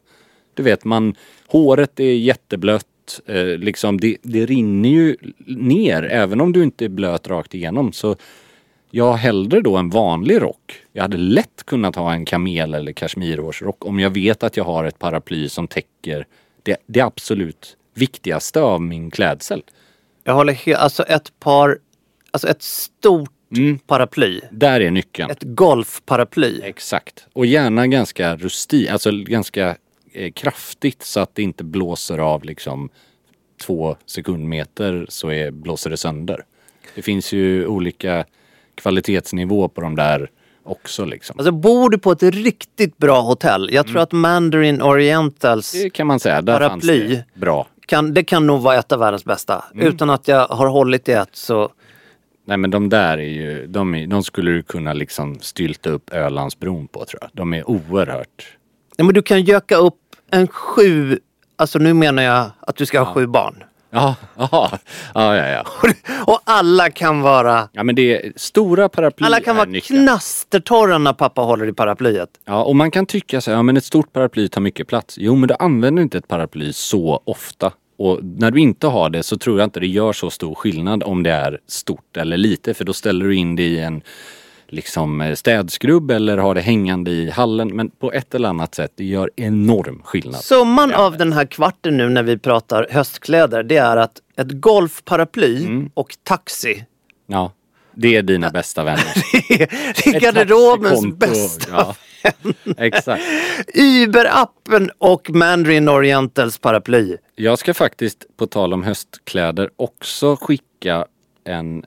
Du 0.59 0.65
vet 0.65 0.85
man, 0.85 1.15
håret 1.47 2.01
är 2.01 2.15
jätteblött, 2.15 3.21
eh, 3.27 3.45
liksom 3.45 4.01
det, 4.01 4.17
det 4.23 4.47
rinner 4.47 4.89
ju 4.89 5.17
ner 5.47 6.03
även 6.03 6.41
om 6.41 6.53
du 6.53 6.63
inte 6.63 6.85
är 6.85 6.89
blöt 6.89 7.29
rakt 7.29 7.55
igenom. 7.55 7.93
Så 7.93 8.17
jag 8.91 9.13
hellre 9.13 9.61
då 9.61 9.77
en 9.77 9.91
vanlig 9.91 10.43
rock. 10.43 10.83
Jag 10.93 11.03
hade 11.03 11.17
lätt 11.17 11.63
kunnat 11.65 11.97
ha 11.97 12.13
en 12.13 12.25
kamel 12.25 12.75
eller 12.75 12.93
kashmirhårsrock 12.93 13.87
om 13.87 14.01
jag 14.01 14.11
vet 14.11 14.43
att 14.43 14.57
jag 14.57 14.65
har 14.65 14.85
ett 14.85 14.99
paraply 14.99 15.49
som 15.49 15.69
täcker 15.69 16.27
det, 16.63 16.77
det 16.87 17.01
absolut 17.01 17.77
viktigaste 17.95 18.61
av 18.61 18.83
min 18.83 19.11
klädsel. 19.11 19.63
Jag 20.25 20.35
håller 20.35 20.53
helt, 20.53 20.79
alltså 20.79 21.03
ett 21.03 21.33
par, 21.41 21.79
alltså 22.31 22.49
ett 22.49 22.63
stort 22.63 23.31
Mm. 23.57 23.79
paraply. 23.79 24.41
Där 24.51 24.81
är 24.81 24.91
nyckeln. 24.91 25.31
Ett 25.31 25.43
golfparaply. 25.43 26.61
Exakt. 26.63 27.27
Och 27.33 27.47
gärna 27.47 27.87
ganska 27.87 28.37
rusti, 28.37 28.89
alltså 28.89 29.11
ganska 29.13 29.77
kraftigt 30.35 31.03
så 31.03 31.21
att 31.21 31.35
det 31.35 31.43
inte 31.43 31.65
blåser 31.65 32.19
av 32.19 32.45
liksom 32.45 32.91
två 33.59 33.97
sekundmeter 34.07 35.07
så 35.09 35.31
är, 35.31 35.51
blåser 35.51 35.91
det 35.91 35.97
sönder. 35.97 36.45
Det 36.95 37.03
finns 37.03 37.33
ju 37.33 37.67
olika 37.67 38.25
kvalitetsnivå 38.75 39.69
på 39.69 39.81
de 39.81 39.97
där 39.97 40.31
också 40.63 41.05
liksom. 41.05 41.39
Alltså 41.39 41.53
bor 41.53 41.91
du 41.91 41.99
på 41.99 42.13
ett 42.13 42.23
riktigt 42.23 42.99
bra 42.99 43.21
hotell, 43.21 43.69
jag 43.73 43.87
tror 43.87 43.99
att 43.99 44.13
Mandarin 44.13 44.83
Orientals 44.83 45.75
Mm. 45.75 45.85
Det 45.85 45.91
kan 45.91 46.07
man 46.07 46.21
säga, 46.21 46.43
där 46.43 46.59
Paraply. 46.59 47.01
fanns 47.01 47.11
det 47.11 47.41
bra. 47.41 47.67
kan, 47.87 48.15
det 48.15 48.25
kan 48.25 48.47
nog 48.47 48.61
vara 48.61 48.77
ett 48.79 48.93
av 48.93 48.99
världens 48.99 49.25
bästa. 49.25 49.65
Mm. 49.75 49.87
Utan 49.87 50.11
att 50.11 50.29
jag 50.29 50.47
har 50.47 50.67
hållit 50.67 51.09
i 51.09 51.13
ett 51.13 51.37
så 51.37 51.71
Nej 52.45 52.57
men 52.57 52.71
de 52.71 52.89
där 52.89 53.19
är 53.19 53.23
ju, 53.23 53.67
de, 53.67 53.95
är, 53.95 54.07
de 54.07 54.23
skulle 54.25 54.51
du 54.51 54.63
kunna 54.63 54.93
liksom 54.93 55.39
stylta 55.41 55.91
upp 55.91 56.13
Ölandsbron 56.13 56.89
på 56.89 57.05
tror 57.05 57.19
jag. 57.23 57.31
De 57.33 57.55
är 57.55 57.71
oerhört 57.71 58.59
Nej, 58.99 59.07
men 59.07 59.15
du 59.15 59.23
kan 59.23 59.43
göka 59.43 59.77
upp 59.77 60.08
en 60.31 60.49
sju, 60.49 61.19
alltså 61.57 61.79
nu 61.79 61.95
menar 61.95 62.23
jag 62.23 62.51
att 62.61 62.77
du 62.77 62.87
ska 62.87 63.01
ha 63.01 63.15
sju 63.15 63.27
barn. 63.27 63.65
Ja, 63.91 64.15
ja, 64.37 64.79
ja, 65.15 65.37
ja. 65.49 65.65
Och 66.27 66.41
alla 66.45 66.91
kan 66.91 67.21
vara, 67.21 67.69
ja 67.73 67.83
men 67.83 67.95
det 67.95 68.27
är 68.27 68.33
stora 68.37 68.89
paraply 68.89 69.27
alla 69.27 69.41
kan 69.41 69.57
vara 69.57 69.67
nyckeln. 69.69 70.03
knastertorra 70.03 70.99
när 70.99 71.13
pappa 71.13 71.41
håller 71.43 71.67
i 71.69 71.73
paraplyet. 71.73 72.29
Ja, 72.45 72.63
och 72.63 72.77
man 72.77 72.91
kan 72.91 73.07
tycka 73.07 73.41
så 73.41 73.51
här, 73.51 73.59
ja 73.59 73.63
men 73.63 73.77
ett 73.77 73.85
stort 73.85 74.13
paraply 74.13 74.49
tar 74.49 74.61
mycket 74.61 74.89
plats. 74.89 75.19
Jo, 75.19 75.35
men 75.35 75.49
du 75.49 75.55
använder 75.59 76.03
inte 76.03 76.19
ett 76.19 76.29
paraply 76.29 76.73
så 76.73 77.23
ofta. 77.25 77.73
Och 77.99 78.21
när 78.23 78.51
du 78.51 78.61
inte 78.61 78.87
har 78.87 79.11
det 79.11 79.23
så 79.23 79.39
tror 79.39 79.59
jag 79.59 79.67
inte 79.67 79.81
det 79.81 79.87
gör 79.87 80.13
så 80.13 80.31
stor 80.31 80.55
skillnad 80.55 81.03
om 81.03 81.23
det 81.23 81.31
är 81.33 81.59
stort 81.69 82.17
eller 82.17 82.37
lite. 82.37 82.75
För 82.75 82.85
då 82.85 82.93
ställer 82.93 83.25
du 83.25 83.35
in 83.35 83.57
det 83.57 83.63
i 83.63 83.79
en 83.79 84.03
liksom 84.69 85.21
eh, 85.21 85.35
städskrubb 85.35 86.11
eller 86.11 86.39
har 86.39 86.55
det 86.55 86.61
hängande 86.61 87.11
i 87.11 87.31
hallen. 87.31 87.69
Men 87.69 87.91
på 87.91 88.13
ett 88.13 88.35
eller 88.35 88.49
annat 88.49 88.75
sätt, 88.75 88.93
det 88.95 89.05
gör 89.05 89.31
enorm 89.37 90.03
skillnad. 90.05 90.41
Summan 90.41 90.95
av 90.95 91.17
den 91.17 91.33
här 91.33 91.45
kvarten 91.45 91.97
nu 91.97 92.09
när 92.09 92.23
vi 92.23 92.39
pratar 92.39 92.87
höstkläder, 92.91 93.63
det 93.63 93.77
är 93.77 93.97
att 93.97 94.21
ett 94.37 94.53
golfparaply 94.53 95.57
Mm. 95.65 95.91
och 95.95 96.17
taxi, 96.23 96.85
Ja, 97.27 97.53
det 97.95 98.17
är 98.17 98.23
dina 98.23 98.51
bästa 98.51 98.85
vänner. 98.85 99.15
det 100.05 100.07
är, 100.17 100.21
garderobens 100.21 101.17
bästa. 101.17 101.71
Ja, 101.73 101.95
exakt. 102.77 103.23
Uber-appen 103.75 104.91
och 104.99 105.31
Mandarin 105.31 105.89
Orientals 105.89 106.59
paraply. 106.59 107.17
Jag 107.35 107.59
ska 107.59 107.75
faktiskt, 107.75 108.25
på 108.37 108.47
tal 108.47 108.73
om 108.75 108.83
höstkläder, 108.83 109.71
också 109.77 110.37
skicka 110.41 111.07
en, 111.45 111.85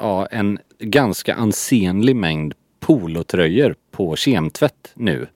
ja, 0.00 0.26
en 0.26 0.58
ganska 0.78 1.34
ansenlig 1.34 2.16
mängd 2.16 2.54
polotröjor 2.80 3.74
på 3.90 4.16
kemtvätt 4.16 4.90
nu. 4.94 5.26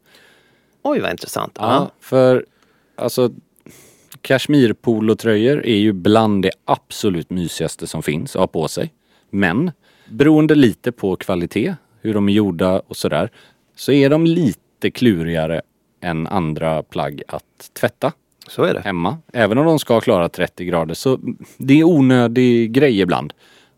Oj 0.83 1.01
vad 1.01 1.11
intressant. 1.11 1.57
Ja, 1.61 1.91
för 2.01 2.47
alltså 2.97 3.31
Kashmir-polotröjor 4.23 5.67
är 5.67 5.77
ju 5.77 5.93
bland 5.93 6.43
det 6.43 6.51
absolut 6.65 7.31
mysigaste 7.31 7.87
som 7.87 8.03
finns 8.03 8.37
att 8.37 8.41
ha 8.41 8.47
på 8.47 8.69
sig. 8.69 8.93
Men 9.31 9.71
beroende 10.09 10.55
lite 10.55 10.93
på 10.93 11.17
kvalitet, 11.17 11.75
hur 12.01 12.15
de 12.15 12.29
är 12.29 12.33
gjorda 12.33 12.81
och 12.81 12.97
sådär, 12.97 13.31
så 13.77 13.93
är 13.93 14.11
de 14.11 14.27
lite 14.27 14.91
klurigare 14.91 15.63
än 16.01 16.27
andra 16.27 16.83
plagg 16.83 17.23
att 17.29 17.71
tvätta 17.81 18.13
Så 18.49 18.63
är 18.63 18.75
det. 18.75 18.81
hemma. 18.81 19.19
Även 19.33 19.59
om 19.59 19.67
de 19.67 19.79
ska 19.79 20.01
klara 20.01 20.29
30 20.29 20.65
grader 20.65 20.95
så 20.95 21.19
det 21.57 21.81
är 21.81 21.85
onödig 21.85 22.73
grej 22.73 23.01
ibland. 23.01 23.33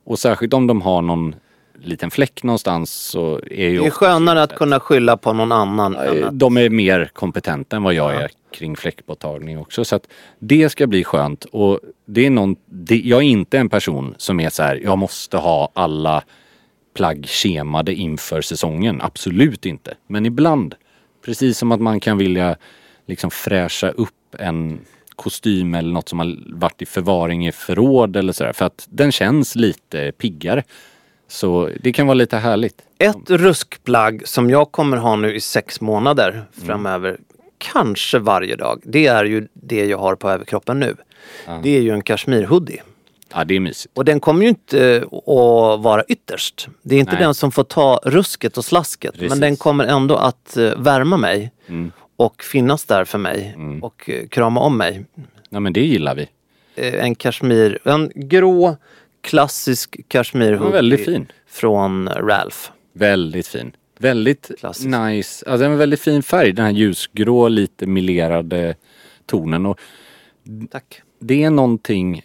Och 0.06 0.18
särskilt 0.18 0.54
om 0.54 0.66
de 0.66 0.82
har 0.82 1.02
någon 1.02 1.34
liten 1.78 2.10
fläck 2.10 2.42
någonstans 2.42 2.90
så 2.92 3.40
är 3.50 3.68
ju 3.68 3.80
Det 3.80 3.86
är 3.86 3.90
skönare 3.90 4.42
att 4.42 4.54
kunna 4.54 4.80
skylla 4.80 5.16
på 5.16 5.32
någon 5.32 5.52
annan. 5.52 5.96
Eh, 5.96 6.32
de 6.32 6.56
är 6.56 6.70
mer 6.70 7.10
kompetenta 7.12 7.76
än 7.76 7.82
vad 7.82 7.94
jag 7.94 8.14
är 8.14 8.30
kring 8.52 8.76
fläckborttagning 8.76 9.58
också. 9.58 9.84
Så 9.84 9.96
att 9.96 10.08
det 10.38 10.68
ska 10.68 10.86
bli 10.86 11.04
skönt. 11.04 11.44
Och 11.44 11.80
det 12.04 12.26
är 12.26 12.30
någon, 12.30 12.56
det, 12.66 12.96
jag 12.96 13.18
är 13.18 13.26
inte 13.26 13.58
en 13.58 13.68
person 13.68 14.14
som 14.18 14.40
är 14.40 14.50
så 14.50 14.62
här, 14.62 14.80
jag 14.84 14.98
måste 14.98 15.36
ha 15.36 15.70
alla 15.74 16.22
plagg 16.94 17.26
kemade 17.26 17.94
inför 17.94 18.40
säsongen. 18.40 19.00
Absolut 19.02 19.66
inte. 19.66 19.94
Men 20.06 20.26
ibland, 20.26 20.74
precis 21.24 21.58
som 21.58 21.72
att 21.72 21.80
man 21.80 22.00
kan 22.00 22.18
vilja 22.18 22.56
liksom 23.06 23.30
fräscha 23.30 23.88
upp 23.88 24.34
en 24.38 24.80
kostym 25.16 25.74
eller 25.74 25.92
något 25.92 26.08
som 26.08 26.18
har 26.18 26.36
varit 26.46 26.82
i 26.82 26.86
förvaring 26.86 27.46
i 27.46 27.52
förråd 27.52 28.16
eller 28.16 28.32
sådär. 28.32 28.52
För 28.52 28.64
att 28.64 28.86
den 28.90 29.12
känns 29.12 29.56
lite 29.56 30.12
piggare. 30.12 30.62
Så 31.28 31.70
det 31.80 31.92
kan 31.92 32.06
vara 32.06 32.14
lite 32.14 32.36
härligt. 32.36 32.82
Ett 32.98 33.30
ruskplagg 33.30 34.28
som 34.28 34.50
jag 34.50 34.72
kommer 34.72 34.96
ha 34.96 35.16
nu 35.16 35.34
i 35.34 35.40
sex 35.40 35.80
månader 35.80 36.44
framöver, 36.66 37.18
kanske 37.58 38.18
varje 38.18 38.56
dag, 38.56 38.80
det 38.84 39.06
är 39.06 39.24
ju 39.24 39.48
det 39.52 39.86
jag 39.86 39.98
har 39.98 40.14
på 40.14 40.30
överkroppen 40.30 40.80
nu. 40.80 40.96
Det 41.62 41.76
är 41.76 41.80
ju 41.80 41.90
en 41.90 42.02
kashmir-hoodie. 42.02 42.80
Ja, 43.34 43.44
det 43.44 43.56
är 43.56 43.60
mysigt. 43.60 43.98
Och 43.98 44.04
den 44.04 44.20
kommer 44.20 44.42
ju 44.42 44.48
inte 44.48 45.04
att 45.12 45.82
vara 45.82 46.04
ytterst. 46.04 46.68
Det 46.82 46.94
är 46.94 47.00
inte 47.00 47.12
Nej. 47.12 47.22
den 47.22 47.34
som 47.34 47.52
får 47.52 47.64
ta 47.64 48.00
rusket 48.04 48.58
och 48.58 48.64
slasket. 48.64 49.12
Precis. 49.12 49.30
Men 49.30 49.40
den 49.40 49.56
kommer 49.56 49.84
ändå 49.84 50.16
att 50.16 50.56
eh, 50.56 50.78
värma 50.78 51.16
mig. 51.16 51.52
Och 52.16 52.42
finnas 52.42 52.84
där 52.84 53.04
för 53.04 53.18
mig. 53.18 53.56
Och 53.82 54.10
eh, 54.10 54.26
krama 54.28 54.60
om 54.60 54.78
mig. 54.78 55.04
Ja, 55.48 55.60
men 55.60 55.72
det 55.72 55.80
gillar 55.84 56.14
vi. 56.14 56.28
Eh, 56.74 57.04
En 57.04 57.14
kashmir, 57.14 57.78
en 57.84 58.12
grå 58.14 58.76
klassisk 59.20 59.96
kashmir-hoodie. 60.08 60.72
Väldigt 60.72 61.04
fin. 61.04 61.26
Från 61.46 62.08
Ralph. 62.08 62.56
Väldigt 62.92 63.46
fin. 63.46 63.72
Väldigt 63.98 64.50
Klassisk. 64.58 64.86
nice. 64.88 65.50
Alltså 65.50 65.64
en 65.64 65.78
väldigt 65.78 66.00
fin 66.00 66.22
färg. 66.22 66.52
Den 66.52 66.64
här 66.64 66.72
ljusgrå, 66.72 67.48
lite 67.48 67.86
melerade 67.86 68.74
tonen. 69.26 69.66
Och 69.66 69.78
Tack. 70.70 71.02
det 71.20 71.42
är 71.44 71.50
någonting 71.50 72.22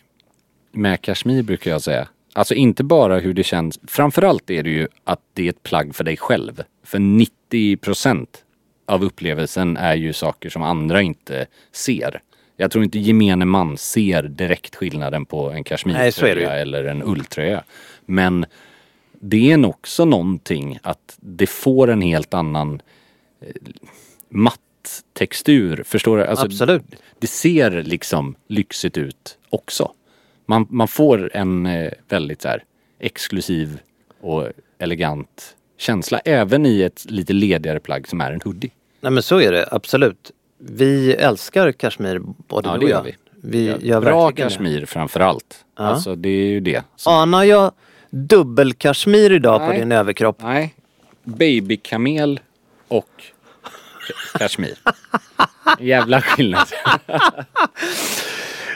med 0.72 1.02
kashmir 1.02 1.44
brukar 1.44 1.72
jag 1.72 1.82
säga. 1.82 2.08
Alltså 2.34 2.54
inte 2.54 2.84
bara 2.84 3.20
hur 3.20 3.34
det 3.34 3.44
känns. 3.44 3.80
Framförallt 3.88 4.50
är 4.50 4.64
det 4.64 4.70
ju 4.70 4.88
att 5.04 5.20
det 5.34 5.46
är 5.46 5.50
ett 5.50 5.64
plagg 5.64 5.96
för 5.96 6.04
dig 6.04 6.18
själv. 6.18 6.64
För 6.84 6.98
90% 7.00 8.28
av 8.92 9.04
upplevelsen 9.04 9.78
är 9.78 9.96
ju 9.96 10.14
saker 10.14 10.50
som 10.50 10.64
andra 10.64 11.02
inte 11.02 11.46
ser. 11.72 12.22
Jag 12.58 12.72
tror 12.72 12.84
inte 12.84 13.00
gemene 13.00 13.46
man 13.46 13.78
ser 13.78 14.24
direkt 14.24 14.76
skillnaden 14.76 15.26
på 15.26 15.52
en 15.52 15.64
kashmirtröja 15.64 16.54
eller 16.54 16.84
en 16.84 17.04
ulltröja. 17.04 17.64
Men 18.06 18.46
det 19.20 19.52
är 19.52 19.66
också 19.66 20.06
någonting 20.06 20.80
att 20.84 21.18
det 21.20 21.48
får 21.48 21.89
en 21.89 22.02
helt 22.02 22.34
annan 22.34 22.82
eh, 23.42 23.48
matt 24.30 25.04
textur. 25.14 25.84
Förstår 25.86 26.18
du? 26.18 26.26
Alltså, 26.26 26.46
Absolut. 26.46 26.84
Det 27.20 27.28
ser 27.28 27.84
liksom 27.84 28.36
lyxigt 28.48 28.98
ut 28.98 29.38
också. 29.50 29.92
Man, 30.46 30.68
man 30.70 30.88
får 30.88 31.32
en 31.34 31.66
eh, 31.66 31.92
väldigt 32.10 32.42
så 32.42 32.48
här, 32.48 32.64
exklusiv 33.00 33.80
och 34.22 34.48
elegant 34.80 35.56
känsla 35.78 36.20
även 36.20 36.66
i 36.66 36.82
ett 36.82 37.06
lite 37.12 37.34
ledigare 37.34 37.80
plagg 37.80 38.08
som 38.08 38.22
är 38.22 38.32
en 38.32 38.42
hoodie. 38.42 38.72
Nej 39.02 39.12
men 39.12 39.24
så 39.24 39.41
är 39.41 39.52
det 39.52 39.68
absolut. 39.72 40.32
Vi 40.58 41.14
älskar 41.14 41.72
kashmir 41.72 42.20
både 42.47 42.70
Ja, 42.70 42.78
du 42.78 42.86
och 42.86 42.91
jag. 42.91 43.04
vi. 43.04 43.16
Vi 43.43 43.68
Ja, 43.70 43.76
gör 43.80 44.02
Bra 44.02 44.32
kashmir 44.32 44.86
framförallt. 44.86 45.66
Alltså 45.76 46.16
det 46.16 46.30
är 46.30 46.47
ju 46.47 46.60
det. 46.60 46.84
som- 46.95 47.14
Anar 47.14 47.43
jag 47.43 47.72
dubbelkashmir 48.10 49.32
idag 49.32 49.60
på 49.60 49.68
Nej. 49.68 49.80
din 49.80 49.91
överkropp? 49.91 50.38
Nej. 50.41 50.76
Babykamel 51.24 52.39
och 52.88 53.10
ka- 54.08 54.38
kashmir. 54.39 54.74
Jävla 55.80 56.22
skillnad. 56.22 56.68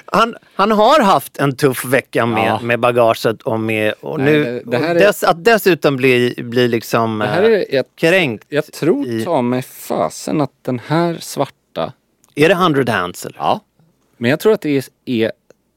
Han, 0.07 0.35
han 0.55 0.71
har 0.71 0.99
haft 1.03 1.37
en 1.37 1.55
tuff 1.55 1.85
vecka 1.85 2.25
med, 2.25 2.47
Ja. 2.47 2.59
med 2.61 2.79
bagaget 2.79 3.41
och 3.41 3.59
med... 3.59 3.93
Och 4.01 4.19
Nej, 4.19 4.33
nu, 4.33 4.43
det- 4.43 4.71
det 4.71 4.77
och 4.77 4.83
är- 4.83 4.95
dess, 4.95 5.23
att 5.23 5.43
dessutom 5.45 5.95
bli, 5.95 6.33
bli 6.37 6.67
liksom 6.67 7.19
Det 7.19 7.25
här 7.27 7.43
eh, 7.43 7.49
är, 7.51 7.65
jag, 7.75 7.85
kränkt. 7.95 8.45
jag 8.49 8.65
tror 8.65 9.07
i- 9.07 9.23
ta 9.23 9.41
mig 9.41 9.61
fasen 9.61 10.41
att 10.41 10.51
den 10.61 10.79
här 10.87 11.17
svarta 11.19 11.93
Är 12.35 12.49
det 12.49 12.55
100 12.55 12.91
hands 12.93 13.25
eller? 13.25 13.37
Ja. 13.37 13.61
Men 14.17 14.29
jag 14.29 14.39
tror 14.39 14.53
att 14.53 14.61
det 14.61 14.77
är, 14.77 14.83
är 15.05 15.31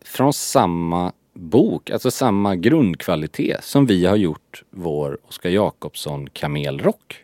från 0.04 0.32
samma 0.32 1.12
bok, 1.34 1.90
alltså 1.90 2.10
samma 2.10 2.56
grundkvalitet 2.56 3.64
som 3.64 3.86
vi 3.86 4.06
har 4.06 4.16
gjort 4.16 4.62
vår 4.70 5.18
Oskar 5.28 5.50
Jakobsson 5.50 6.28
kamelrock. 6.30 7.16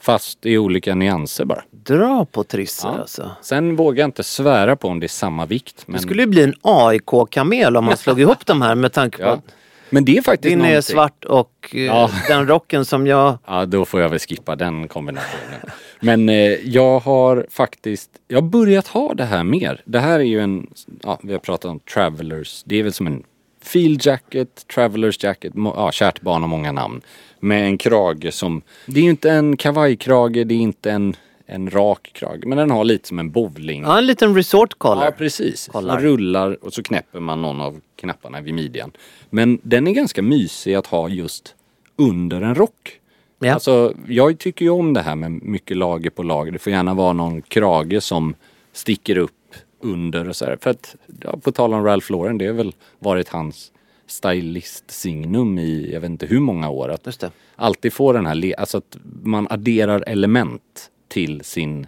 Fast 0.00 0.46
i 0.46 0.58
olika 0.58 0.94
nyanser 0.94 1.44
bara. 1.44 1.62
Dra 1.70 2.24
på 2.24 2.44
trisser 2.44 2.88
Ja. 2.88 2.98
alltså. 3.00 3.30
Sen 3.42 3.76
vågar 3.76 4.00
jag 4.02 4.08
inte 4.08 4.22
svära 4.22 4.76
på 4.76 4.88
om 4.88 5.00
det 5.00 5.06
är 5.06 5.08
samma 5.08 5.46
vikt. 5.46 5.82
Men, 5.86 5.96
Det 5.96 6.02
skulle 6.02 6.22
ju 6.22 6.26
bli 6.28 6.42
en 6.42 6.54
AIK-kamel 6.62 7.76
om 7.76 7.84
man 7.84 7.96
slog 7.96 8.20
ihop 8.20 8.46
de 8.46 8.62
här 8.62 8.74
med 8.74 8.92
tanke 8.92 9.16
på 9.18 9.22
ja. 9.22 9.28
att 9.32 9.44
men 9.90 10.04
det 10.04 10.16
är 10.16 10.22
faktiskt 10.22 10.42
din 10.52 10.60
är 10.60 10.64
någonting. 10.68 10.82
svart 10.82 11.24
och 11.24 11.70
eh, 11.74 11.80
Ja. 11.82 12.10
den 12.28 12.46
rocken 12.48 12.84
som 12.84 13.06
jag... 13.06 13.38
Ja, 13.46 13.66
då 13.66 13.84
får 13.84 14.00
jag 14.00 14.08
väl 14.08 14.18
skippa 14.18 14.56
den 14.56 14.88
kombinationen. 14.88 15.60
Men 16.00 16.28
eh, 16.28 16.34
jag 16.68 16.98
har 17.00 17.46
faktiskt, 17.50 18.10
jag 18.28 18.36
har 18.36 18.48
börjat 18.48 18.86
ha 18.88 19.14
det 19.14 19.24
här 19.24 19.44
mer. 19.44 19.82
Det 19.84 19.98
här 19.98 20.18
är 20.20 20.24
ju 20.24 20.40
en, 20.40 20.66
ja, 21.02 21.18
vi 21.22 21.32
har 21.32 21.38
pratat 21.40 21.70
om 21.70 21.80
travelers. 21.80 22.62
Det 22.66 22.76
är 22.76 22.82
väl 22.82 22.92
som 22.92 23.06
en 23.06 23.22
field 23.68 24.06
jacket, 24.06 24.66
travelers 24.74 25.24
jacket, 25.24 25.52
ja, 25.54 25.92
kärt 25.92 26.20
barn 26.20 26.42
har 26.42 26.48
många 26.48 26.72
namn. 26.72 27.00
Med 27.40 27.64
en 27.64 27.78
krage 27.78 28.34
som, 28.34 28.62
det 28.86 29.00
är 29.00 29.04
ju 29.04 29.10
inte 29.10 29.30
en 29.30 29.56
kavajkrage, 29.56 30.46
det 30.46 30.54
är 30.54 30.58
inte 30.58 30.90
en, 30.90 31.16
en 31.46 31.70
rak 31.70 32.10
krage, 32.12 32.46
men 32.46 32.58
den 32.58 32.70
har 32.70 32.84
lite 32.84 33.08
som 33.08 33.18
en 33.18 33.30
bowling. 33.30 33.82
Ja, 33.82 33.98
en 33.98 34.06
liten 34.06 34.34
resort 34.34 34.78
collar. 34.78 35.04
Ja, 35.04 35.10
precis. 35.10 35.68
Kollar. 35.72 35.94
Man 35.94 36.02
rullar 36.02 36.64
och 36.64 36.72
så 36.72 36.82
knäpper 36.82 37.20
man 37.20 37.42
någon 37.42 37.60
av 37.60 37.80
knapparna 37.96 38.40
vid 38.40 38.54
midjan. 38.54 38.92
Men 39.30 39.58
den 39.62 39.86
är 39.86 39.92
ganska 39.92 40.22
mysig 40.22 40.74
att 40.74 40.86
ha 40.86 41.08
just 41.08 41.54
under 41.96 42.40
en 42.40 42.54
rock. 42.54 43.00
Ja. 43.38 43.54
Alltså, 43.54 43.94
jag 44.08 44.38
tycker 44.38 44.64
ju 44.64 44.70
om 44.70 44.94
det 44.94 45.00
här 45.00 45.14
med 45.14 45.30
mycket 45.30 45.76
lager 45.76 46.10
på 46.10 46.22
lager. 46.22 46.52
Det 46.52 46.58
får 46.58 46.72
gärna 46.72 46.94
vara 46.94 47.12
någon 47.12 47.42
krage 47.42 48.02
som 48.02 48.34
sticker 48.72 49.18
upp 49.18 49.32
under 49.80 50.28
och 50.28 50.36
så 50.36 50.44
här. 50.44 50.58
För 50.60 50.70
att, 50.70 50.96
ja, 51.22 51.36
på 51.36 51.52
tal 51.52 51.74
om 51.74 51.84
Ralph 51.84 52.12
Lauren, 52.12 52.38
det 52.38 52.46
har 52.46 52.52
väl 52.54 52.74
varit 52.98 53.28
hans 53.28 53.72
stylist-signum 54.06 55.58
i 55.58 55.90
jag 55.92 56.00
vet 56.00 56.10
inte 56.10 56.26
hur 56.26 56.40
många 56.40 56.68
år. 56.70 56.88
Att 56.88 57.06
Just 57.06 57.20
det. 57.20 57.30
alltid 57.56 57.92
få 57.92 58.12
den 58.12 58.26
här, 58.26 58.34
le- 58.34 58.54
alltså 58.54 58.78
att 58.78 58.98
man 59.22 59.46
adderar 59.50 60.04
element 60.06 60.90
till 61.08 61.44
sin 61.44 61.86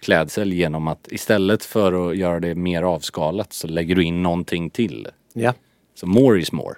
klädsel 0.00 0.52
genom 0.52 0.88
att 0.88 1.08
istället 1.12 1.64
för 1.64 2.10
att 2.10 2.16
göra 2.16 2.40
det 2.40 2.54
mer 2.54 2.82
avskalat 2.82 3.52
så 3.52 3.68
lägger 3.68 3.94
du 3.94 4.04
in 4.04 4.22
någonting 4.22 4.70
till. 4.70 5.08
Ja. 5.32 5.54
Så 5.94 6.06
more 6.06 6.40
is 6.40 6.52
more. 6.52 6.74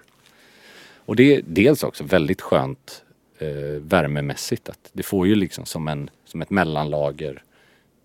Och 1.06 1.16
det 1.16 1.36
är 1.36 1.42
dels 1.46 1.82
också 1.82 2.04
väldigt 2.04 2.40
skönt 2.40 3.02
eh, 3.38 3.48
värmemässigt 3.80 4.68
att 4.68 4.90
det 4.92 5.02
får 5.02 5.26
ju 5.26 5.34
liksom 5.34 5.64
som, 5.66 5.88
en, 5.88 6.10
som 6.24 6.42
ett 6.42 6.50
mellanlager 6.50 7.42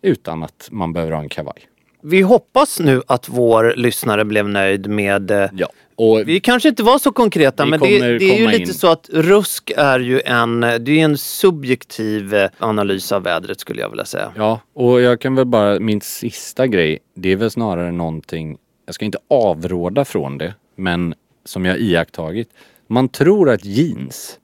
utan 0.02 0.43
att 0.43 0.70
man 0.72 0.93
behöver 0.93 1.12
ha 1.14 1.22
en 1.22 1.30
kavaj. 1.30 1.60
Vi 2.02 2.22
hoppas 2.22 2.80
nu 2.80 3.02
att 3.08 3.30
vår 3.30 3.74
lyssnare 3.78 4.26
blev 4.26 4.50
nöjd 4.50 4.88
med 4.89 5.32
eh, 5.32 5.50
Ja. 5.54 5.68
Och 5.95 6.28
Vi 6.28 6.39
kanske 6.39 6.70
inte 6.70 6.84
var 6.84 7.00
så 7.00 7.12
konkreta 7.12 7.66
men 7.66 7.80
det, 7.80 7.86
kommer 7.86 8.20
det 8.20 8.26
är 8.32 8.39
ju 8.39 8.47
lite 8.47 8.62
in. 8.62 8.74
så 8.74 8.88
att 8.88 9.10
rusk 9.14 9.72
är 9.78 10.00
ju 10.00 10.22
en, 10.22 10.60
det 10.60 10.91
är 10.91 11.04
en 11.04 11.18
subjektiv 11.18 12.34
eh, 12.34 12.50
analys 12.60 13.12
av 13.12 13.24
vädret 13.24 13.60
skulle 13.60 13.82
jag 13.82 13.89
vilja 13.89 14.06
säga. 14.06 14.32
Ja, 14.36 14.60
och 14.74 15.02
jag 15.02 15.22
kan 15.22 15.36
väl 15.36 15.45
bara, 15.45 15.80
min 15.80 16.02
sista 16.02 16.68
grej, 16.68 17.00
det 17.16 17.30
är 17.32 17.36
väl 17.36 17.52
snarare 17.52 17.91
någonting, 17.91 18.58
jag 18.86 18.95
ska 18.95 19.06
inte 19.06 19.18
avråda 19.28 20.06
från 20.06 20.38
det, 20.38 20.54
men 20.76 21.14
som 21.45 21.66
jag 21.66 21.80
iakttagit. 21.80 22.50
Man 22.88 23.10
tror 23.10 23.50
att 23.50 23.66
jeans 23.66 24.39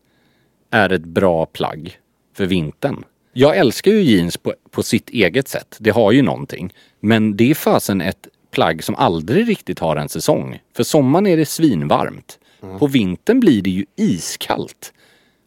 är 0.72 0.90
ett 0.90 1.06
bra 1.06 1.46
plagg 1.46 2.00
för 2.38 2.46
vintern. 2.46 3.04
Jag 3.38 3.58
älskar 3.58 3.92
ju 3.92 4.02
jeans 4.02 4.38
på, 4.38 4.54
på 4.72 4.84
sitt 4.84 5.10
eget 5.10 5.48
sätt, 5.48 5.78
det 5.80 5.90
har 5.90 6.12
ju 6.12 6.22
någonting. 6.22 6.74
Men 7.00 7.38
det 7.38 7.52
är 7.52 7.56
fasen 7.56 8.02
ett 8.02 8.28
plagg 8.52 8.84
som 8.84 8.96
aldrig 8.96 9.50
riktigt 9.50 9.80
har 9.80 9.96
en 9.96 10.10
säsong. 10.10 10.60
För 10.76 10.84
sommaren 10.84 11.28
är 11.28 11.38
det 11.38 11.46
svinvarmt. 11.46 12.40
På 12.80 12.88
vintern 12.88 13.40
blir 13.40 13.62
det 13.62 13.70
ju 13.70 13.86
iskallt. 13.96 14.94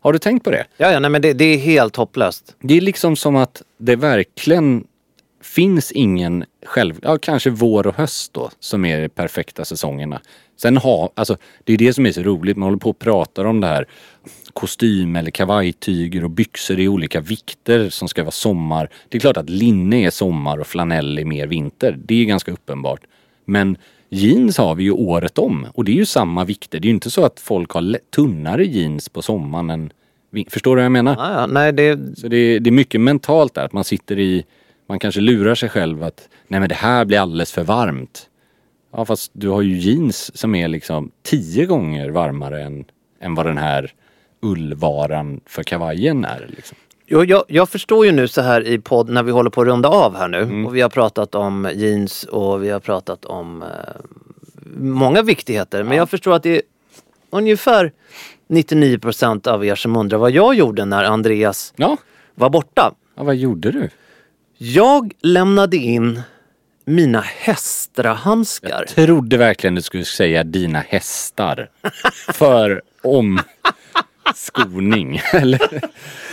Har 0.01 0.12
du 0.12 0.18
tänkt 0.18 0.45
på 0.45 0.51
det? 0.51 0.66
Ja, 0.76 0.93
ja 0.93 1.01
nej, 1.01 1.11
men 1.11 1.22
det, 1.22 1.32
det 1.32 1.45
är 1.45 1.59
helt 1.59 1.97
hopplöst. 1.97 2.57
Det 2.61 2.76
är 2.76 2.80
liksom 2.80 3.16
som 3.16 3.36
att 3.36 3.62
det 3.78 3.97
verkligen 3.97 4.84
finns 5.43 5.93
ingen 5.93 6.45
själv... 6.66 7.01
Ja, 7.03 7.18
kanske 7.18 7.51
vår 7.51 7.86
och 7.86 7.95
höst 7.95 8.32
då 8.32 8.51
som 8.61 8.84
är 8.84 9.01
de 9.01 9.09
perfekta 9.09 9.64
säsongerna. 9.64 10.20
Sen 10.61 10.76
ha, 10.76 11.12
alltså 11.14 11.36
det 11.64 11.72
är 11.72 11.78
det 11.78 11.93
som 11.93 12.07
är 12.07 12.12
så 12.12 12.22
roligt. 12.22 12.57
Man 12.57 12.66
håller 12.66 12.78
på 12.78 12.91
och 12.91 12.99
pratar 12.99 13.45
om 13.45 13.61
det 13.61 13.66
här 13.66 13.86
kostym 14.59 15.17
eller 15.17 15.31
kavajtyger 15.31 16.25
och 16.25 16.31
byxor 16.31 16.81
i 16.81 16.89
olika 16.89 17.21
vikter 17.21 17.91
som 17.91 18.09
ska 18.09 18.23
vara 18.23 18.31
sommar. 18.31 18.89
Det 19.09 19.19
är 19.19 19.21
klart 19.21 19.37
att 19.37 19.51
linne 19.51 19.97
är 20.07 20.11
sommar 20.11 20.59
och 20.59 20.67
flanell 20.67 21.19
är 21.19 21.25
mer 21.25 21.47
vinter. 21.47 21.99
Det 22.05 22.15
är 22.15 22.25
ganska 22.25 22.53
uppenbart. 22.53 23.01
Men 23.45 23.77
jeans 24.09 24.59
har 24.59 24.75
vi 24.75 24.85
ju 24.85 24.91
året 24.91 25.39
om 25.39 25.67
och 25.75 25.85
det 25.85 25.93
är 25.93 25.97
ju 25.97 26.07
samma 26.07 26.45
vikter. 26.45 26.81
Det 26.81 26.87
är 26.87 26.89
ju 26.89 26.95
inte 26.95 27.11
så 27.11 27.25
att 27.25 27.41
folk 27.41 27.71
har 27.71 27.99
tunnare 28.15 28.65
jeans 28.65 29.09
på 29.09 29.23
sommaren 29.23 29.71
än... 29.71 29.93
Förstår 30.49 30.77
du 30.77 30.81
vad 30.81 30.85
jag 30.85 30.93
menar? 30.93 31.17
Ja, 31.19 31.41
ja, 31.41 31.47
nej, 31.47 31.73
det, 31.73 32.19
Så 32.19 32.29
det 32.29 32.37
är, 32.37 32.61
det 32.61 32.71
är 32.71 32.73
mycket 32.73 33.01
mentalt 33.01 33.55
där, 33.55 33.65
att 33.65 33.73
man 33.73 33.85
sitter 33.85 34.19
i, 34.19 34.45
man 34.89 34.99
kanske 34.99 35.21
lurar 35.21 35.55
sig 35.55 35.69
själv 35.69 36.03
att 36.03 36.29
nej 36.49 36.61
men 36.61 36.69
det 36.69 36.75
här 36.75 37.05
blir 37.05 37.19
alldeles 37.19 37.53
för 37.53 37.63
varmt. 37.65 38.29
Ja 38.93 39.05
fast 39.05 39.31
du 39.35 39.49
har 39.49 39.63
ju 39.63 39.77
jeans 39.77 40.39
som 40.39 40.55
är 40.55 40.69
liksom 40.69 41.11
tio 41.23 41.67
gånger 41.67 42.11
varmare 42.11 42.63
än, 42.63 42.85
än 43.21 43.35
vad 43.35 43.47
den 43.47 43.59
här 43.59 43.93
ullvaran 44.43 45.41
för 45.47 45.62
kavajen 45.62 46.24
är. 46.24 46.47
Liksom. 46.57 46.76
Jo, 47.07 47.24
jag, 47.24 47.45
jag 47.49 47.68
förstår 47.68 48.07
ju 48.07 48.12
nu 48.12 48.28
så 48.28 48.41
här 48.41 48.66
i 48.66 48.78
podd 48.78 49.09
när 49.11 49.22
vi 49.22 49.30
håller 49.32 49.51
på 49.51 49.61
att 49.61 49.66
runda 49.66 49.89
av 49.89 50.16
här 50.16 50.28
nu 50.28 50.39
Mm. 50.43 50.66
och 50.66 50.76
vi 50.76 50.80
har 50.80 50.89
pratat 50.89 51.34
om 51.34 51.70
jeans 51.74 52.24
och 52.24 52.62
vi 52.64 52.70
har 52.70 52.80
pratat 52.80 53.24
om 53.24 53.62
eh, 53.62 53.68
många 54.76 55.22
viktigheter. 55.22 55.82
Men 55.82 55.97
jag 55.97 56.11
förstår 56.11 56.34
att 56.34 56.43
det 56.43 56.57
är 56.57 56.62
ungefär 57.30 57.93
99% 58.49 59.49
av 59.49 59.64
er 59.66 59.74
som 59.74 59.97
undrar 59.97 60.18
vad 60.18 60.30
jag 60.30 60.55
gjorde 60.55 60.84
när 60.84 61.05
Andreas 61.05 61.72
Ja, 61.76 61.97
var 62.34 62.51
borta. 62.51 62.95
ja 63.16 63.22
vad 63.24 63.36
gjorde 63.36 63.70
du? 63.70 63.91
Jag 64.59 65.12
lämnade 65.22 65.76
in 65.76 66.20
mina 66.84 67.20
hästrahandskar. 67.20 68.84
Trodde 68.89 69.36
verkligen 69.36 69.74
du 69.74 69.82
skulle 69.82 70.05
säga 70.05 70.45
dina 70.45 70.78
hästar. 70.78 71.70
för 72.32 72.82
omskoning. 74.29 75.20
Eller? 75.33 75.81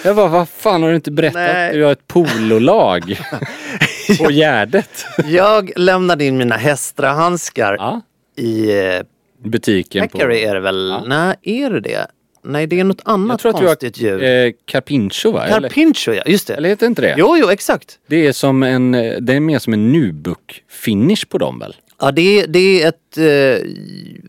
Jag 0.03 0.15
bara, 0.15 0.27
vad 0.27 0.49
fan 0.49 0.83
har 0.83 0.89
du 0.89 0.95
inte 0.95 1.11
berättat? 1.11 1.41
Nej. 1.41 1.73
Du 1.73 1.83
har 1.83 1.91
ett 1.91 2.07
pololag 2.07 3.19
på 4.19 4.31
Gärdet. 4.31 5.05
Jag 5.25 5.71
lämnade 5.75 6.25
in 6.25 6.37
mina 6.37 6.55
hästrahandskar 6.57 7.75
Ja, 7.79 8.01
i 8.37 8.79
eh, 8.79 9.01
butiken 9.43 10.07
på... 10.09 10.17
Peccary 10.17 10.39
är 10.43 10.53
det 10.53 10.59
väl? 10.59 10.95
Nej, 11.07 11.35
är 11.41 11.69
det 11.69 11.79
det? 11.79 12.07
Nej, 12.47 12.67
det 12.67 12.79
är 12.79 12.83
något 12.83 13.01
Jag 13.05 13.13
annat 13.13 13.39
tror 13.39 13.49
att 13.49 13.59
du 13.61 13.65
konstigt 13.65 13.97
har 13.97 14.03
djur. 14.03 14.23
eh, 14.23 14.51
Carpincho 14.65 15.31
va? 15.31 15.47
Carpincho 15.47 16.11
ja, 16.13 16.23
just 16.25 16.47
det. 16.47 16.53
eller 16.53 16.69
heter 16.69 16.87
inte 16.87 17.01
det? 17.01 17.15
Jo, 17.17 17.37
jo, 17.37 17.49
exakt. 17.49 17.99
Det 18.07 18.27
är 18.27 18.31
som 18.33 18.63
en, 18.63 18.95
eh, 18.95 19.13
det 19.19 19.33
är 19.33 19.39
mer 19.39 19.59
som 19.59 19.73
en 19.73 19.91
nubuk-finish 19.95 21.27
på 21.29 21.37
dem 21.37 21.59
väl? 21.59 21.75
Ja, 21.99 22.11
det 22.11 22.39
är, 22.41 22.47
det 22.47 22.83
är 22.83 22.87
ett... 22.89 23.17
Eh, 23.17 23.69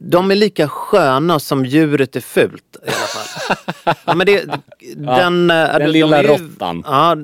de 0.01 0.31
är 0.31 0.35
lika 0.35 0.69
sköna 0.69 1.39
som 1.39 1.64
djuret 1.64 2.17
är 2.17 2.21
fult 2.21 2.77
i 2.83 2.87
alla 2.87 2.93
fall. 2.93 3.57
ja, 4.05 4.14
men 4.14 4.27
det, 4.27 4.45
den, 4.97 5.51
eh, 5.51 5.57
den 5.57 5.81
de 5.81 5.87
lilla 5.87 6.23
ju- 6.23 6.29
råttan. 6.29 6.83
Ja, 6.87 7.17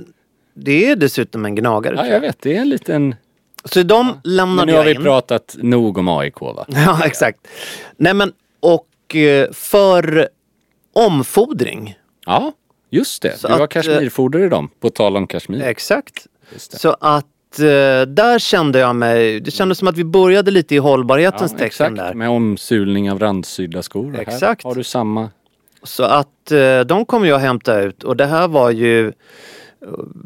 det 0.55 0.87
är 0.91 0.97
dessutom 0.97 1.45
en 1.45 1.55
gnagare. 1.55 1.95
Ja, 1.97 2.07
jag 2.07 2.21
vet. 2.21 2.41
Det 2.43 2.57
är 2.57 2.61
en 2.61 2.69
liten... 2.69 3.15
Så 3.65 3.83
de 3.83 4.21
lämnade 4.25 4.67
nu 4.67 4.73
har 4.73 4.79
jag 4.79 4.85
vi 4.85 4.95
in. 4.95 5.03
pratat 5.03 5.57
nog 5.59 5.99
om 5.99 6.09
AIK 6.09 6.41
va? 6.41 6.65
Ja, 6.69 7.01
exakt. 7.05 7.39
Nej 7.97 8.15
men, 8.15 8.33
och 8.61 9.17
eh, 9.17 9.53
för 9.53 10.29
omfodring. 10.93 11.95
Ja, 12.27 12.53
just 12.91 13.23
det. 13.23 13.39
Så 13.39 13.49
du 13.49 13.55
har 13.55 13.61
att, 13.65 13.71
kashmirfoder 13.71 14.39
i 14.39 14.49
dem, 14.49 14.69
på 14.81 14.91
tal 14.91 15.17
om 15.17 15.27
kashmir. 15.27 15.63
Exakt. 15.63 16.27
Just 16.53 16.71
det. 16.73 16.79
Så 16.79 16.97
att 17.01 17.25
eh, 17.25 17.32
där 18.07 18.39
kände 18.39 18.79
jag 18.79 18.97
mig, 18.97 19.41
det 19.41 19.51
kändes 19.51 19.79
som 19.79 19.89
att 19.89 19.97
vi 19.97 20.05
började 20.05 20.51
lite 20.51 20.75
i 20.75 20.79
hållbarhetens 20.79 21.53
Ja, 21.53 21.59
tecken 21.59 21.95
där. 21.95 22.15
med 22.15 22.29
omsulning 22.29 23.11
av 23.11 23.19
randsydda 23.19 23.83
skor. 23.83 24.19
Exakt. 24.21 24.65
Här 24.65 24.71
har 24.71 24.75
du 24.75 24.85
samma. 24.85 25.31
Så 25.83 26.03
att 26.05 26.53
eh, 26.53 26.81
de 26.81 27.05
kommer 27.05 27.27
jag 27.27 27.39
hämta 27.39 27.81
ut 27.81 28.05
och 28.05 28.17
det 28.17 28.27
här 28.27 28.49
var 28.49 28.71
ju 28.71 29.13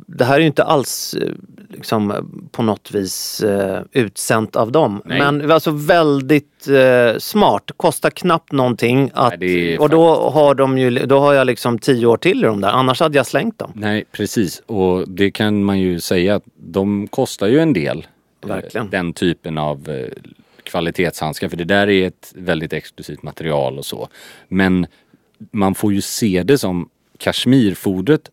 det 0.07 0.25
här 0.25 0.35
är 0.35 0.41
ju 0.41 0.47
inte 0.47 0.65
alls 0.65 1.15
eh, 1.15 1.33
liksom, 1.69 2.31
på 2.53 2.63
något 2.63 2.91
vis 2.91 3.41
eh, 3.41 3.83
utsänt 3.93 4.57
av 4.57 4.73
dem. 4.73 5.03
Nej. 5.05 5.19
Men 5.19 5.51
alltså 5.51 5.71
väldigt 5.71 6.69
eh, 6.69 7.19
smart. 7.19 7.71
Kostar 7.77 8.11
knappt 8.11 8.53
någonting. 8.53 9.11
Att, 9.15 9.41
Nej, 9.41 9.79
och 9.79 9.91
då 9.91 10.31
har, 10.31 10.55
de 10.55 10.79
ju, 10.79 10.91
då 10.91 11.19
har 11.19 11.35
jag 11.35 11.47
liksom 11.47 11.79
tio 11.79 12.07
år 12.07 12.17
till 12.17 12.39
i 12.39 12.47
de 12.47 12.61
där. 12.61 12.69
Annars 12.69 13.01
hade 13.01 13.17
jag 13.17 13.27
slängt 13.27 13.59
dem. 13.59 13.73
Nej, 13.75 14.05
precis. 14.13 14.63
Och 14.67 15.09
det 15.09 15.31
kan 15.31 15.65
man 15.65 15.79
ju 15.79 16.01
säga 16.01 16.35
att 16.35 16.45
de 16.57 17.09
kostar 17.09 17.47
ju 17.47 17.59
en 17.59 17.73
del. 17.73 18.07
eh, 18.43 18.49
Verkligen. 18.49 18.91
Den 18.91 19.13
typen 19.13 19.59
av 19.59 19.89
eh, 19.89 20.09
kvalitetshandskar. 20.63 21.49
För 21.49 21.57
det 21.57 21.65
där 21.65 21.89
är 21.89 22.07
ett 22.07 22.33
väldigt 22.37 22.73
exklusivt 22.73 23.23
material 23.23 23.79
och 23.79 23.87
så. 23.87 24.09
Men 24.49 24.87
man 25.51 25.75
får 25.75 25.93
ju 25.93 26.01
se 26.01 26.43
det 26.43 26.59
som 26.59 26.89
kashmirfodret. 27.19 28.31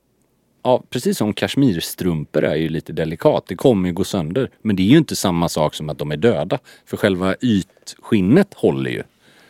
Ja, 0.64 0.84
precis 0.90 1.18
som 1.18 1.34
kashmirstrumpor 1.34 2.44
är 2.44 2.56
ju 2.56 2.70
lite 2.70 2.94
delikat. 2.94 3.44
Det 3.48 3.56
kommer 3.56 3.90
ju 3.90 3.94
gå 3.94 4.04
sönder. 4.04 4.50
Men 4.62 4.76
det 4.76 4.84
är 4.84 4.88
ju 4.88 4.98
inte 4.98 5.16
samma 5.16 5.50
sak 5.50 5.76
som 5.76 5.90
att 5.90 5.98
de 5.98 6.12
är 6.12 6.18
döda. 6.18 6.60
För 6.86 6.98
själva 6.98 7.36
ytskinnet 7.42 8.54
håller 8.54 8.92
ju. 8.92 9.04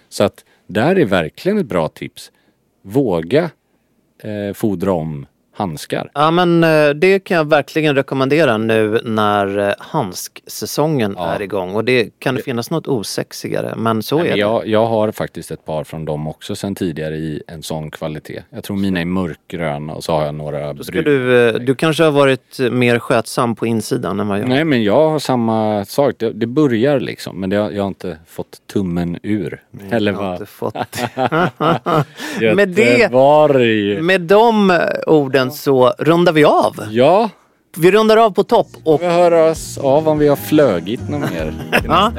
Så 0.10 0.24
att 0.24 0.46
där 0.68 0.96
är 0.96 1.06
verkligen 1.06 1.58
ett 1.58 1.66
bra 1.66 1.88
tips. 1.88 2.32
Våga 2.82 3.50
eh, 4.24 4.54
fodra 4.54 4.94
om 4.94 5.26
handskar. 5.56 6.10
Ja 6.14 6.32
men 6.32 6.64
eh, 6.64 6.90
det 6.90 7.20
kan 7.20 7.38
jag 7.38 7.50
verkligen 7.50 7.96
rekommendera 7.96 8.58
nu 8.58 9.00
när 9.04 9.58
eh, 9.70 9.74
handsksäsongen 9.80 11.16
Ja. 11.18 11.26
är 11.34 11.42
igång. 11.42 11.76
Och 11.76 11.84
det 11.86 12.20
kan 12.20 12.36
det 12.36 12.42
finnas 12.42 12.72
något 12.72 12.88
osexigare. 12.88 13.74
Men 13.78 14.04
så 14.04 14.18
Nej, 14.18 14.26
är 14.26 14.30
men 14.48 14.60
det. 14.62 14.70
jag, 14.70 14.86
har 14.86 15.12
faktiskt 15.12 15.52
ett 15.52 15.66
par 15.66 15.84
från 15.84 16.06
dem 16.06 16.28
också 16.28 16.56
sen 16.56 16.76
tidigare 16.76 17.16
i 17.16 17.44
en 17.48 17.64
sån 17.64 17.92
kvalitet. 17.92 18.44
Jag 18.50 18.64
tror 18.64 18.78
mina 18.78 19.02
är 19.02 19.06
mörkgröna 19.06 19.94
och 19.94 20.04
så 20.04 20.12
har 20.14 20.26
jag 20.26 20.36
några 20.36 20.74
bruna. 20.74 21.02
du, 21.02 21.48
eh, 21.48 21.54
du 21.54 21.76
kanske 21.76 22.04
har 22.04 22.12
varit 22.12 22.60
mer 22.72 23.00
skötsam 23.00 23.56
på 23.56 23.66
insidan 23.68 24.20
än 24.20 24.28
vad 24.28 24.40
jag 24.40 24.48
Nej 24.50 24.64
men 24.66 24.84
jag 24.84 25.10
har 25.10 25.20
samma 25.20 25.86
sak. 25.86 26.16
Det, 26.18 26.32
det 26.34 26.48
börjar 26.48 27.00
liksom 27.00 27.40
men 27.40 27.50
det, 27.50 27.56
jag 27.56 27.84
har 27.84 27.88
inte 27.88 28.18
fått 28.28 28.62
tummen 28.74 29.20
ur. 29.24 29.62
Eller 29.92 30.12
Jag 30.12 30.20
har 30.20 30.38
vad? 30.40 30.48
fått. 30.50 30.76
Med 32.56 32.70
det-. 32.70 34.02
Med 34.02 34.22
de 34.22 34.72
eh, 34.72 34.78
orden 35.44 35.52
så 35.52 35.94
rundar 36.00 36.34
vi 36.34 36.44
av. 36.46 36.76
Ja, 36.92 37.30
Vi 37.78 37.92
rundar 37.92 38.18
av 38.18 38.32
på 38.32 38.44
topp 38.44 38.68
och 38.84 39.02
vi 39.02 39.06
hör 39.06 39.32
oss 39.52 39.78
av 39.78 40.08
om 40.10 40.18
vi 40.18 40.28
har 40.28 40.36
flögit 40.36 41.10
något 41.10 41.32
mer 41.32 41.54
Ja. 41.88 42.12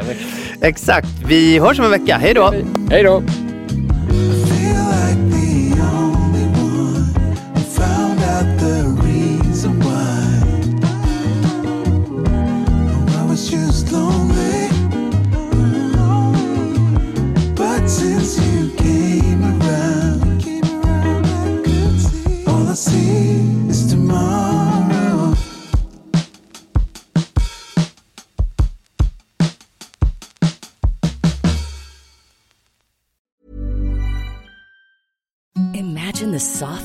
exakt, 0.61 1.09
vi 1.27 1.59
hörs 1.59 1.79
om 1.79 1.85
en 1.85 1.91
vecka. 1.91 2.17
Hej 2.21 2.35
då! 2.35 2.53
Hej 2.91 3.03
då! 3.03 3.23